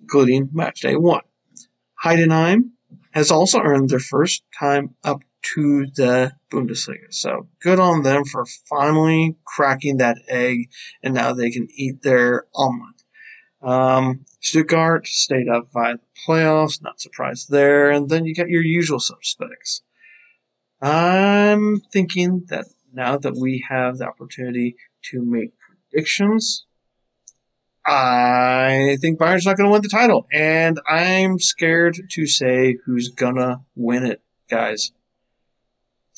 including 0.01 0.49
match 0.53 0.81
day 0.81 0.95
one. 0.95 1.21
Heidenheim 2.03 2.73
has 3.09 3.31
also 3.31 3.59
earned 3.59 3.89
their 3.89 3.97
first 3.97 4.43
time 4.57 4.93
up 5.03 5.23
to 5.55 5.87
the 5.95 6.33
Bundesliga. 6.51 7.11
So 7.11 7.47
good 7.61 7.79
on 7.79 8.03
them 8.03 8.25
for 8.25 8.45
finally 8.69 9.37
cracking 9.45 9.97
that 9.97 10.17
egg, 10.27 10.69
and 11.03 11.13
now 11.13 11.33
they 11.33 11.49
can 11.49 11.67
eat 11.75 12.01
their 12.03 12.45
omelet. 12.55 12.95
Um, 13.61 14.25
Stuttgart 14.39 15.07
stayed 15.07 15.47
up 15.47 15.69
via 15.71 15.97
the 15.97 16.03
playoffs, 16.27 16.81
not 16.81 16.99
surprised 16.99 17.49
there, 17.49 17.91
and 17.91 18.09
then 18.09 18.25
you 18.25 18.33
got 18.33 18.49
your 18.49 18.63
usual 18.63 18.99
suspects. 18.99 19.83
I'm 20.81 21.79
thinking 21.93 22.45
that 22.49 22.65
now 22.91 23.17
that 23.17 23.35
we 23.35 23.63
have 23.69 23.99
the 23.99 24.07
opportunity 24.07 24.75
to 25.11 25.23
make 25.23 25.53
predictions, 25.91 26.65
I 27.85 28.97
think 29.01 29.19
Bayern's 29.19 29.45
not 29.45 29.57
going 29.57 29.67
to 29.67 29.71
win 29.71 29.81
the 29.81 29.89
title, 29.89 30.27
and 30.31 30.79
I'm 30.87 31.39
scared 31.39 31.97
to 32.11 32.27
say 32.27 32.77
who's 32.85 33.09
gonna 33.09 33.61
win 33.75 34.05
it, 34.05 34.21
guys. 34.49 34.91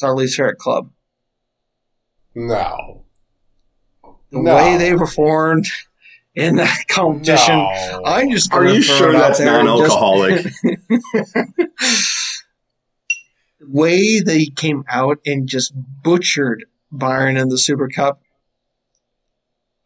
It's 0.03 0.09
our 0.09 0.15
least 0.17 0.35
favorite 0.35 0.57
club. 0.57 0.91
No. 2.35 3.05
The 4.31 4.41
No. 4.41 4.53
way 4.53 4.75
they 4.75 4.93
performed 4.97 5.65
in 6.35 6.57
that 6.57 6.77
competition, 6.89 7.55
No. 7.55 8.01
I'm 8.05 8.29
just. 8.29 8.51
Are 8.53 8.67
you 8.67 8.81
sure 8.81 9.13
that's 9.13 9.37
there 9.39 9.61
and 9.61 9.67
just- 9.69 9.79
non-alcoholic? 9.87 10.43
the 13.61 13.67
way 13.69 14.19
they 14.19 14.47
came 14.47 14.83
out 14.89 15.19
and 15.25 15.47
just 15.47 15.71
butchered 16.03 16.65
Bayern 16.93 17.39
in 17.41 17.47
the 17.47 17.57
Super 17.57 17.87
Cup. 17.87 18.21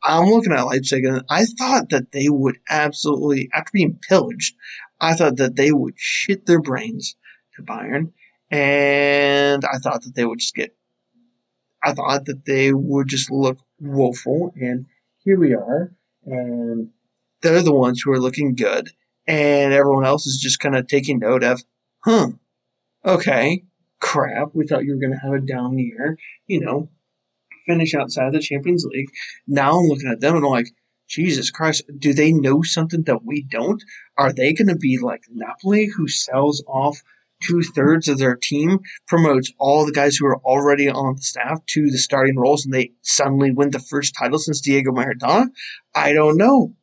I'm 0.01 0.25
looking 0.29 0.51
at 0.53 0.63
Leipzig 0.65 1.05
and 1.05 1.21
I 1.29 1.45
thought 1.45 1.89
that 1.89 2.11
they 2.11 2.27
would 2.29 2.57
absolutely, 2.67 3.49
after 3.53 3.69
being 3.71 3.99
pillaged, 4.09 4.55
I 4.99 5.13
thought 5.13 5.37
that 5.37 5.55
they 5.57 5.71
would 5.71 5.93
shit 5.97 6.47
their 6.47 6.61
brains 6.61 7.15
to 7.55 7.61
Bayern. 7.61 8.13
And 8.49 9.63
I 9.65 9.77
thought 9.77 10.03
that 10.03 10.15
they 10.15 10.25
would 10.25 10.39
just 10.39 10.55
get, 10.55 10.75
I 11.83 11.93
thought 11.93 12.25
that 12.25 12.45
they 12.45 12.73
would 12.73 13.07
just 13.07 13.29
look 13.29 13.59
woeful. 13.79 14.53
And 14.55 14.85
here 15.23 15.39
we 15.39 15.53
are. 15.53 15.93
And 16.25 16.89
they're 17.41 17.63
the 17.63 17.73
ones 17.73 18.01
who 18.01 18.11
are 18.11 18.19
looking 18.19 18.55
good. 18.55 18.89
And 19.27 19.73
everyone 19.73 20.05
else 20.05 20.25
is 20.25 20.39
just 20.41 20.59
kind 20.59 20.75
of 20.75 20.87
taking 20.87 21.19
note 21.19 21.43
of, 21.43 21.61
huh, 21.99 22.29
okay, 23.05 23.63
crap, 23.99 24.49
we 24.53 24.65
thought 24.65 24.85
you 24.85 24.93
were 24.93 24.99
going 24.99 25.13
to 25.13 25.19
have 25.19 25.33
a 25.33 25.39
down 25.39 25.77
year, 25.77 26.17
you 26.45 26.61
know, 26.61 26.89
finish 27.65 27.93
outside 27.93 28.31
the 28.33 28.39
Champions 28.39 28.85
League. 28.85 29.09
Now 29.45 29.79
I'm 29.79 29.87
looking 29.87 30.09
at 30.09 30.21
them 30.21 30.37
and 30.37 30.45
I'm 30.45 30.51
like, 30.51 30.69
Jesus 31.09 31.51
Christ, 31.51 31.83
do 31.97 32.13
they 32.13 32.31
know 32.31 32.61
something 32.63 33.03
that 33.03 33.23
we 33.23 33.41
don't? 33.41 33.83
Are 34.17 34.33
they 34.33 34.53
going 34.53 34.67
to 34.67 34.75
be 34.75 34.97
like 34.97 35.23
Napoli, 35.29 35.87
who 35.87 36.07
sells 36.07 36.63
off 36.67 37.01
two 37.41 37.61
thirds 37.61 38.07
of 38.07 38.17
their 38.17 38.35
team, 38.35 38.79
promotes 39.07 39.51
all 39.59 39.85
the 39.85 39.91
guys 39.91 40.15
who 40.15 40.25
are 40.27 40.39
already 40.39 40.89
on 40.89 41.15
the 41.15 41.21
staff 41.21 41.65
to 41.67 41.89
the 41.89 41.97
starting 41.97 42.37
roles, 42.37 42.65
and 42.65 42.73
they 42.73 42.91
suddenly 43.01 43.51
win 43.51 43.71
the 43.71 43.79
first 43.79 44.15
title 44.17 44.39
since 44.39 44.61
Diego 44.61 44.91
Maradona? 44.91 45.47
I 45.95 46.13
don't 46.13 46.37
know. 46.37 46.73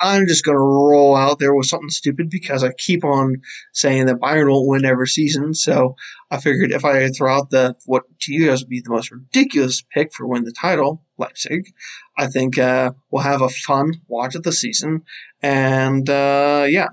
I'm 0.00 0.26
just 0.26 0.44
going 0.44 0.56
to 0.56 0.60
roll 0.60 1.16
out 1.16 1.38
there 1.38 1.54
with 1.54 1.66
something 1.66 1.88
stupid 1.88 2.28
because 2.28 2.64
I 2.64 2.72
keep 2.72 3.04
on 3.04 3.36
saying 3.72 4.06
that 4.06 4.20
Bayern 4.20 4.50
won't 4.50 4.68
win 4.68 4.84
every 4.84 5.06
season. 5.06 5.54
So 5.54 5.94
I 6.30 6.38
figured 6.38 6.72
if 6.72 6.84
I 6.84 7.08
throw 7.08 7.32
out 7.32 7.50
the 7.50 7.76
what 7.86 8.02
to 8.22 8.34
you 8.34 8.48
guys 8.48 8.60
would 8.60 8.68
be 8.68 8.80
the 8.80 8.90
most 8.90 9.10
ridiculous 9.10 9.82
pick 9.82 10.12
for 10.12 10.26
win 10.26 10.44
the 10.44 10.52
title, 10.52 11.02
Leipzig, 11.16 11.72
I 12.18 12.26
think 12.26 12.58
uh, 12.58 12.92
we'll 13.10 13.22
have 13.22 13.40
a 13.40 13.48
fun 13.48 13.92
watch 14.08 14.34
of 14.34 14.42
the 14.42 14.52
season. 14.52 15.04
And 15.42 16.10
uh, 16.10 16.66
yeah, 16.68 16.88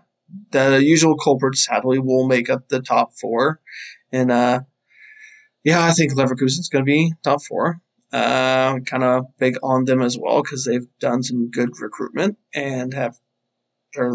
the 0.52 0.84
usual 0.84 1.18
culprits 1.18 1.66
sadly 1.66 2.00
will 2.00 2.28
make 2.28 2.50
up 2.50 2.70
the 2.70 2.82
top 2.82 3.14
four. 3.20 3.60
And 4.12 4.32
uh, 4.32 4.62
yeah, 5.64 5.86
I 5.86 5.92
think 5.92 6.14
Leverkusen's 6.14 6.70
going 6.70 6.86
to 6.86 6.90
be 6.90 7.14
top 7.24 7.44
four. 7.44 7.82
Uh, 8.12 8.80
kind 8.80 9.04
of 9.04 9.26
big 9.40 9.56
on 9.64 9.86
them 9.86 10.02
as 10.02 10.18
well 10.18 10.42
because 10.44 10.66
they've 10.66 10.88
done 11.00 11.24
some 11.24 11.50
good 11.50 11.70
recruitment 11.80 12.38
and 12.54 12.94
have 12.94 13.16
they're 13.94 14.14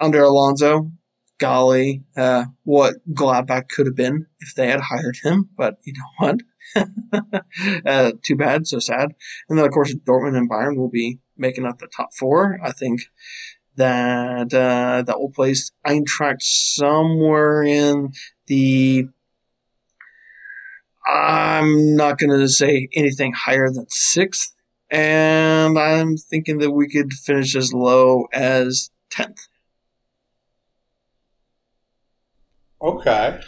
under 0.00 0.22
Alonso. 0.22 0.92
Golly, 1.38 2.02
uh, 2.16 2.46
what 2.64 2.96
Gladbach 3.14 3.68
could 3.68 3.86
have 3.86 3.94
been 3.94 4.26
if 4.40 4.54
they 4.56 4.68
had 4.68 4.80
hired 4.80 5.18
him, 5.22 5.48
but 5.56 5.76
you 5.84 5.92
know 5.92 6.08
what? 6.18 7.44
uh, 7.86 8.12
too 8.24 8.34
bad, 8.34 8.66
so 8.66 8.80
sad. 8.80 9.14
And 9.48 9.56
then 9.56 9.64
of 9.64 9.70
course 9.70 9.94
Dortmund 9.94 10.36
and 10.36 10.50
Bayern 10.50 10.76
will 10.76 10.90
be 10.90 11.20
making 11.36 11.64
up 11.64 11.78
the 11.78 11.86
top 11.86 12.08
four. 12.12 12.58
I 12.62 12.72
think 12.72 13.02
that 13.78 14.52
uh, 14.52 15.02
that 15.02 15.18
will 15.18 15.30
place 15.30 15.70
Eintracht 15.86 16.42
somewhere 16.42 17.62
in 17.62 18.12
the 18.46 19.08
I'm 21.06 21.96
not 21.96 22.18
going 22.18 22.38
to 22.38 22.48
say 22.48 22.88
anything 22.92 23.32
higher 23.32 23.70
than 23.70 23.86
sixth, 23.88 24.54
and 24.90 25.78
I'm 25.78 26.16
thinking 26.18 26.58
that 26.58 26.70
we 26.70 26.88
could 26.88 27.14
finish 27.14 27.56
as 27.56 27.72
low 27.72 28.26
as 28.32 28.90
tenth. 29.10 29.48
Okay. 32.80 33.40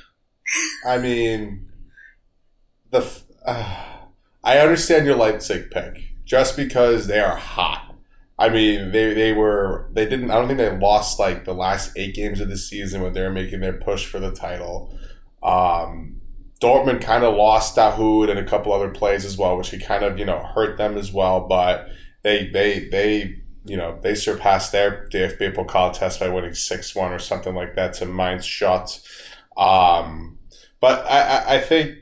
I 0.86 0.98
mean, 0.98 1.68
the 2.90 3.06
uh, 3.44 3.86
I 4.44 4.58
understand 4.58 5.04
your 5.04 5.16
Leipzig 5.16 5.70
pick 5.70 6.02
just 6.24 6.56
because 6.56 7.06
they 7.08 7.20
are 7.20 7.36
hot. 7.36 7.89
I 8.40 8.48
mean, 8.48 8.90
they 8.90 9.12
they 9.12 9.32
were 9.34 9.90
they 9.92 10.06
didn't. 10.06 10.30
I 10.30 10.36
don't 10.36 10.46
think 10.46 10.58
they 10.58 10.74
lost 10.78 11.18
like 11.18 11.44
the 11.44 11.52
last 11.52 11.92
eight 11.96 12.14
games 12.14 12.40
of 12.40 12.48
the 12.48 12.56
season 12.56 13.02
when 13.02 13.12
they 13.12 13.20
were 13.20 13.30
making 13.30 13.60
their 13.60 13.74
push 13.74 14.06
for 14.06 14.18
the 14.18 14.32
title. 14.32 14.98
Um, 15.42 16.22
Dortmund 16.58 17.02
kind 17.02 17.22
of 17.22 17.34
lost 17.34 17.76
Dahoud 17.76 18.30
and 18.30 18.38
a 18.38 18.44
couple 18.44 18.72
other 18.72 18.88
plays 18.88 19.26
as 19.26 19.36
well, 19.36 19.58
which 19.58 19.68
could 19.68 19.84
kind 19.84 20.02
of 20.02 20.18
you 20.18 20.24
know 20.24 20.42
hurt 20.54 20.78
them 20.78 20.96
as 20.96 21.12
well. 21.12 21.46
But 21.48 21.90
they 22.22 22.46
they 22.46 22.88
they 22.88 23.42
you 23.66 23.76
know 23.76 23.98
they 24.02 24.14
surpassed 24.14 24.72
their 24.72 25.06
DFB 25.12 25.54
Pokal 25.54 25.92
test 25.92 26.18
by 26.18 26.30
winning 26.30 26.54
six 26.54 26.94
one 26.94 27.12
or 27.12 27.18
something 27.18 27.54
like 27.54 27.76
that 27.76 27.92
to 27.94 28.06
Mainz 28.06 28.46
Schott. 28.46 29.02
Um, 29.58 30.38
but 30.80 31.04
I, 31.04 31.20
I, 31.20 31.54
I 31.56 31.60
think 31.60 31.98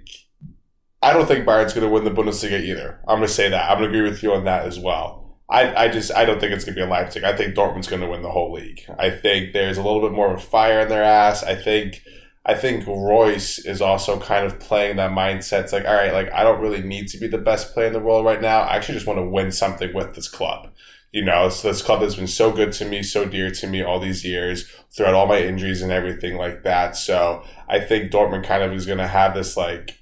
I 1.03 1.13
don't 1.13 1.27
think 1.27 1.47
Bayern's 1.47 1.73
going 1.73 1.85
to 1.85 1.93
win 1.93 2.05
the 2.05 2.13
Bundesliga 2.13 2.61
either. 2.61 3.01
I'm 3.09 3.19
going 3.19 3.27
to 3.27 3.35
say 3.35 3.49
that. 3.49 3.69
I'm 3.69 3.79
going 3.79 3.91
to 3.91 3.99
agree 3.99 4.09
with 4.09 4.23
you 4.23 4.35
on 4.35 4.45
that 4.45 4.67
as 4.67 4.79
well. 4.79 5.28
I, 5.51 5.85
I 5.85 5.89
just 5.89 6.13
I 6.13 6.25
don't 6.25 6.41
think 6.41 6.53
it's 6.53 6.65
going 6.65 6.75
to 6.75 6.81
be 6.81 6.87
a 6.87 6.91
Leipzig. 6.91 7.25
I 7.25 7.35
think 7.35 7.55
Dortmund's 7.55 7.89
going 7.89 8.03
to 8.03 8.09
win 8.09 8.23
the 8.23 8.31
whole 8.31 8.53
league. 8.53 8.85
I 8.99 9.11
think 9.11 9.53
there's 9.53 9.79
a 9.79 9.83
little 9.83 10.03
bit 10.03 10.13
more 10.13 10.31
of 10.31 10.39
a 10.39 10.43
fire 10.43 10.81
in 10.81 10.89
their 10.89 11.03
ass. 11.03 11.43
I 11.43 11.55
think 11.55 12.03
I 12.45 12.55
think 12.55 12.87
Reus 12.87 13.59
is 13.59 13.81
also 13.81 14.19
kind 14.19 14.47
of 14.47 14.59
playing 14.59 14.97
that 14.97 15.11
mindset. 15.11 15.65
It's 15.65 15.73
like, 15.73 15.87
all 15.87 15.95
right, 15.95 16.13
like 16.13 16.33
I 16.33 16.43
don't 16.43 16.61
really 16.61 16.83
need 16.83 17.09
to 17.09 17.19
be 17.19 17.29
the 17.29 17.39
best 17.39 17.73
player 17.73 17.87
in 17.87 17.93
the 17.93 18.01
world 18.01 18.25
right 18.25 18.41
now. 18.41 18.61
I 18.61 18.77
actually 18.77 18.95
just 18.95 19.07
want 19.07 19.19
to 19.19 19.29
win 19.29 19.53
something 19.53 19.95
with 19.95 20.15
this 20.15 20.29
club. 20.29 20.71
You 21.13 21.25
know, 21.25 21.49
so 21.49 21.69
this 21.69 21.83
club 21.83 22.03
has 22.03 22.17
been 22.17 22.27
so 22.27 22.53
good 22.53 22.73
to 22.75 22.85
me, 22.85 23.03
so 23.03 23.25
dear 23.25 23.51
to 23.51 23.67
me 23.67 23.83
all 23.83 23.99
these 23.99 24.25
years 24.25 24.71
throughout 24.95 25.15
all 25.15 25.27
my 25.27 25.41
injuries 25.41 25.81
and 25.81 25.91
everything 25.91 26.37
like 26.37 26.63
that. 26.65 26.97
So 26.97 27.43
I 27.69 27.81
think 27.81 28.13
Dortmund 28.13 28.45
kind 28.45 28.63
of 28.63 28.73
is 28.75 28.85
going 28.85 28.99
to 28.99 29.07
have 29.07 29.35
this 29.35 29.57
like 29.57 29.98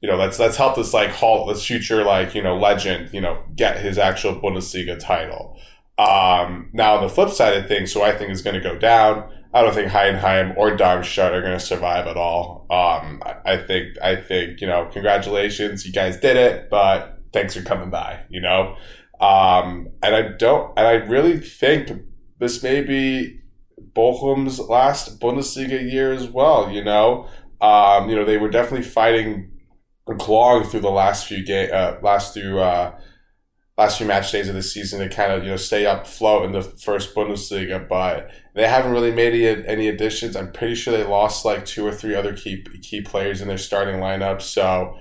you 0.00 0.08
know, 0.08 0.16
let's 0.16 0.38
let's 0.38 0.56
help 0.56 0.76
this 0.76 0.94
like 0.94 1.10
halt 1.10 1.48
this 1.48 1.64
future 1.64 2.04
like 2.04 2.34
you 2.34 2.42
know 2.42 2.56
legend, 2.56 3.12
you 3.12 3.20
know, 3.20 3.42
get 3.56 3.80
his 3.80 3.98
actual 3.98 4.34
Bundesliga 4.40 4.98
title. 4.98 5.58
Um, 5.98 6.70
now 6.72 6.94
on 6.94 7.02
the 7.02 7.08
flip 7.08 7.30
side 7.30 7.56
of 7.56 7.66
things, 7.66 7.92
so 7.92 8.02
I 8.02 8.16
think 8.16 8.30
is 8.30 8.42
going 8.42 8.54
to 8.54 8.60
go 8.60 8.78
down. 8.78 9.28
I 9.52 9.62
don't 9.62 9.74
think 9.74 9.90
Heidenheim 9.90 10.56
or 10.56 10.76
Darmstadt 10.76 11.32
are 11.32 11.40
going 11.40 11.58
to 11.58 11.64
survive 11.64 12.06
at 12.06 12.16
all. 12.16 12.66
Um, 12.70 13.22
I, 13.46 13.56
think 13.56 13.96
I 14.02 14.14
think 14.14 14.60
you 14.60 14.66
know, 14.66 14.88
congratulations, 14.92 15.86
you 15.86 15.92
guys 15.92 16.20
did 16.20 16.36
it, 16.36 16.68
but 16.70 17.18
thanks 17.32 17.56
for 17.56 17.62
coming 17.62 17.90
by. 17.90 18.20
You 18.28 18.40
know, 18.40 18.76
um, 19.20 19.88
and 20.02 20.14
I 20.14 20.22
don't, 20.38 20.72
and 20.78 20.86
I 20.86 20.92
really 20.92 21.40
think 21.40 21.90
this 22.38 22.62
may 22.62 22.82
be 22.82 23.40
Bochum's 23.96 24.60
last 24.60 25.18
Bundesliga 25.18 25.90
year 25.90 26.12
as 26.12 26.28
well. 26.28 26.70
You 26.70 26.84
know, 26.84 27.28
um, 27.60 28.08
you 28.08 28.14
know 28.14 28.24
they 28.24 28.36
were 28.36 28.50
definitely 28.50 28.86
fighting 28.86 29.50
clawing 30.16 30.64
through 30.64 30.80
the 30.80 30.90
last 30.90 31.26
few 31.26 31.44
game, 31.44 31.70
uh, 31.72 31.94
last 32.02 32.34
few 32.34 32.58
uh, 32.58 32.98
last 33.76 33.98
few 33.98 34.06
match 34.06 34.32
days 34.32 34.48
of 34.48 34.54
the 34.54 34.62
season 34.62 35.00
to 35.00 35.14
kind 35.14 35.32
of 35.32 35.44
you 35.44 35.50
know 35.50 35.56
stay 35.56 35.86
up 35.86 36.06
float 36.06 36.44
in 36.44 36.52
the 36.52 36.62
first 36.62 37.14
Bundesliga, 37.14 37.88
but 37.88 38.30
they 38.54 38.66
haven't 38.66 38.92
really 38.92 39.12
made 39.12 39.34
any, 39.34 39.66
any 39.66 39.88
additions. 39.88 40.36
I'm 40.36 40.52
pretty 40.52 40.74
sure 40.74 40.96
they 40.96 41.04
lost 41.04 41.44
like 41.44 41.64
two 41.64 41.86
or 41.86 41.92
three 41.92 42.14
other 42.14 42.34
key 42.34 42.64
key 42.82 43.00
players 43.02 43.40
in 43.40 43.48
their 43.48 43.58
starting 43.58 43.96
lineup, 43.96 44.42
so. 44.42 44.96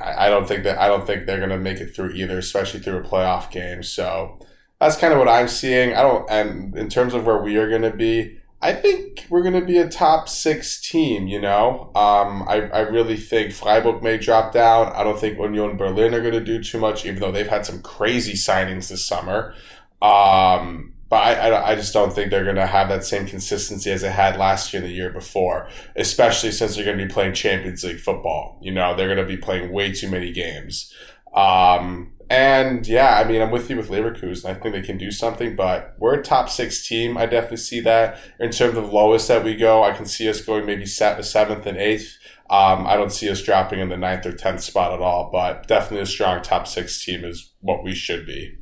I 0.00 0.26
I 0.26 0.28
don't 0.30 0.46
think 0.46 0.64
that 0.64 0.78
I 0.78 0.88
don't 0.88 1.06
think 1.06 1.26
they're 1.26 1.40
gonna 1.40 1.58
make 1.58 1.80
it 1.80 1.94
through 1.94 2.12
either, 2.12 2.38
especially 2.38 2.80
through 2.80 2.98
a 2.98 3.02
playoff 3.02 3.50
game. 3.50 3.82
So 3.82 4.38
that's 4.80 4.96
kind 4.96 5.12
of 5.12 5.18
what 5.18 5.28
I'm 5.28 5.48
seeing. 5.48 5.94
I 5.94 6.02
don't, 6.02 6.30
and 6.30 6.76
in 6.78 6.88
terms 6.88 7.12
of 7.12 7.26
where 7.26 7.42
we 7.42 7.56
are 7.56 7.68
gonna 7.68 7.94
be, 7.94 8.38
I 8.64 8.72
think 8.72 9.26
we're 9.28 9.42
going 9.42 9.60
to 9.60 9.66
be 9.66 9.76
a 9.76 9.86
top 9.86 10.26
six 10.26 10.80
team, 10.80 11.26
you 11.26 11.38
know. 11.38 11.90
Um, 11.94 12.48
I, 12.48 12.70
I 12.72 12.80
really 12.80 13.18
think 13.18 13.52
Freiburg 13.52 14.02
may 14.02 14.16
drop 14.16 14.54
down. 14.54 14.90
I 14.94 15.04
don't 15.04 15.20
think 15.20 15.38
Union 15.38 15.76
Berlin 15.76 16.14
are 16.14 16.22
going 16.22 16.32
to 16.32 16.40
do 16.40 16.62
too 16.62 16.78
much, 16.78 17.04
even 17.04 17.20
though 17.20 17.30
they've 17.30 17.46
had 17.46 17.66
some 17.66 17.82
crazy 17.82 18.32
signings 18.32 18.88
this 18.88 19.04
summer. 19.04 19.54
Um, 20.00 20.94
but 21.10 21.16
I, 21.16 21.50
I, 21.50 21.70
I 21.72 21.74
just 21.74 21.92
don't 21.92 22.10
think 22.10 22.30
they're 22.30 22.42
going 22.42 22.56
to 22.56 22.66
have 22.66 22.88
that 22.88 23.04
same 23.04 23.26
consistency 23.26 23.90
as 23.90 24.00
they 24.00 24.10
had 24.10 24.38
last 24.38 24.72
year 24.72 24.82
and 24.82 24.90
the 24.90 24.94
year 24.94 25.10
before, 25.10 25.68
especially 25.94 26.50
since 26.50 26.74
they're 26.74 26.86
going 26.86 26.96
to 26.96 27.04
be 27.04 27.12
playing 27.12 27.34
Champions 27.34 27.84
League 27.84 28.00
football. 28.00 28.58
You 28.62 28.72
know, 28.72 28.96
they're 28.96 29.14
going 29.14 29.18
to 29.18 29.30
be 29.30 29.36
playing 29.36 29.72
way 29.72 29.92
too 29.92 30.08
many 30.08 30.32
games. 30.32 30.90
Um, 31.34 32.14
and 32.34 32.84
yeah, 32.84 33.20
I 33.20 33.22
mean, 33.22 33.40
I'm 33.40 33.52
with 33.52 33.70
you 33.70 33.76
with 33.76 33.90
Leverkusen. 33.90 34.44
I 34.44 34.54
think 34.54 34.74
they 34.74 34.82
can 34.82 34.98
do 34.98 35.12
something, 35.12 35.54
but 35.54 35.94
we're 35.98 36.14
a 36.14 36.22
top 36.22 36.50
six 36.50 36.84
team. 36.84 37.16
I 37.16 37.26
definitely 37.26 37.58
see 37.58 37.78
that. 37.80 38.18
In 38.40 38.50
terms 38.50 38.76
of 38.76 38.92
lowest 38.92 39.28
that 39.28 39.44
we 39.44 39.54
go, 39.54 39.84
I 39.84 39.92
can 39.92 40.04
see 40.04 40.28
us 40.28 40.40
going 40.40 40.66
maybe 40.66 40.84
seventh 40.84 41.64
and 41.64 41.78
eighth. 41.78 42.18
Um, 42.50 42.88
I 42.88 42.96
don't 42.96 43.12
see 43.12 43.30
us 43.30 43.40
dropping 43.40 43.78
in 43.78 43.88
the 43.88 43.96
ninth 43.96 44.26
or 44.26 44.32
tenth 44.32 44.62
spot 44.62 44.92
at 44.92 45.00
all, 45.00 45.30
but 45.30 45.68
definitely 45.68 46.00
a 46.00 46.06
strong 46.06 46.42
top 46.42 46.66
six 46.66 47.04
team 47.04 47.24
is 47.24 47.52
what 47.60 47.84
we 47.84 47.94
should 47.94 48.26
be. 48.26 48.56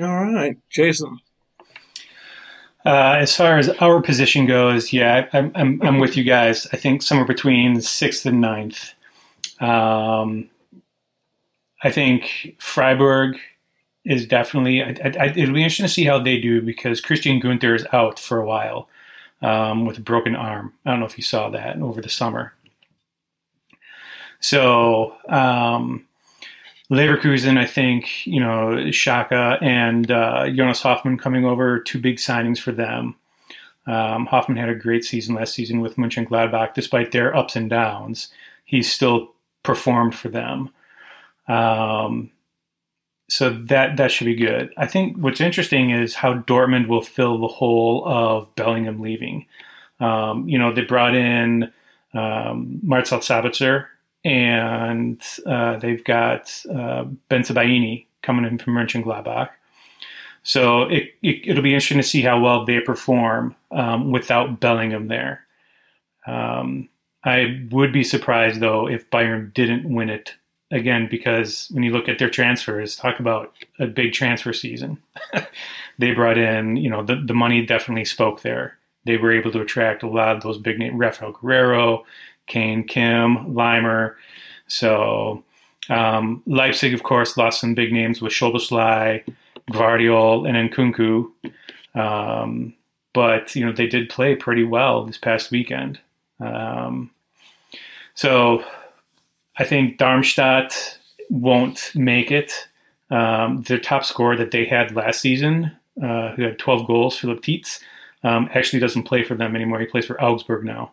All 0.00 0.24
right, 0.24 0.56
Jason. 0.70 1.20
Uh, 2.86 3.16
as 3.18 3.36
far 3.36 3.58
as 3.58 3.68
our 3.68 4.00
position 4.00 4.46
goes, 4.46 4.94
yeah, 4.94 5.26
I'm, 5.34 5.52
I'm, 5.54 5.82
I'm 5.82 5.98
with 5.98 6.16
you 6.16 6.24
guys. 6.24 6.66
I 6.72 6.78
think 6.78 7.02
somewhere 7.02 7.26
between 7.26 7.82
sixth 7.82 8.24
and 8.24 8.40
ninth. 8.40 8.94
Um, 9.60 10.48
I 11.82 11.90
think 11.90 12.56
Freiburg 12.58 13.38
is 14.04 14.26
definitely. 14.26 14.82
I, 14.82 14.94
I, 15.18 15.26
it'll 15.36 15.54
be 15.54 15.62
interesting 15.62 15.86
to 15.86 15.92
see 15.92 16.04
how 16.04 16.18
they 16.18 16.40
do 16.40 16.60
because 16.62 17.00
Christian 17.00 17.40
Günter 17.40 17.74
is 17.74 17.86
out 17.92 18.18
for 18.18 18.40
a 18.40 18.46
while 18.46 18.88
um, 19.40 19.86
with 19.86 19.98
a 19.98 20.02
broken 20.02 20.36
arm. 20.36 20.72
I 20.84 20.90
don't 20.90 21.00
know 21.00 21.06
if 21.06 21.18
you 21.18 21.24
saw 21.24 21.50
that 21.50 21.76
over 21.80 22.00
the 22.00 22.08
summer. 22.08 22.54
So 24.40 25.14
um, 25.28 26.06
Leverkusen, 26.90 27.58
I 27.58 27.66
think 27.66 28.26
you 28.26 28.40
know 28.40 28.70
Xhaka 28.76 29.62
and 29.62 30.10
uh, 30.10 30.50
Jonas 30.50 30.82
Hofmann 30.82 31.18
coming 31.18 31.44
over, 31.44 31.78
two 31.78 32.00
big 32.00 32.16
signings 32.16 32.58
for 32.58 32.72
them. 32.72 33.16
Um, 33.86 34.26
Hofmann 34.26 34.58
had 34.58 34.68
a 34.68 34.74
great 34.74 35.04
season 35.04 35.34
last 35.34 35.54
season 35.54 35.80
with 35.80 35.96
Mönchengladbach, 35.96 36.74
despite 36.74 37.10
their 37.10 37.36
ups 37.36 37.56
and 37.56 37.68
downs. 37.68 38.28
He 38.64 38.82
still 38.82 39.32
performed 39.62 40.14
for 40.14 40.28
them. 40.28 40.70
Um, 41.48 42.30
so 43.28 43.50
that 43.50 43.96
that 43.96 44.10
should 44.10 44.26
be 44.26 44.34
good. 44.34 44.70
I 44.76 44.86
think 44.86 45.16
what's 45.16 45.40
interesting 45.40 45.90
is 45.90 46.14
how 46.14 46.34
Dortmund 46.34 46.88
will 46.88 47.02
fill 47.02 47.38
the 47.38 47.48
hole 47.48 48.04
of 48.06 48.54
Bellingham 48.56 49.00
leaving. 49.00 49.46
Um, 50.00 50.48
you 50.48 50.58
know, 50.58 50.72
they 50.72 50.82
brought 50.82 51.14
in 51.14 51.72
um, 52.12 52.80
Marcel 52.82 53.20
Sabitzer, 53.20 53.86
and 54.24 55.20
uh, 55.46 55.78
they've 55.78 56.04
got 56.04 56.54
uh, 56.68 57.04
Bensebaini 57.30 58.06
coming 58.22 58.44
in 58.44 58.58
from 58.58 58.74
Mönchengladbach. 58.74 59.48
So 60.42 60.82
it, 60.82 61.14
it 61.22 61.54
will 61.54 61.62
be 61.62 61.72
interesting 61.72 61.98
to 61.98 62.02
see 62.02 62.20
how 62.20 62.40
well 62.40 62.64
they 62.64 62.80
perform 62.80 63.54
um, 63.70 64.10
without 64.10 64.60
Bellingham 64.60 65.08
there. 65.08 65.46
Um, 66.26 66.88
I 67.24 67.66
would 67.70 67.92
be 67.92 68.04
surprised 68.04 68.60
though 68.60 68.88
if 68.88 69.08
Bayern 69.10 69.54
didn't 69.54 69.92
win 69.92 70.10
it 70.10 70.34
again 70.72 71.06
because 71.08 71.68
when 71.70 71.84
you 71.84 71.92
look 71.92 72.08
at 72.08 72.18
their 72.18 72.30
transfers, 72.30 72.96
talk 72.96 73.20
about 73.20 73.54
a 73.78 73.86
big 73.86 74.12
transfer 74.12 74.52
season. 74.52 75.00
they 75.98 76.12
brought 76.12 76.38
in, 76.38 76.76
you 76.76 76.90
know, 76.90 77.04
the, 77.04 77.16
the 77.16 77.34
money 77.34 77.64
definitely 77.64 78.06
spoke 78.06 78.40
there. 78.42 78.78
They 79.04 79.18
were 79.18 79.32
able 79.32 79.52
to 79.52 79.60
attract 79.60 80.02
a 80.02 80.08
lot 80.08 80.36
of 80.36 80.42
those 80.42 80.58
big 80.58 80.78
names, 80.78 80.98
Rafael 80.98 81.34
Guerreiro, 81.34 82.04
Kane 82.46 82.84
Kim, 82.84 83.54
Laimer. 83.54 84.14
So 84.66 85.44
um, 85.90 86.42
Leipzig, 86.46 86.94
of 86.94 87.02
course, 87.02 87.36
lost 87.36 87.60
some 87.60 87.74
big 87.74 87.92
names 87.92 88.22
with 88.22 88.32
Szoboszlai, 88.32 89.24
Gvardiol, 89.70 90.48
and 90.48 90.70
Nkunku. 90.70 91.30
Um, 91.94 92.74
but, 93.12 93.54
you 93.54 93.66
know, 93.66 93.72
they 93.72 93.86
did 93.86 94.08
play 94.08 94.34
pretty 94.34 94.64
well 94.64 95.04
this 95.04 95.18
past 95.18 95.50
weekend. 95.50 96.00
Um, 96.40 97.10
so 98.14 98.64
I 99.58 99.64
think 99.64 99.98
Darmstadt 99.98 100.98
won't 101.28 101.92
make 101.94 102.30
it. 102.30 102.68
Um, 103.10 103.62
their 103.62 103.78
top 103.78 104.04
scorer 104.04 104.36
that 104.36 104.50
they 104.52 104.64
had 104.64 104.96
last 104.96 105.20
season, 105.20 105.72
uh, 106.02 106.30
who 106.30 106.42
had 106.42 106.58
12 106.58 106.86
goals, 106.86 107.18
Philipp 107.18 107.42
Tietz, 107.42 107.80
um, 108.24 108.48
actually 108.54 108.80
doesn't 108.80 109.02
play 109.02 109.22
for 109.22 109.34
them 109.34 109.54
anymore. 109.54 109.80
He 109.80 109.86
plays 109.86 110.06
for 110.06 110.22
Augsburg 110.22 110.64
now. 110.64 110.92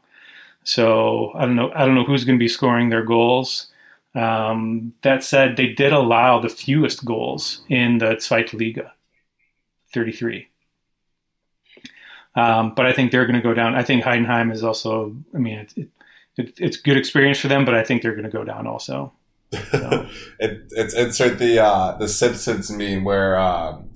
So 0.64 1.32
I 1.36 1.46
don't 1.46 1.56
know. 1.56 1.72
I 1.74 1.86
don't 1.86 1.96
know 1.96 2.04
who's 2.04 2.26
going 2.26 2.38
to 2.38 2.44
be 2.44 2.50
scoring 2.50 2.90
their 2.90 3.04
goals. 3.04 3.68
Um, 4.16 4.94
that 5.04 5.24
said, 5.24 5.56
they 5.56 5.68
did 5.68 5.94
allow 5.94 6.40
the 6.40 6.50
fewest 6.50 7.06
goals 7.06 7.62
in 7.70 8.00
the 8.00 8.16
Zweite 8.16 8.54
Liga, 8.54 8.94
33. 9.94 10.48
Um, 12.36 12.74
but 12.76 12.86
I 12.86 12.94
think 12.94 13.12
they're 13.12 13.26
going 13.26 13.36
to 13.36 13.42
go 13.42 13.54
down. 13.54 13.76
I 13.76 13.84
think 13.84 14.04
Heidenheim 14.04 14.52
is 14.52 14.64
also. 14.64 15.16
I 15.34 15.38
mean, 15.38 15.60
it, 15.60 15.74
it, 15.78 15.90
it, 16.40 16.54
it's 16.58 16.78
good 16.78 16.98
experience 16.98 17.40
for 17.40 17.50
them, 17.50 17.66
but 17.66 17.76
I 17.76 17.84
think 17.84 18.02
they're 18.02 18.16
going 18.16 18.24
to 18.24 18.30
go 18.30 18.44
down 18.44 18.66
also. 18.66 19.14
So. 19.52 19.60
it, 20.40 20.72
it's 20.72 20.94
insert 20.94 21.40
the 21.40 21.60
uh, 21.60 21.98
the 21.98 22.08
Simpsons 22.08 22.70
meme 22.70 23.04
where 23.04 23.38
um, 23.38 23.90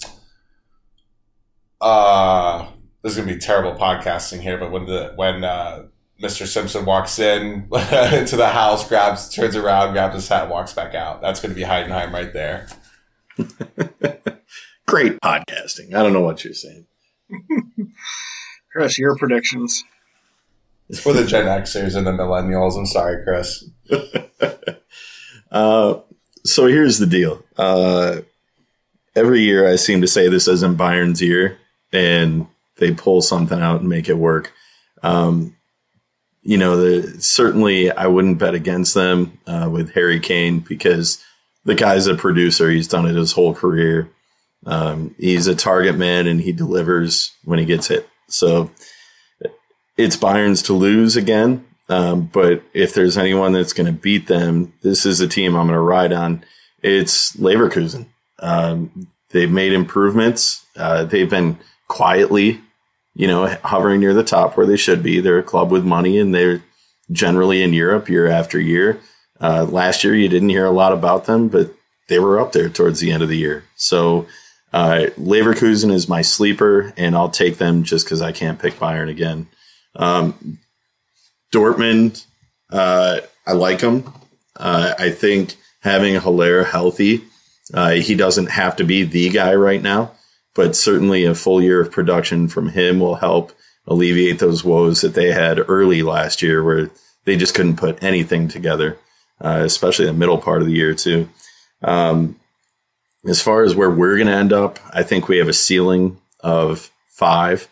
uh, 1.80 2.68
this 3.04 3.12
is 3.12 3.18
gonna 3.20 3.32
be 3.32 3.40
terrible 3.40 3.74
podcasting 3.74 4.42
here, 4.42 4.58
but 4.58 4.72
when 4.72 4.88
the 4.88 5.14
when 5.16 5.44
uh, 5.44 5.84
Mr. 6.22 6.48
Simpson 6.48 6.86
walks 6.86 7.20
in 7.20 7.68
into 8.14 8.36
the 8.36 8.50
house, 8.52 8.88
grabs, 8.88 9.30
turns 9.30 9.56
around, 9.56 9.94
grabs 9.94 10.16
his 10.16 10.28
hat, 10.28 10.44
and 10.44 10.52
walks 10.52 10.74
back 10.74 10.96
out. 10.96 11.22
That's 11.22 11.40
going 11.40 11.54
to 11.54 11.56
be 11.56 11.66
Heidenheim 11.66 12.12
right 12.14 12.32
there. 12.32 12.68
Great 14.88 15.20
podcasting. 15.22 15.94
I 15.94 16.02
don't 16.02 16.14
know 16.14 16.22
what 16.22 16.44
you're 16.44 16.54
saying. 16.54 16.88
Chris, 18.72 18.98
your 18.98 19.16
predictions. 19.18 19.84
It's 20.90 21.00
for 21.00 21.14
the 21.14 21.26
Gen 21.26 21.46
Xers 21.46 21.96
and 21.96 22.06
the 22.06 22.12
Millennials. 22.12 22.78
I'm 22.78 22.86
sorry, 22.86 23.24
Chris. 23.24 23.66
Uh, 25.54 26.00
so 26.44 26.66
here's 26.66 26.98
the 26.98 27.06
deal. 27.06 27.44
Uh, 27.58 28.22
every 29.16 29.42
year 29.42 29.72
I 29.72 29.76
seem 29.76 30.02
to 30.02 30.08
say 30.08 30.28
this 30.28 30.48
isn't 30.48 30.78
Bayern's 30.78 31.22
year, 31.22 31.60
and 31.92 32.48
they 32.78 32.92
pull 32.92 33.22
something 33.22 33.62
out 33.62 33.82
and 33.82 33.88
make 33.88 34.10
it 34.10 34.18
work. 34.18 34.52
Um, 35.04 35.56
you 36.42 36.58
know, 36.58 36.76
the, 36.76 37.22
certainly 37.22 37.92
I 37.92 38.08
wouldn't 38.08 38.40
bet 38.40 38.56
against 38.56 38.96
them 38.96 39.40
uh, 39.46 39.70
with 39.72 39.94
Harry 39.94 40.20
Kane 40.20 40.60
because 40.60 41.24
the 41.66 41.76
guy's 41.76 42.08
a 42.08 42.16
producer. 42.16 42.70
He's 42.70 42.88
done 42.88 43.06
it 43.06 43.16
his 43.16 43.32
whole 43.32 43.54
career. 43.54 44.10
Um, 44.66 45.14
he's 45.18 45.48
a 45.48 45.56
target 45.56 45.98
man 45.98 46.28
and 46.28 46.42
he 46.42 46.52
delivers 46.52 47.32
when 47.46 47.60
he 47.60 47.66
gets 47.66 47.88
hit. 47.88 48.10
So 48.28 48.72
it's 49.98 50.18
Bayern's 50.18 50.62
to 50.64 50.74
lose 50.74 51.16
again. 51.16 51.66
Um, 51.90 52.30
but 52.32 52.64
if 52.74 52.94
there's 52.94 53.18
anyone 53.18 53.52
that's 53.52 53.74
going 53.74 53.88
to 53.88 54.00
beat 54.00 54.28
them, 54.28 54.74
this 54.82 55.06
is 55.06 55.20
a 55.20 55.28
team 55.28 55.56
I'm 55.56 55.68
going 55.68 55.76
to 55.76 55.80
ride 55.80 56.14
on. 56.14 56.44
It's 56.82 57.36
Leverkusen. 57.36 58.08
Um, 58.40 59.08
they've 59.30 59.52
made 59.52 59.74
improvements. 59.74 60.66
Uh, 60.76 61.04
they've 61.04 61.30
been 61.30 61.58
quietly, 61.88 62.62
you 63.16 63.28
know, 63.28 63.48
hovering 63.64 64.00
near 64.00 64.14
the 64.14 64.24
top 64.24 64.58
where 64.58 64.66
they 64.66 64.78
should 64.78 65.04
be. 65.04 65.20
They're 65.20 65.40
a 65.40 65.44
club 65.44 65.72
with 65.72 65.84
money 65.84 66.18
and 66.18 66.34
they're 66.34 66.64
generally 67.12 67.62
in 67.62 67.74
Europe 67.74 68.10
year 68.10 68.28
after 68.28 68.60
year. 68.60 69.00
Uh, 69.40 69.66
last 69.66 70.04
year, 70.04 70.16
you 70.16 70.30
didn't 70.30 70.50
hear 70.50 70.66
a 70.66 70.72
lot 70.72 70.94
about 70.94 71.26
them, 71.26 71.50
but 71.50 71.74
they 72.08 72.18
were 72.18 72.40
up 72.40 72.54
there 72.54 72.70
towards 72.70 73.02
the 73.02 73.12
end 73.12 73.24
of 73.24 73.30
the 73.30 73.38
year. 73.38 73.66
So, 73.76 74.26
uh, 74.72 75.08
Leverkusen 75.20 75.92
is 75.92 76.10
my 76.10 76.22
sleeper, 76.22 76.94
and 76.98 77.16
I'll 77.16 77.30
take 77.30 77.58
them 77.58 77.84
just 77.84 78.06
because 78.06 78.22
I 78.22 78.32
can't 78.32 78.60
pick 78.60 78.76
Bayern 78.76 79.10
again. 79.10 79.48
Um, 79.96 80.60
Dortmund, 81.54 82.26
uh, 82.72 83.22
I 83.46 83.54
like 83.54 83.82
him. 83.82 84.12
Uh, 84.56 84.94
I 84.98 85.12
think 85.12 85.56
having 85.82 86.16
Haller 86.16 86.64
healthy, 86.64 87.24
uh, 87.74 87.92
he 87.92 88.16
doesn't 88.16 88.48
have 88.48 88.76
to 88.78 88.84
be 88.84 89.04
the 89.04 89.30
guy 89.30 89.54
right 89.56 89.82
now, 89.82 90.12
but 90.56 90.76
certainly 90.76 91.26
a 91.26 91.36
full 91.36 91.62
year 91.62 91.82
of 91.82 91.92
production 91.92 92.48
from 92.48 92.70
him 92.70 93.00
will 93.00 93.16
help 93.16 93.52
alleviate 93.88 94.40
those 94.40 94.64
woes 94.64 95.02
that 95.02 95.14
they 95.14 95.32
had 95.32 95.60
early 95.68 96.04
last 96.04 96.42
year 96.42 96.64
where 96.64 96.90
they 97.26 97.36
just 97.36 97.54
couldn't 97.54 97.78
put 97.78 98.04
anything 98.04 98.48
together, 98.48 98.98
uh, 99.42 99.62
especially 99.64 100.06
the 100.06 100.14
middle 100.14 100.38
part 100.38 100.62
of 100.62 100.68
the 100.68 100.74
year, 100.74 100.94
too. 100.94 101.30
Um, 101.84 102.40
as 103.26 103.42
far 103.42 103.64
as 103.64 103.76
where 103.76 103.90
we're 103.90 104.18
going 104.18 104.28
to 104.28 104.34
end 104.34 104.54
up, 104.54 104.80
I 104.92 105.04
think 105.04 105.28
we 105.28 105.38
have 105.38 105.48
a 105.48 105.54
ceiling 105.54 106.20
of 106.40 106.92
five. 107.08 107.68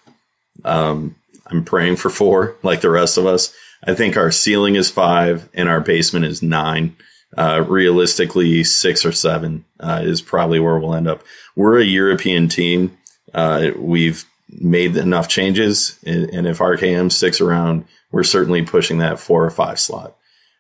Um, 0.64 1.16
I'm 1.52 1.64
praying 1.66 1.98
for 1.98 2.10
four, 2.10 2.56
like 2.64 2.82
the 2.82 2.90
rest 2.90 3.18
of 3.18 3.26
us. 3.26 3.54
I 3.84 3.94
think 3.94 4.16
our 4.16 4.32
ceiling 4.32 4.76
is 4.76 4.92
five 4.92 5.50
and 5.54 5.68
our 5.68 5.82
basement 5.82 6.26
is 6.26 6.42
nine. 6.42 6.96
Uh, 7.38 7.64
realistically, 7.68 8.64
six 8.64 9.06
or 9.06 9.12
seven 9.12 9.64
uh, 9.80 10.02
is 10.04 10.22
probably 10.22 10.60
where 10.60 10.78
we'll 10.78 10.94
end 10.94 11.08
up. 11.08 11.24
We're 11.56 11.80
a 11.80 11.86
European 11.86 12.50
team. 12.50 12.98
Uh, 13.34 13.70
we've 13.78 14.26
made 14.50 14.98
enough 14.98 15.30
changes, 15.30 15.98
and, 16.06 16.30
and, 16.32 16.46
if 16.46 16.58
RKM 16.58 17.10
sticks 17.10 17.40
around, 17.40 17.86
we're 18.12 18.24
certainly 18.24 18.64
pushing 18.64 18.98
that 18.98 19.18
four 19.18 19.46
or 19.46 19.50
five 19.50 19.80
slot. 19.80 20.18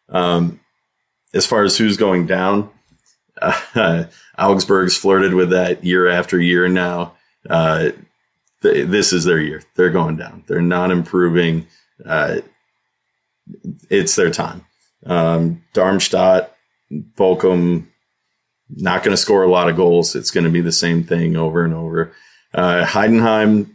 Um, 0.07 0.61
as 1.33 1.45
far 1.45 1.63
as 1.63 1.77
who's 1.77 1.97
going 1.97 2.25
down, 2.25 2.69
Augsburg's 4.37 4.95
flirted 4.95 5.33
with 5.33 5.49
that 5.49 5.83
year 5.83 6.07
after 6.07 6.39
year 6.39 6.69
now. 6.69 7.15
Th- 8.61 8.87
this 8.87 9.13
is 9.13 9.25
their 9.25 9.39
year. 9.39 9.63
They're 9.75 9.89
going 9.89 10.17
down. 10.17 10.43
They're 10.47 10.61
not 10.61 10.91
improving. 10.91 11.67
Uh, 12.05 12.41
it's 13.89 14.15
their 14.15 14.31
time. 14.31 14.65
Um, 15.05 15.63
Darmstadt, 15.73 16.55
Bochum, 16.91 17.87
not 18.69 19.03
going 19.03 19.15
to 19.15 19.21
score 19.21 19.43
a 19.43 19.49
lot 19.49 19.69
of 19.69 19.75
goals. 19.75 20.15
It's 20.15 20.31
going 20.31 20.43
to 20.43 20.49
be 20.49 20.61
the 20.61 20.71
same 20.71 21.03
thing 21.03 21.35
over 21.35 21.65
and 21.65 21.73
over. 21.73 22.13
Uh, 22.53 22.85
Heidenheim, 22.85 23.71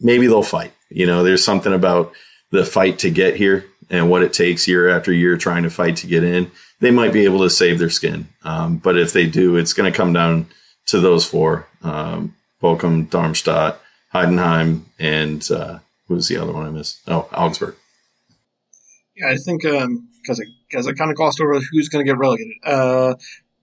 maybe 0.00 0.26
they'll 0.26 0.42
fight. 0.42 0.72
You 0.90 1.06
know, 1.06 1.22
there's 1.22 1.44
something 1.44 1.72
about 1.72 2.12
the 2.50 2.64
fight 2.64 2.98
to 3.00 3.10
get 3.10 3.36
here 3.36 3.66
and 3.90 4.08
what 4.08 4.22
it 4.22 4.32
takes 4.32 4.68
year 4.68 4.88
after 4.88 5.12
year 5.12 5.36
trying 5.36 5.64
to 5.64 5.70
fight 5.70 5.96
to 5.96 6.06
get 6.06 6.24
in. 6.24 6.50
They 6.80 6.90
might 6.90 7.12
be 7.12 7.24
able 7.24 7.40
to 7.40 7.50
save 7.50 7.78
their 7.78 7.90
skin. 7.90 8.28
Um, 8.42 8.78
but 8.78 8.96
if 8.98 9.12
they 9.12 9.26
do, 9.26 9.56
it's 9.56 9.72
going 9.72 9.90
to 9.90 9.96
come 9.96 10.12
down 10.12 10.46
to 10.86 11.00
those 11.00 11.24
four 11.24 11.66
um, 11.82 12.34
Bochum, 12.62 13.08
Darmstadt, 13.10 13.80
Heidenheim, 14.14 14.82
and 14.98 15.50
uh, 15.50 15.78
the 16.08 16.38
other 16.40 16.52
one 16.52 16.66
I 16.66 16.70
missed? 16.70 17.00
Oh, 17.08 17.28
Augsburg. 17.32 17.76
Yeah, 19.16 19.28
I 19.28 19.36
think 19.36 19.62
because 19.62 19.82
um, 19.82 20.08
because 20.22 20.86
I, 20.86 20.90
I 20.90 20.94
kind 20.94 21.10
of 21.10 21.16
glossed 21.16 21.40
over 21.40 21.60
who's 21.60 21.88
going 21.88 22.04
to 22.04 22.10
get 22.10 22.18
relegated. 22.18 22.54
Uh, 22.64 23.14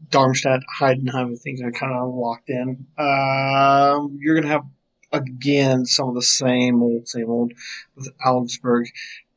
Darmstadt, 0.09 0.61
Heidenheim, 0.79 1.33
I 1.33 1.35
think 1.35 1.61
are 1.61 1.71
kind 1.71 1.93
of 1.93 2.13
locked 2.13 2.49
in. 2.49 2.87
Uh, 2.97 4.07
you're 4.17 4.35
going 4.35 4.47
to 4.47 4.49
have 4.49 4.65
again 5.11 5.85
some 5.85 6.09
of 6.09 6.15
the 6.15 6.21
same 6.21 6.81
old, 6.81 7.07
same 7.07 7.29
old 7.29 7.53
with 7.95 8.09
Augsburg 8.25 8.87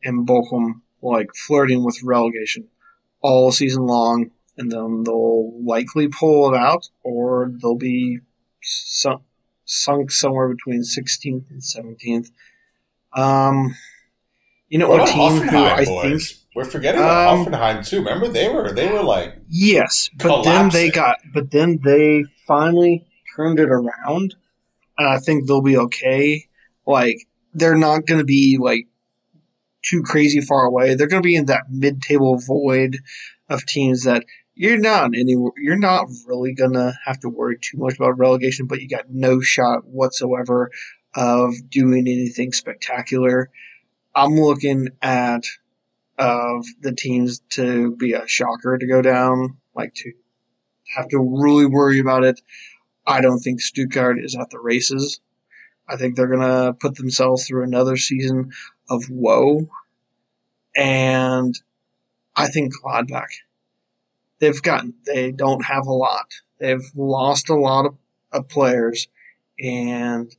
and 0.03 0.27
Bochum, 0.27 0.81
like 1.03 1.29
flirting 1.35 1.85
with 1.85 2.03
relegation 2.03 2.69
all 3.21 3.51
season 3.53 3.87
long, 3.87 4.31
and 4.57 4.71
then 4.71 5.03
they'll 5.05 5.53
likely 5.65 6.09
pull 6.09 6.53
it 6.53 6.59
out, 6.59 6.89
or 7.03 7.51
they'll 7.61 7.75
be 7.75 8.21
sunk, 8.63 9.23
sunk 9.65 10.11
somewhere 10.11 10.49
between 10.49 10.83
16th 10.83 11.51
and 11.51 11.61
17th. 11.61 12.31
Um, 13.13 13.75
you 14.69 14.79
know, 14.79 14.89
What 14.89 15.09
a 15.09 15.13
team 15.13 15.33
who 15.41 15.59
I 15.59 15.85
Hoffenheim, 15.85 16.03
think? 16.27 16.39
We're 16.55 16.65
forgetting 16.65 17.01
about 17.01 17.35
Um, 17.35 17.47
Hoffenheim 17.47 17.87
too. 17.87 17.99
Remember 17.99 18.29
they 18.29 18.49
were 18.49 18.73
they 18.73 18.89
were 18.89 19.03
like 19.03 19.37
Yes, 19.49 20.11
but 20.17 20.43
then 20.43 20.69
they 20.71 20.91
got, 20.91 21.19
but 21.33 21.51
then 21.51 21.81
they 21.85 22.25
finally 22.47 23.07
turned 23.37 23.59
it 23.61 23.69
around, 23.69 24.35
and 24.99 25.09
I 25.09 25.19
think 25.19 25.47
they'll 25.47 25.63
be 25.63 25.77
okay. 25.77 26.47
Like 26.87 27.19
they're 27.53 27.77
not 27.77 28.07
going 28.07 28.19
to 28.19 28.25
be 28.25 28.59
like 28.61 28.87
too 29.85 30.03
crazy 30.03 30.41
far 30.41 30.65
away. 30.65 30.95
They're 30.95 31.07
going 31.09 31.23
to 31.23 31.27
be 31.27 31.35
in 31.37 31.47
that 31.47 31.65
mid-table 31.71 32.39
void 32.39 32.97
of 33.49 33.67
teams 33.67 34.05
that 34.05 34.25
you're 34.55 34.79
not 34.79 35.11
any, 35.17 35.37
you're 35.57 35.77
not 35.77 36.09
really 36.27 36.55
to 36.55 36.93
have 37.05 37.21
to 37.21 37.29
worry 37.29 37.59
too 37.61 37.79
much 37.79 37.97
about 37.97 38.19
relegation, 38.19 38.67
but 38.67 38.81
you 38.81 38.89
got 38.89 39.11
no 39.11 39.41
shot 39.41 39.87
whatsoever 39.87 40.71
of 41.15 41.55
doing 41.69 42.07
anything 42.09 42.53
spectacular. 42.53 43.51
I'm 44.15 44.37
looking 44.37 44.89
at 45.03 45.45
of 46.19 46.65
the 46.81 46.93
teams 46.93 47.41
to 47.51 47.97
be 47.97 48.13
a 48.13 48.29
shocker 48.29 48.79
to 48.79 48.87
go 48.87 49.03
down, 49.03 49.57
like 49.75 49.95
to 49.95 50.13
have 50.95 51.09
to 51.09 51.19
really 51.19 51.67
worry 51.67 51.99
about 51.99 52.25
it. 52.25 52.41
I 53.07 53.21
don't 53.21 53.41
think 53.41 53.61
Stuttgart 53.61 54.19
is 54.23 54.37
at 54.37 54.51
the 54.51 54.61
races. 54.61 55.21
I 55.89 55.97
think 55.97 56.17
they're 56.17 56.29
to 56.41 56.77
put 56.79 56.95
themselves 56.95 57.47
through 57.47 57.65
another 57.65 57.97
season 57.97 58.53
of 58.89 59.11
woe. 59.11 59.69
And 60.77 61.59
I 62.37 62.49
think 62.49 62.73
Gladbach, 62.81 63.29
they've 64.45 64.63
gotten, 64.63 64.95
they 65.07 65.33
don't 65.33 65.65
have 65.65 65.87
a 65.87 65.93
lot. 65.93 66.27
They've 66.59 66.85
lost 66.95 67.49
a 67.49 67.55
lot 67.55 67.87
of, 67.87 67.97
of 68.31 68.49
players. 68.49 69.09
And 69.59 70.31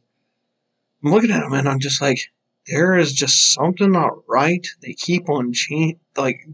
I'm 1.03 1.11
looking 1.11 1.31
at 1.31 1.41
them 1.41 1.53
and 1.53 1.67
I'm 1.67 1.79
just 1.79 2.01
like, 2.01 2.19
there 2.67 2.95
is 2.95 3.13
just 3.13 3.53
something 3.53 3.91
not 3.91 4.27
right. 4.27 4.65
They 4.81 4.93
keep 4.93 5.29
on 5.29 5.53
changing. 5.53 5.99
Like, 6.15 6.47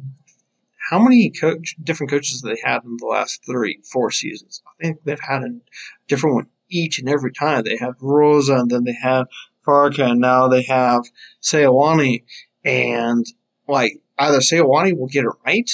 how 0.89 0.99
many 0.99 1.30
coach 1.30 1.76
different 1.82 2.12
coaches 2.12 2.41
they 2.41 2.60
had 2.64 2.84
in 2.84 2.97
the 2.97 3.06
last 3.06 3.45
three, 3.45 3.80
four 3.91 4.12
seasons? 4.12 4.62
I 4.68 4.84
think 4.84 5.04
they've 5.04 5.20
had 5.20 5.43
a 5.43 5.49
different 6.08 6.36
one 6.36 6.47
each 6.70 6.99
and 6.99 7.10
every 7.10 7.32
time. 7.32 7.64
They 7.64 7.78
had 7.78 7.93
Rosa, 8.02 8.56
and 8.56 8.72
then 8.72 8.84
they 8.84 8.97
had 9.02 9.26
Farke, 9.66 9.99
and 9.99 10.20
now 10.20 10.47
they 10.47 10.64
have 10.64 11.04
Seoane. 11.41 12.24
And 12.66 13.26
like, 13.68 14.02
either 14.18 14.39
Seoane 14.39 14.97
will 14.97 15.08
get 15.08 15.26
it 15.26 15.32
right, 15.45 15.70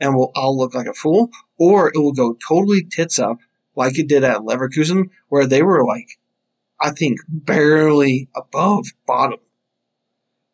and 0.00 0.16
we'll 0.16 0.32
I'll 0.34 0.56
look 0.56 0.74
like 0.74 0.86
a 0.86 0.94
fool, 0.94 1.30
or 1.58 1.88
it 1.88 1.98
will 1.98 2.12
go 2.12 2.36
totally 2.46 2.84
tits 2.84 3.18
up, 3.18 3.38
like 3.74 3.98
it 3.98 4.08
did 4.08 4.24
at 4.24 4.40
Leverkusen, 4.40 5.10
where 5.28 5.46
they 5.46 5.62
were 5.62 5.84
like, 5.84 6.18
I 6.80 6.90
think 6.90 7.20
barely 7.28 8.28
above 8.34 8.86
bottom 9.06 9.38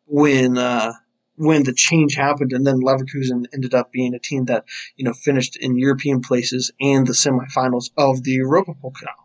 when 0.05 0.57
uh, 0.57 0.93
when 1.35 1.63
the 1.63 1.73
change 1.73 2.15
happened, 2.15 2.53
and 2.53 2.65
then 2.65 2.81
Leverkusen 2.81 3.45
ended 3.53 3.73
up 3.73 3.91
being 3.91 4.13
a 4.13 4.19
team 4.19 4.45
that 4.45 4.65
you 4.95 5.05
know 5.05 5.13
finished 5.13 5.57
in 5.57 5.77
European 5.77 6.21
places 6.21 6.71
and 6.79 7.07
the 7.07 7.13
semifinals 7.13 7.91
of 7.97 8.23
the 8.23 8.31
Europa 8.31 8.73
Pokal. 8.73 9.17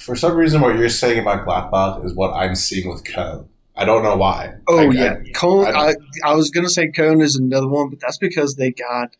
for 0.00 0.16
some 0.16 0.36
reason 0.36 0.60
what 0.60 0.76
you're 0.76 0.88
saying 0.88 1.18
about 1.18 1.46
Gladbach 1.46 2.04
is 2.04 2.14
what 2.14 2.32
I'm 2.32 2.54
seeing 2.54 2.88
with 2.88 3.04
Köln. 3.04 3.48
I 3.76 3.84
don't 3.84 4.02
know 4.02 4.16
why. 4.16 4.54
Oh 4.68 4.78
I- 4.78 4.92
yeah, 4.92 5.14
I- 5.14 5.30
Köln. 5.32 5.66
I- 5.66 5.94
I, 6.24 6.34
was 6.34 6.50
gonna 6.50 6.68
say 6.68 6.88
Köln 6.88 7.22
is 7.22 7.36
another 7.36 7.68
one, 7.68 7.90
but 7.90 8.00
that's 8.00 8.18
because 8.18 8.54
they 8.54 8.70
got 8.70 9.16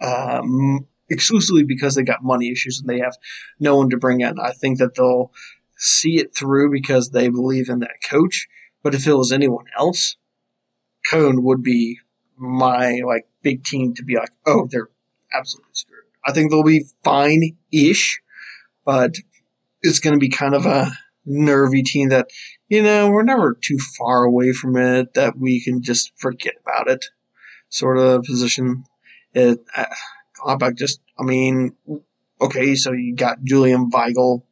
um, 0.00 0.86
exclusively 1.08 1.64
because 1.64 1.94
they 1.94 2.02
got 2.02 2.22
money 2.22 2.50
issues 2.50 2.80
and 2.80 2.88
they 2.88 3.00
have 3.00 3.16
no 3.58 3.76
one 3.76 3.90
to 3.90 3.96
bring 3.96 4.20
in. 4.20 4.38
I 4.38 4.52
think 4.52 4.78
that 4.78 4.94
they'll 4.94 5.32
see 5.76 6.18
it 6.18 6.34
through 6.34 6.70
because 6.70 7.10
they 7.10 7.28
believe 7.28 7.68
in 7.68 7.80
that 7.80 8.02
coach. 8.08 8.48
But 8.82 8.94
if 8.94 9.06
it 9.06 9.14
was 9.14 9.32
anyone 9.32 9.66
else, 9.76 10.16
Köln 11.10 11.42
would 11.42 11.62
be 11.62 11.98
my 12.36 13.00
like 13.04 13.26
big 13.42 13.64
team 13.64 13.94
to 13.94 14.04
be 14.04 14.16
like, 14.16 14.30
oh, 14.46 14.68
they're 14.70 14.88
absolutely 15.32 15.70
screwed. 15.72 16.04
I 16.26 16.32
think 16.32 16.50
they'll 16.50 16.62
be 16.62 16.84
fine-ish, 17.04 18.20
but 18.84 19.14
it's 19.82 19.98
going 20.00 20.14
to 20.14 20.20
be 20.20 20.28
kind 20.28 20.54
of 20.54 20.66
a 20.66 20.90
nervy 21.24 21.82
team 21.82 22.10
that 22.10 22.28
you 22.68 22.82
know, 22.82 23.10
we're 23.10 23.22
never 23.22 23.56
too 23.60 23.78
far 23.96 24.24
away 24.24 24.52
from 24.52 24.76
it 24.76 25.14
that 25.14 25.38
we 25.38 25.62
can 25.62 25.82
just 25.82 26.12
forget 26.16 26.54
about 26.62 26.88
it, 26.88 27.06
sort 27.68 27.98
of 27.98 28.24
position. 28.24 28.84
It, 29.34 29.60
uh, 29.74 29.86
Gladbach 30.36 30.76
just, 30.76 31.00
I 31.18 31.24
mean, 31.24 31.74
okay, 32.40 32.74
so 32.74 32.92
you 32.92 33.14
got 33.16 33.42
Julian 33.42 33.90
Weigl. 33.90 34.42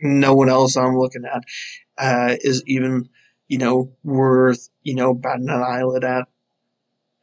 No 0.00 0.34
one 0.34 0.48
else 0.48 0.76
I'm 0.76 0.98
looking 0.98 1.24
at 1.24 1.44
uh, 1.98 2.36
is 2.40 2.62
even, 2.66 3.08
you 3.48 3.58
know, 3.58 3.92
worth, 4.02 4.68
you 4.82 4.94
know, 4.94 5.14
batting 5.14 5.48
an 5.48 5.62
eyelid 5.62 6.04
at. 6.04 6.28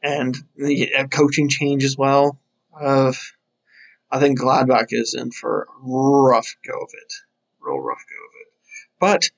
And 0.02 0.36
the 0.56 0.94
uh, 0.94 1.06
coaching 1.06 1.48
change 1.48 1.82
as 1.82 1.96
well. 1.96 2.38
Uh, 2.78 3.12
I 4.10 4.20
think 4.20 4.38
Gladbach 4.38 4.88
is 4.90 5.14
in 5.14 5.30
for 5.30 5.62
a 5.62 5.82
rough 5.82 6.56
go 6.66 6.78
of 6.78 6.90
it. 6.92 7.12
Real 7.60 7.80
rough 7.80 8.04
go 8.08 8.24
of 8.24 8.32
it. 8.40 8.52
But 9.00 9.30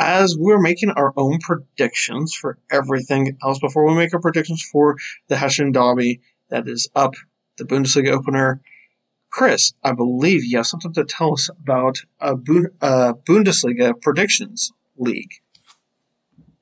as 0.00 0.36
we're 0.36 0.60
making 0.60 0.90
our 0.90 1.12
own 1.16 1.38
predictions 1.40 2.34
for 2.34 2.58
everything 2.70 3.36
else 3.44 3.58
before 3.58 3.86
we 3.86 3.94
make 3.94 4.14
our 4.14 4.20
predictions 4.20 4.62
for 4.62 4.96
the 5.28 5.36
Hessian 5.36 5.72
Derby 5.72 6.20
that 6.48 6.66
is 6.66 6.88
up, 6.96 7.14
the 7.58 7.64
Bundesliga 7.64 8.08
opener. 8.08 8.62
Chris, 9.28 9.74
I 9.84 9.92
believe 9.92 10.44
you 10.44 10.56
have 10.56 10.66
something 10.66 10.92
to 10.94 11.04
tell 11.04 11.34
us 11.34 11.50
about 11.50 11.98
a 12.18 12.34
Bu- 12.34 12.70
uh, 12.80 13.12
Bundesliga 13.28 14.00
predictions 14.00 14.72
league. 14.96 15.30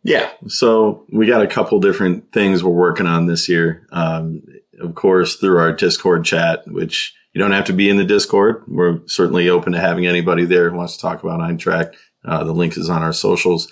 Yeah. 0.02 0.30
So 0.48 1.06
we 1.12 1.26
got 1.26 1.42
a 1.42 1.46
couple 1.46 1.78
different 1.80 2.32
things 2.32 2.62
we're 2.62 2.70
working 2.70 3.06
on 3.06 3.26
this 3.26 3.48
year. 3.48 3.86
Um, 3.92 4.42
of 4.80 4.94
course, 4.94 5.36
through 5.36 5.58
our 5.58 5.72
Discord 5.72 6.24
chat, 6.24 6.66
which 6.66 7.14
you 7.32 7.40
don't 7.40 7.52
have 7.52 7.66
to 7.66 7.72
be 7.72 7.88
in 7.88 7.96
the 7.96 8.04
Discord. 8.04 8.64
We're 8.66 9.00
certainly 9.06 9.48
open 9.48 9.72
to 9.72 9.80
having 9.80 10.06
anybody 10.06 10.44
there 10.44 10.70
who 10.70 10.76
wants 10.76 10.96
to 10.96 11.02
talk 11.02 11.22
about 11.22 11.40
Eintracht. 11.40 11.94
Uh, 12.28 12.44
the 12.44 12.52
link 12.52 12.76
is 12.76 12.90
on 12.90 13.02
our 13.02 13.12
socials, 13.12 13.66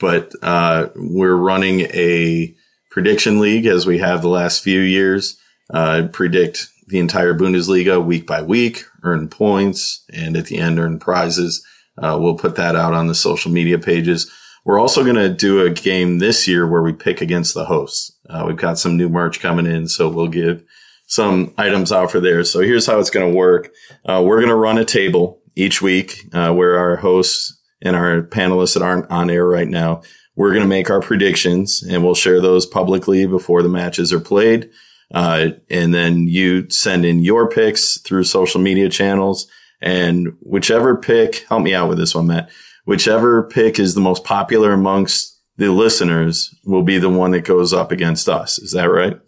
but, 0.00 0.32
uh, 0.42 0.88
we're 0.96 1.36
running 1.36 1.80
a 1.80 2.54
prediction 2.90 3.38
league 3.38 3.66
as 3.66 3.86
we 3.86 3.98
have 3.98 4.22
the 4.22 4.28
last 4.28 4.62
few 4.62 4.80
years, 4.80 5.36
uh, 5.74 6.08
predict 6.12 6.68
the 6.88 6.98
entire 6.98 7.34
Bundesliga 7.34 8.02
week 8.04 8.26
by 8.26 8.40
week, 8.40 8.84
earn 9.02 9.28
points, 9.28 10.04
and 10.12 10.36
at 10.36 10.46
the 10.46 10.58
end 10.58 10.78
earn 10.78 10.98
prizes. 10.98 11.64
Uh, 11.98 12.16
we'll 12.20 12.36
put 12.36 12.56
that 12.56 12.74
out 12.74 12.94
on 12.94 13.06
the 13.06 13.14
social 13.14 13.50
media 13.50 13.78
pages. 13.78 14.30
We're 14.64 14.78
also 14.78 15.02
going 15.02 15.16
to 15.16 15.28
do 15.28 15.64
a 15.64 15.70
game 15.70 16.18
this 16.18 16.48
year 16.48 16.66
where 16.66 16.82
we 16.82 16.92
pick 16.92 17.20
against 17.20 17.54
the 17.54 17.66
hosts. 17.66 18.12
Uh, 18.28 18.44
we've 18.46 18.56
got 18.56 18.78
some 18.78 18.96
new 18.96 19.08
merch 19.08 19.40
coming 19.40 19.66
in, 19.66 19.88
so 19.88 20.08
we'll 20.08 20.28
give 20.28 20.64
some 21.06 21.54
items 21.56 21.90
out 21.90 22.10
for 22.10 22.20
there. 22.20 22.44
So 22.44 22.60
here's 22.60 22.86
how 22.86 22.98
it's 22.98 23.10
going 23.10 23.30
to 23.30 23.36
work. 23.36 23.70
Uh, 24.04 24.22
we're 24.24 24.38
going 24.38 24.48
to 24.48 24.54
run 24.54 24.78
a 24.78 24.84
table 24.84 25.40
each 25.56 25.80
week 25.80 26.24
uh, 26.32 26.52
where 26.52 26.78
our 26.78 26.96
hosts 26.96 27.57
and 27.82 27.96
our 27.96 28.22
panelists 28.22 28.74
that 28.74 28.82
aren't 28.82 29.10
on 29.10 29.30
air 29.30 29.46
right 29.46 29.68
now, 29.68 30.02
we're 30.36 30.52
going 30.52 30.62
to 30.62 30.68
make 30.68 30.90
our 30.90 31.00
predictions 31.00 31.82
and 31.82 32.04
we'll 32.04 32.14
share 32.14 32.40
those 32.40 32.66
publicly 32.66 33.26
before 33.26 33.62
the 33.62 33.68
matches 33.68 34.12
are 34.12 34.20
played. 34.20 34.70
Uh, 35.12 35.48
and 35.70 35.94
then 35.94 36.28
you 36.28 36.68
send 36.70 37.04
in 37.04 37.20
your 37.20 37.48
picks 37.48 37.98
through 38.00 38.24
social 38.24 38.60
media 38.60 38.88
channels 38.88 39.48
and 39.80 40.36
whichever 40.40 40.96
pick, 40.96 41.46
help 41.48 41.62
me 41.62 41.74
out 41.74 41.88
with 41.88 41.98
this 41.98 42.14
one, 42.14 42.26
Matt 42.26 42.50
whichever 42.88 43.42
pick 43.42 43.78
is 43.78 43.94
the 43.94 44.00
most 44.00 44.24
popular 44.24 44.72
amongst 44.72 45.38
the 45.58 45.70
listeners 45.70 46.54
will 46.64 46.82
be 46.82 46.96
the 46.96 47.10
one 47.10 47.32
that 47.32 47.44
goes 47.44 47.74
up 47.74 47.92
against 47.92 48.30
us. 48.30 48.58
Is 48.58 48.72
that 48.72 48.86
right? 48.86 49.20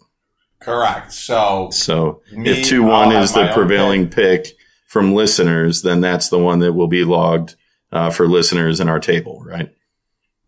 Correct. 0.59 1.13
So 1.13 1.69
So 1.69 2.23
Me, 2.33 2.49
if 2.49 2.65
2 2.65 2.81
1 2.81 3.11
is 3.11 3.33
the 3.33 3.51
prevailing 3.53 4.09
pick. 4.09 4.47
from 4.87 5.13
listeners, 5.13 5.83
then 5.83 6.01
that's 6.01 6.29
the 6.29 6.39
one 6.39 6.57
that 6.59 6.73
will 6.73 6.87
be 6.87 7.03
logged 7.03 7.55
uh, 7.91 8.09
for 8.09 8.27
listeners 8.27 8.79
in 8.79 8.89
our 8.89 8.99
table, 8.99 9.43
right? 9.45 9.69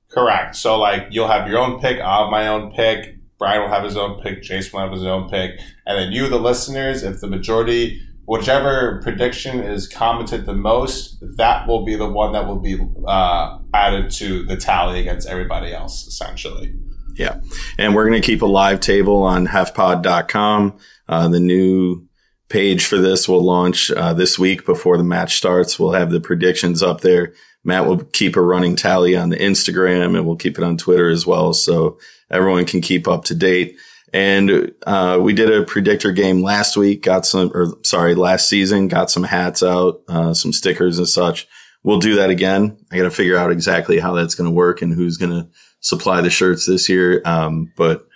Correct. 0.10 0.56
So 0.56 0.80
like 0.80 1.08
you'll 1.12 1.28
have 1.28 1.48
your 1.48 1.60
own 1.60 1.80
pick, 1.80 2.00
I'll 2.00 2.24
have 2.24 2.32
my 2.32 2.48
own 2.48 2.72
pick, 2.72 3.16
Brian 3.39 3.62
will 3.62 3.70
have 3.70 3.84
his 3.84 3.98
own 3.98 4.22
pick, 4.22 4.44
Jason 4.44 4.72
will 4.74 4.86
have 4.86 4.94
his 4.94 5.06
own 5.06 5.30
pick, 5.30 5.60
and 5.86 5.98
then 5.98 6.12
you, 6.12 6.30
the 6.30 6.39
listeners, 6.39 7.04
if 7.04 7.20
the 7.20 7.28
majority, 7.28 8.00
whichever 8.26 9.02
prediction 9.02 9.60
is 9.60 9.88
commented 9.88 10.46
the 10.46 10.54
most, 10.54 11.18
that 11.38 11.68
will 11.68 11.84
be 11.84 11.96
the 11.96 12.08
one 12.08 12.32
that 12.34 12.48
will 12.48 12.60
be 12.60 12.78
uh, 13.08 13.58
added 13.74 14.12
to 14.12 14.44
the 14.46 14.56
tally 14.56 15.00
against 15.00 15.28
everybody 15.28 15.74
else, 15.74 16.08
essentially. 16.08 16.74
Yeah. 17.16 17.39
And 17.78 17.94
we're 17.94 18.08
going 18.08 18.22
to 18.22 18.26
keep 18.26 18.41
a 18.41 18.48
live 18.48 18.80
table 18.80 19.24
on 19.24 19.48
hefpod.com. 19.48 20.78
Uh, 21.08 21.28
the 21.28 21.39
new 21.39 22.08
page 22.50 22.86
for 22.86 22.98
this 22.98 23.28
will 23.28 23.44
launch 23.44 23.91
uh, 23.91 24.14
this 24.14 24.38
week 24.38 24.66
before 24.66 24.98
the 24.98 25.04
match 25.04 25.36
starts. 25.36 25.80
We'll 25.80 25.94
have 25.94 26.12
the 26.12 26.20
predictions 26.20 26.84
up 26.84 27.02
there. 27.02 27.34
Matt 27.64 27.86
will 27.88 28.04
keep 28.04 28.36
a 28.36 28.41
running 28.41 28.76
tally 28.76 29.16
on 29.16 29.30
the 29.30 29.38
Instagram 29.38 30.18
and 30.18 30.26
we'll 30.26 30.36
keep 30.36 30.58
it 30.58 30.64
on 30.64 30.78
Twitter 30.78 31.10
as 31.10 31.26
well. 31.26 31.54
So 31.54 31.98
everyone 32.30 32.66
can 32.66 32.82
keep 32.82 33.08
up 33.08 33.26
to 33.26 33.36
date. 33.36 33.78
And 34.12 34.72
uh, 34.86 35.18
we 35.22 35.34
did 35.34 35.52
a 35.52 35.64
predictor 35.66 36.12
game 36.12 36.44
last 36.44 36.78
week, 36.78 37.02
got 37.02 37.26
some, 37.26 37.52
or 37.54 37.76
sorry, 37.84 38.14
last 38.14 38.48
season, 38.48 38.88
got 38.88 39.10
some 39.10 39.24
hats 39.24 39.64
out, 39.64 40.02
uh, 40.08 40.34
some 40.34 40.54
stickers 40.54 41.00
and 41.00 41.08
such. 41.08 41.48
We'll 41.84 42.00
do 42.00 42.16
that 42.18 42.30
again. 42.30 42.78
I 42.91 42.98
got 42.98 43.04
to 43.04 43.12
figure 43.12 43.38
out 43.38 43.52
exactly 43.52 44.00
how 44.00 44.14
that's 44.14 44.36
going 44.36 44.50
to 44.50 44.56
work 44.56 44.82
and 44.82 44.94
who's 44.94 45.18
going 45.18 45.32
to 45.32 45.50
supply 45.80 46.22
the 46.22 46.30
shirts 46.30 46.68
this 46.68 46.88
year. 46.89 47.22
Um, 47.26 47.72
but 47.76 48.08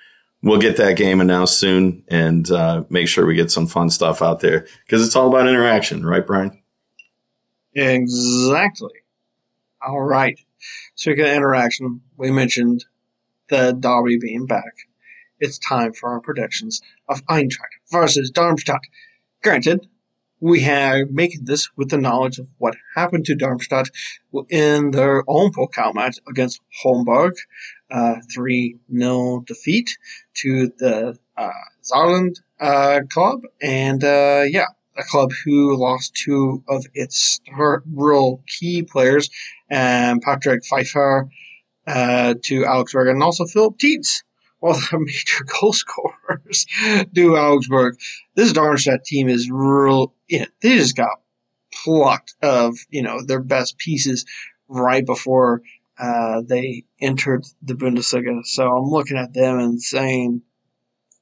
we'll 0.41 0.59
get 0.59 0.77
that 0.77 0.97
game 0.97 1.21
announced 1.21 1.59
soon 1.59 2.03
and 2.07 2.49
uh, 2.51 2.83
make 2.89 3.07
sure 3.07 3.25
we 3.25 3.35
get 3.35 3.51
some 3.51 3.67
fun 3.67 3.89
stuff 3.89 4.21
out 4.21 4.39
there 4.39 4.67
because 4.85 5.05
it's 5.05 5.15
all 5.15 5.27
about 5.27 5.47
interaction, 5.47 6.05
right, 6.05 6.25
Brian? 6.25 6.61
Exactly. 7.73 8.93
All 9.85 10.01
right. 10.01 10.39
Speaking 10.95 11.25
of 11.25 11.31
interaction, 11.31 12.01
we 12.17 12.31
mentioned 12.31 12.85
the 13.49 13.71
Derby 13.71 14.17
being 14.19 14.45
back. 14.45 14.73
It's 15.39 15.59
time 15.59 15.93
for 15.93 16.09
our 16.09 16.19
predictions 16.19 16.81
of 17.07 17.23
Eintracht 17.27 17.77
versus 17.91 18.31
Darmstadt. 18.31 18.81
Granted, 19.43 19.87
we 20.39 20.61
have 20.61 21.09
making 21.11 21.45
this 21.45 21.69
with 21.75 21.89
the 21.89 21.97
knowledge 21.97 22.39
of 22.39 22.47
what 22.57 22.75
happened 22.95 23.25
to 23.25 23.35
Darmstadt 23.35 23.89
in 24.49 24.91
their 24.91 25.23
own 25.27 25.51
Pokal 25.51 25.93
match 25.93 26.17
against 26.27 26.59
Homburg, 26.81 27.33
uh, 27.89 28.15
3 28.33 28.77
0 28.91 29.43
defeat 29.45 29.97
to 30.37 30.71
the 30.77 31.17
uh, 31.37 31.51
uh, 32.59 32.99
club. 33.09 33.41
And 33.61 34.03
uh, 34.03 34.43
yeah, 34.47 34.67
a 34.97 35.03
club 35.03 35.31
who 35.45 35.77
lost 35.77 36.15
two 36.15 36.63
of 36.67 36.85
its 36.93 37.39
real 37.85 38.43
key 38.47 38.83
players, 38.83 39.29
and 39.69 40.21
Patrick 40.21 40.65
Pfeiffer 40.65 41.29
uh, 41.85 42.35
to 42.43 42.65
Augsburg, 42.65 43.07
and 43.07 43.23
also 43.23 43.45
Philip 43.45 43.77
Tietz, 43.77 44.23
one 44.59 44.75
of 44.75 44.81
the 44.91 44.99
major 45.05 45.45
goal 45.61 45.73
scorers 45.73 46.65
to 47.15 47.37
Augsburg. 47.37 47.97
This 48.35 48.53
Darmstadt 48.53 49.05
team 49.05 49.29
is 49.29 49.49
real. 49.51 50.13
Yeah, 50.27 50.45
they 50.61 50.77
just 50.77 50.95
got 50.95 51.21
plucked 51.83 52.33
of 52.41 52.77
you 52.89 53.01
know 53.01 53.21
their 53.21 53.41
best 53.41 53.77
pieces 53.77 54.25
right 54.67 55.05
before 55.05 55.61
uh, 55.99 56.41
they 56.45 56.83
entered 57.01 57.45
the 57.61 57.73
Bundesliga. 57.73 58.45
So 58.45 58.67
I'm 58.67 58.89
looking 58.89 59.17
at 59.17 59.33
them 59.33 59.59
and 59.59 59.81
saying, 59.81 60.41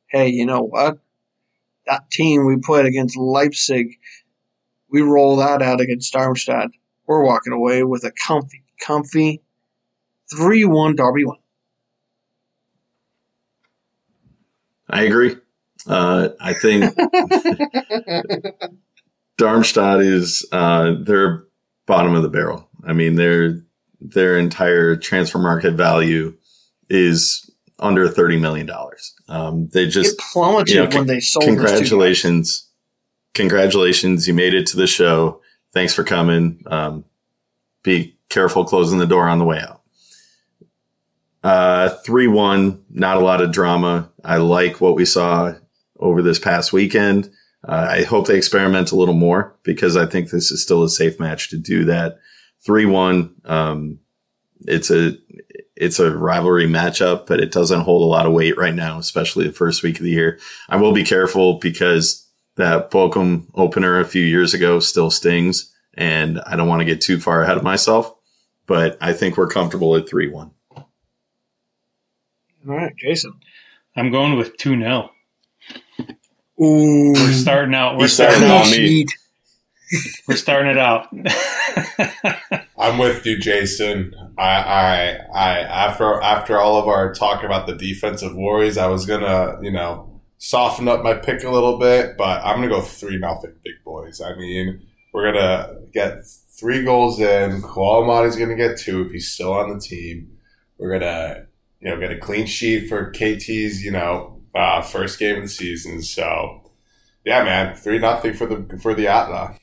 "Hey, 0.08 0.30
you 0.30 0.46
know 0.46 0.62
what? 0.62 1.00
That 1.88 2.10
team 2.12 2.46
we 2.46 2.58
played 2.58 2.86
against 2.86 3.16
Leipzig, 3.18 4.00
we 4.90 5.02
roll 5.02 5.38
that 5.38 5.62
out 5.62 5.82
against 5.82 6.14
Darmstadt. 6.14 6.72
We're 7.06 7.24
walking 7.24 7.54
away 7.54 7.84
with 7.84 8.04
a 8.04 8.12
comfy, 8.12 8.64
comfy 8.80 9.42
three-one 10.36 10.96
Derby 10.96 11.26
win." 11.26 11.38
I 14.90 15.04
agree. 15.04 15.36
Uh, 15.88 16.30
I 16.40 16.54
think 16.54 16.96
Darmstadt 19.38 20.02
is 20.02 20.48
uh, 20.52 20.96
they're 21.02 21.46
bottom 21.86 22.16
of 22.16 22.24
the 22.24 22.30
barrel. 22.30 22.68
I 22.84 22.94
mean, 22.94 23.16
their 23.16 23.62
their 24.12 24.38
entire 24.38 24.96
transfer 24.96 25.40
market 25.40 25.74
value 25.74 26.36
is 26.90 27.50
under 27.80 28.08
thirty 28.08 28.38
million 28.38 28.66
dollars. 28.66 29.14
Um, 29.28 29.70
they 29.70 29.88
just 29.88 30.14
it 30.14 30.20
plummeted 30.32 30.70
you 30.70 30.84
know, 30.84 30.98
when 30.98 31.08
they 31.08 31.20
sold. 31.20 31.44
those 31.44 31.56
two 31.56 31.56
guys. 31.56 31.72
congratulations, 31.72 32.70
congratulations! 33.34 34.28
You 34.28 34.34
made 34.34 34.54
it 34.54 34.68
to 34.68 34.78
the 34.78 34.88
show. 34.88 35.42
Thanks 35.74 35.94
for 35.94 36.04
coming. 36.04 36.64
Um, 36.68 37.06
be 37.84 38.18
careful 38.30 38.66
closing 38.66 39.00
the 39.00 39.08
door 39.08 39.28
on 39.28 39.40
the 39.40 39.46
way 39.46 39.60
out. 39.60 39.82
Uh, 41.44 41.90
3 41.90 42.28
1, 42.28 42.86
not 42.90 43.18
a 43.18 43.20
lot 43.20 43.40
of 43.40 43.52
drama. 43.52 44.10
I 44.24 44.38
like 44.38 44.82
what 44.82 44.96
we 44.96 45.06
saw 45.06 45.54
over 46.00 46.24
this 46.24 46.40
past 46.40 46.74
weekend. 46.74 47.30
Uh, 47.64 47.88
I 47.90 48.04
hope 48.04 48.26
they 48.26 48.36
experiment 48.38 48.92
a 48.92 48.96
little 48.96 49.14
more 49.14 49.56
because 49.64 49.96
I 49.96 50.08
think 50.08 50.30
this 50.30 50.52
is 50.52 50.64
still 50.64 50.84
a 50.84 50.90
safe 50.90 51.20
match 51.20 51.50
to 51.50 51.58
do 51.58 51.86
that. 51.86 52.18
3 52.66 52.86
1, 52.86 53.36
um, 53.46 54.00
it's 54.68 54.90
a, 54.92 55.18
it's 55.76 56.00
a 56.00 56.16
rivalry 56.16 56.66
matchup, 56.68 57.28
but 57.28 57.40
it 57.40 57.52
doesn't 57.52 57.82
hold 57.82 58.02
a 58.02 58.06
lot 58.06 58.26
of 58.26 58.34
weight 58.34 58.58
right 58.58 58.74
now, 58.74 58.98
especially 58.98 59.46
the 59.48 59.54
first 59.54 59.84
week 59.84 59.98
of 59.98 60.04
the 60.04 60.12
year. 60.12 60.40
I 60.70 60.78
will 60.78 60.94
be 60.94 61.04
careful 61.04 61.60
because 61.60 62.28
that 62.56 62.92
Bochum 62.92 63.48
opener 63.54 64.00
a 64.00 64.06
few 64.06 64.24
years 64.24 64.54
ago 64.54 64.80
still 64.80 65.12
stings, 65.12 65.74
and 65.94 66.40
I 66.42 66.56
don't 66.56 66.68
want 66.68 66.80
to 66.82 66.86
get 66.86 67.02
too 67.02 67.20
far 67.20 67.44
ahead 67.44 67.58
of 67.58 67.64
myself. 67.64 68.14
But 68.68 68.98
I 69.00 69.14
think 69.14 69.38
we're 69.38 69.48
comfortable 69.48 69.96
at 69.96 70.10
three 70.10 70.28
one. 70.28 70.52
All 72.68 72.76
right, 72.76 72.96
Jason. 72.98 73.34
I'm 73.96 74.12
going 74.12 74.38
with 74.38 74.58
2 74.58 74.80
0. 74.80 75.10
Ooh, 76.62 77.14
We're 77.14 77.32
starting 77.32 77.76
out. 77.76 77.98
We're 77.98 78.04
You 78.04 78.08
started 78.08 78.38
starting 78.38 78.50
on 78.50 78.68
out. 78.68 78.74
We're 80.28 80.36
starting 80.36 80.72
it 80.72 80.78
out. 80.78 81.08
I'm 82.78 82.98
with 82.98 83.26
you, 83.26 83.40
Jason. 83.40 84.14
I, 84.38 84.44
I, 84.44 85.20
I, 85.34 85.60
after 85.60 86.22
after 86.22 86.60
all 86.60 86.78
of 86.78 86.88
our 86.88 87.14
talk 87.14 87.44
about 87.44 87.68
the 87.68 87.76
defensive 87.76 88.36
worries, 88.36 88.78
I 88.78 88.88
was 88.88 89.06
gonna, 89.06 89.60
you 89.62 89.72
know, 89.72 90.22
soften 90.38 90.88
up 90.88 91.04
my 91.04 91.14
pick 91.14 91.44
a 91.44 91.50
little 91.50 91.78
bit, 91.78 92.18
but 92.18 92.44
I'm 92.44 92.58
gonna 92.58 92.70
go 92.70 92.82
three 92.82 93.18
nothing, 93.18 93.54
big 93.64 93.76
boys. 93.84 94.22
I 94.22 94.36
mean, 94.36 94.82
we're 95.14 95.32
gonna 95.32 95.80
get 95.94 96.26
three 96.60 96.84
goals 96.84 97.20
in. 97.20 97.62
Kolo 97.62 98.06
Muani's 98.06 98.36
gonna 98.36 98.56
get 98.56 98.78
two 98.78 99.06
if 99.06 99.12
he's 99.12 99.32
still 99.32 99.54
on 99.54 99.74
the 99.74 99.80
team. 99.80 100.38
We're 100.78 101.00
gonna, 101.00 101.46
you 101.80 101.90
know, 101.90 102.00
get 102.00 102.12
a 102.12 102.18
clean 102.18 102.48
sheet 102.48 102.90
for 102.90 103.12
KT's, 103.12 103.84
you 103.84 103.92
know, 103.92 104.42
uh, 104.54 104.82
first 104.82 105.20
game 105.20 105.38
of 105.38 105.44
the 105.44 105.50
season. 105.50 106.02
So, 106.02 106.72
yeah, 107.26 107.44
man, 107.44 107.76
three 107.76 108.00
nothing 108.00 108.34
for 108.34 108.48
the 108.48 108.78
for 108.80 108.94
the 108.94 109.08
Adler. 109.08 109.56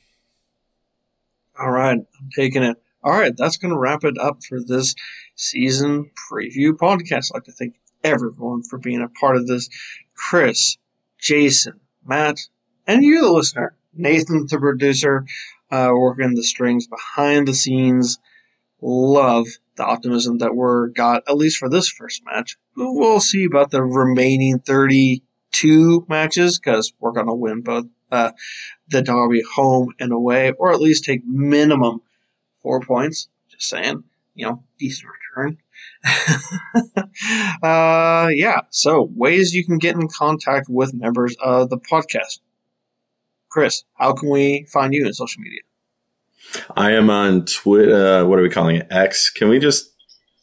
All 1.59 1.71
right, 1.71 1.99
I'm 1.99 2.29
taking 2.35 2.63
it. 2.63 2.77
All 3.03 3.11
right, 3.11 3.35
that's 3.35 3.57
going 3.57 3.73
to 3.73 3.77
wrap 3.77 4.03
it 4.03 4.17
up 4.17 4.43
for 4.43 4.59
this 4.63 4.95
season 5.35 6.09
preview 6.31 6.71
podcast. 6.71 7.31
I'd 7.31 7.35
like 7.35 7.43
to 7.45 7.51
thank 7.51 7.75
everyone 8.03 8.63
for 8.63 8.79
being 8.79 9.01
a 9.01 9.09
part 9.09 9.35
of 9.35 9.45
this. 9.45 9.69
Chris, 10.15 10.77
Jason, 11.19 11.79
Matt, 12.05 12.37
and 12.87 13.03
you, 13.03 13.21
the 13.21 13.31
listener. 13.31 13.75
Nathan, 13.93 14.47
the 14.49 14.57
producer, 14.57 15.25
uh, 15.69 15.91
working 15.93 16.33
the 16.33 16.43
strings 16.43 16.87
behind 16.87 17.47
the 17.47 17.53
scenes. 17.53 18.19
Love 18.81 19.47
the 19.75 19.85
optimism 19.85 20.39
that 20.39 20.55
we're 20.55 20.87
got, 20.87 21.23
at 21.27 21.37
least 21.37 21.57
for 21.57 21.69
this 21.69 21.89
first 21.89 22.23
match. 22.25 22.57
We'll 22.75 23.19
see 23.19 23.45
about 23.45 23.71
the 23.71 23.83
remaining 23.83 24.59
32 24.59 26.05
matches 26.09 26.59
because 26.59 26.93
we're 26.99 27.11
going 27.11 27.27
to 27.27 27.33
win 27.33 27.61
both 27.61 27.85
uh, 28.13 28.31
the 28.89 29.01
derby 29.01 29.41
home 29.55 29.93
and 29.99 30.11
away, 30.11 30.51
or 30.51 30.71
at 30.71 30.79
least 30.79 31.03
take 31.03 31.25
minimum 31.25 32.01
four 32.61 32.79
points. 32.79 33.27
Just 33.49 33.69
saying, 33.69 34.03
you 34.35 34.45
know, 34.45 34.63
decent 34.77 35.09
return. 35.35 35.57
uh, 37.63 38.29
yeah. 38.33 38.61
So 38.69 39.09
ways 39.15 39.53
you 39.53 39.65
can 39.65 39.79
get 39.79 39.95
in 39.95 40.07
contact 40.07 40.67
with 40.69 40.93
members 40.93 41.35
of 41.41 41.69
the 41.69 41.77
podcast. 41.77 42.39
Chris, 43.49 43.83
how 43.95 44.13
can 44.13 44.29
we 44.29 44.65
find 44.71 44.93
you 44.93 45.05
in 45.05 45.13
social 45.13 45.41
media? 45.41 45.61
I 46.75 46.91
am 46.91 47.09
on 47.09 47.45
Twitter. 47.45 48.21
Uh, 48.21 48.25
what 48.25 48.39
are 48.39 48.43
we 48.43 48.49
calling 48.49 48.77
it? 48.77 48.87
X. 48.91 49.29
Can 49.29 49.49
we 49.49 49.59
just 49.59 49.92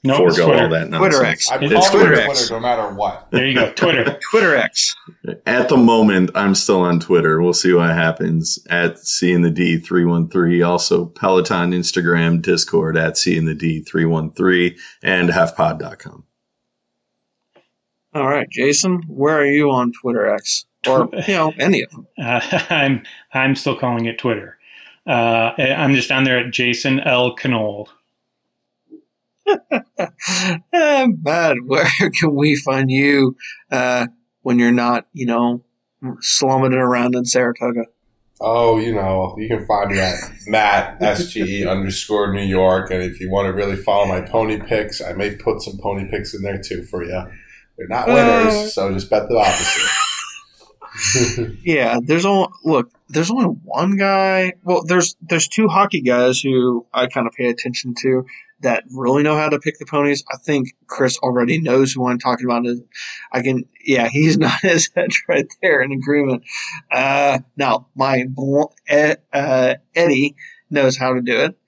No, 0.02 0.26
it's 0.26 0.36
forego 0.38 0.62
all 0.62 0.68
that 0.70 0.88
nonsense? 0.88 0.98
Twitter 1.14 1.24
X. 1.24 1.50
I'm 1.50 1.62
It's 1.62 1.72
calling 1.72 1.90
Twitter 1.90 2.14
X. 2.14 2.38
Twitter 2.38 2.54
no 2.54 2.60
matter 2.60 2.94
what. 2.94 3.30
There 3.30 3.46
you 3.46 3.54
go. 3.54 3.70
Twitter. 3.72 4.18
Twitter 4.30 4.56
X. 4.56 4.96
At 5.44 5.68
the 5.68 5.76
moment, 5.76 6.30
I'm 6.34 6.54
still 6.54 6.80
on 6.80 7.00
Twitter. 7.00 7.42
We'll 7.42 7.52
see 7.52 7.74
what 7.74 7.90
happens 7.90 8.58
at 8.70 8.98
C 8.98 9.32
in 9.32 9.42
the 9.42 9.50
D 9.50 9.78
three 9.78 10.06
one 10.06 10.28
three. 10.30 10.62
Also 10.62 11.04
Peloton, 11.04 11.72
Instagram, 11.72 12.40
Discord 12.40 12.96
at 12.96 13.18
C 13.18 13.36
in 13.36 13.44
the 13.44 13.54
D 13.54 13.82
three 13.82 14.06
one 14.06 14.32
three, 14.32 14.78
and 15.02 15.28
hefpod.com. 15.28 16.24
All 18.14 18.26
right, 18.26 18.48
Jason, 18.50 19.02
where 19.06 19.38
are 19.38 19.46
you 19.46 19.70
on 19.70 19.92
Twitter 19.92 20.26
X? 20.34 20.64
Or, 20.88 21.10
you 21.28 21.34
know, 21.34 21.52
any 21.60 21.82
of 21.82 21.90
them. 21.90 22.06
Uh, 22.18 22.40
I'm 22.70 23.02
I'm 23.34 23.54
still 23.54 23.76
calling 23.76 24.06
it 24.06 24.18
Twitter. 24.18 24.56
Uh, 25.06 25.52
I'm 25.58 25.94
just 25.94 26.10
on 26.10 26.24
there 26.24 26.38
at 26.38 26.52
Jason 26.52 27.00
L. 27.00 27.34
Knoll. 27.44 27.88
Eh, 30.72 31.06
Matt, 31.22 31.56
where 31.66 31.86
can 32.18 32.34
we 32.34 32.56
find 32.56 32.90
you 32.90 33.36
uh, 33.70 34.06
when 34.42 34.58
you're 34.58 34.72
not, 34.72 35.06
you 35.12 35.26
know, 35.26 35.62
slumming 36.20 36.72
it 36.72 36.78
around 36.78 37.14
in 37.14 37.24
Saratoga? 37.24 37.84
Oh, 38.42 38.78
you 38.78 38.94
know, 38.94 39.34
you 39.38 39.48
can 39.48 39.66
find 39.66 39.90
me 39.90 39.98
at 39.98 40.14
Matt 40.46 40.98
SGE 41.00 41.68
underscore 41.70 42.32
New 42.32 42.44
York, 42.44 42.90
and 42.90 43.02
if 43.02 43.20
you 43.20 43.30
want 43.30 43.46
to 43.46 43.52
really 43.52 43.76
follow 43.76 44.06
my 44.06 44.22
pony 44.22 44.58
picks, 44.58 45.02
I 45.02 45.12
may 45.12 45.34
put 45.36 45.60
some 45.60 45.76
pony 45.78 46.10
picks 46.10 46.34
in 46.34 46.40
there 46.42 46.58
too 46.60 46.82
for 46.84 47.04
you. 47.04 47.22
They're 47.76 47.88
not 47.88 48.08
winners, 48.08 48.54
Uh. 48.54 48.68
so 48.68 48.92
just 48.94 49.10
bet 49.10 49.28
the 49.28 49.36
opposite. 49.36 49.82
Yeah, 51.62 51.98
there's 52.02 52.26
only 52.26 52.48
look. 52.64 52.90
There's 53.08 53.30
only 53.30 53.46
one 53.64 53.96
guy. 53.96 54.54
Well, 54.64 54.82
there's 54.84 55.16
there's 55.22 55.48
two 55.48 55.68
hockey 55.68 56.02
guys 56.02 56.40
who 56.40 56.84
I 56.92 57.06
kind 57.06 57.26
of 57.26 57.32
pay 57.32 57.46
attention 57.46 57.94
to 58.02 58.26
that 58.62 58.84
really 58.90 59.22
know 59.22 59.36
how 59.36 59.48
to 59.48 59.58
pick 59.58 59.78
the 59.78 59.86
ponies. 59.86 60.24
I 60.30 60.36
think 60.36 60.76
Chris 60.86 61.18
already 61.18 61.60
knows 61.60 61.92
who 61.92 62.06
I'm 62.06 62.18
talking 62.18 62.46
about. 62.46 62.66
I 63.32 63.42
can, 63.42 63.64
yeah, 63.84 64.08
he's 64.08 64.38
not 64.38 64.60
his 64.60 64.90
head 64.94 65.10
right 65.28 65.46
there 65.62 65.80
in 65.80 65.92
agreement. 65.92 66.44
Uh, 66.90 67.40
now 67.56 67.88
my 67.94 68.24
uh, 69.32 69.74
Eddie 69.94 70.36
knows 70.70 70.96
how 70.96 71.14
to 71.14 71.20
do 71.20 71.40
it, 71.40 71.58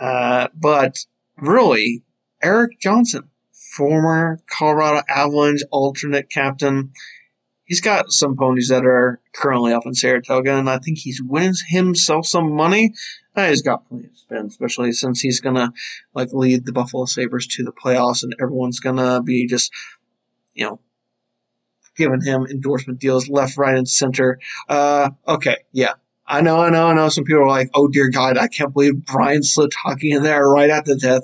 uh, 0.00 0.48
but 0.54 0.98
really, 1.36 2.02
Erik 2.42 2.78
Johnson, 2.80 3.30
former 3.52 4.40
Colorado 4.48 5.02
Avalanche 5.08 5.62
alternate 5.70 6.30
captain 6.30 6.92
he's 7.66 7.80
got 7.80 8.10
some 8.10 8.36
ponies 8.36 8.68
that 8.68 8.86
are 8.86 9.20
currently 9.34 9.72
up 9.72 9.84
in 9.84 9.94
Saratoga, 9.94 10.56
and 10.56 10.70
I 10.70 10.78
think 10.78 10.98
he's 10.98 11.22
winning 11.22 11.54
himself 11.68 12.26
some 12.26 12.52
money. 12.52 12.94
Uh, 13.34 13.48
he's 13.48 13.62
got 13.62 13.86
plenty 13.88 14.08
to 14.08 14.16
spend, 14.16 14.50
especially 14.50 14.92
since 14.92 15.20
he's 15.20 15.40
gonna 15.40 15.72
like 16.14 16.32
lead 16.32 16.64
the 16.64 16.72
Buffalo 16.72 17.04
Sabres 17.04 17.46
to 17.48 17.64
the 17.64 17.72
playoffs, 17.72 18.22
and 18.22 18.34
everyone's 18.40 18.80
gonna 18.80 19.22
be 19.22 19.46
just, 19.46 19.70
you 20.54 20.64
know, 20.64 20.80
giving 21.96 22.22
him 22.22 22.46
endorsement 22.50 22.98
deals 22.98 23.28
left, 23.28 23.56
right, 23.58 23.76
and 23.76 23.88
center. 23.88 24.38
Uh, 24.68 25.10
okay, 25.28 25.58
yeah. 25.72 25.94
I 26.28 26.40
know, 26.40 26.60
I 26.60 26.70
know, 26.70 26.88
I 26.88 26.94
know. 26.94 27.08
Some 27.08 27.24
people 27.24 27.42
are 27.42 27.48
like, 27.48 27.70
"Oh 27.74 27.88
dear 27.88 28.10
God, 28.10 28.36
I 28.36 28.48
can't 28.48 28.72
believe 28.72 29.04
Brian 29.04 29.42
slipped 29.42 29.74
hockey 29.74 30.10
in 30.10 30.22
there 30.22 30.48
right 30.48 30.84
the 30.84 30.96
death." 30.96 31.22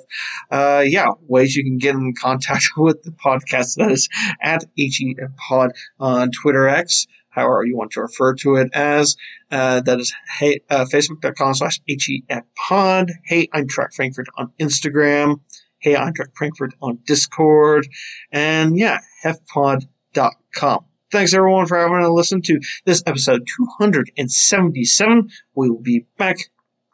Uh, 0.51 0.85
yeah, 0.87 1.09
ways 1.27 1.57
you 1.57 1.65
can 1.65 1.79
get 1.79 1.95
in 1.95 2.15
contact 2.21 2.65
with 2.77 3.03
the 3.03 3.11
podcast. 3.11 3.77
That 3.77 3.91
is 3.91 4.09
at 4.41 4.65
HEF 4.79 5.37
Pod 5.37 5.73
on 5.99 6.31
Twitter 6.31 6.69
X, 6.69 7.07
however 7.31 7.65
you 7.65 7.77
want 7.77 7.91
to 7.93 8.01
refer 8.01 8.35
to 8.37 8.57
it 8.57 8.69
as. 8.75 9.17
Uh, 9.51 9.81
that 9.81 9.99
is 9.99 10.15
hey, 10.39 10.61
uh, 10.71 10.85
facebook.com 10.85 11.55
slash 11.55 11.81
HEF 11.89 12.45
Pod. 12.57 13.11
Hey, 13.25 13.49
Eintracht 13.49 13.95
Frankfurt 13.95 14.29
on 14.37 14.53
Instagram. 14.61 15.41
Hey, 15.79 15.95
Eintracht 15.95 16.37
Frankfurt 16.37 16.75
on 16.81 17.01
Discord. 17.05 17.89
And 18.31 18.79
yeah, 18.79 19.01
hefpod.com. 19.25 20.85
Thanks 21.13 21.35
everyone 21.35 21.67
for 21.67 21.77
having 21.77 22.01
to 22.01 22.11
listen 22.11 22.41
to 22.41 22.59
this 22.87 23.03
episode 23.07 23.47
277. 23.59 25.29
We 25.55 25.69
will 25.69 25.79
be 25.79 26.07
back 26.17 26.39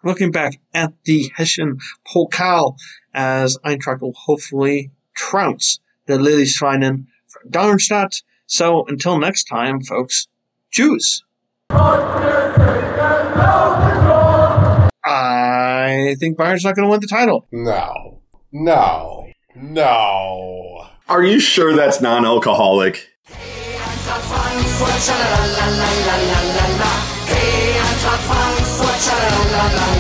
looking 0.03 0.33
back 0.33 0.59
at 0.75 0.93
the 1.05 1.31
Hessian 1.37 1.79
Pokal 2.05 2.77
as 3.15 3.57
Eintracht 3.65 4.01
will 4.01 4.15
hopefully 4.15 4.91
trounce 5.15 5.79
the 6.07 6.15
Lillestrømmen 6.15 7.07
from 7.29 7.49
Darmstadt. 7.49 8.23
So 8.47 8.85
until 8.89 9.21
next 9.21 9.45
time, 9.45 9.83
folks, 9.83 10.27
choose. 10.73 11.23
I 11.71 11.77
think 16.19 16.37
Bayern's 16.37 16.65
not 16.65 16.75
going 16.75 16.87
to 16.87 16.91
win 16.91 16.99
the 16.99 17.07
title. 17.07 17.47
no, 17.53 18.21
no, 18.51 19.29
no. 19.55 20.89
Are 21.09 21.23
you 21.23 21.39
sure 21.39 21.77
that's 21.77 22.01
non-alcoholic? 22.01 23.11
Frankfurt, 24.79 25.09
la 25.09 25.47
la 25.57 25.67
la 25.67 25.91
la 26.07 26.17
la 26.31 26.41
la 26.55 26.67
la. 26.79 26.93
Hey, 27.27 27.81
Eintracht 27.83 28.23
Frankfurt, 28.29 29.11
la 29.11 29.67
la 29.67 29.75
la. 29.75 29.98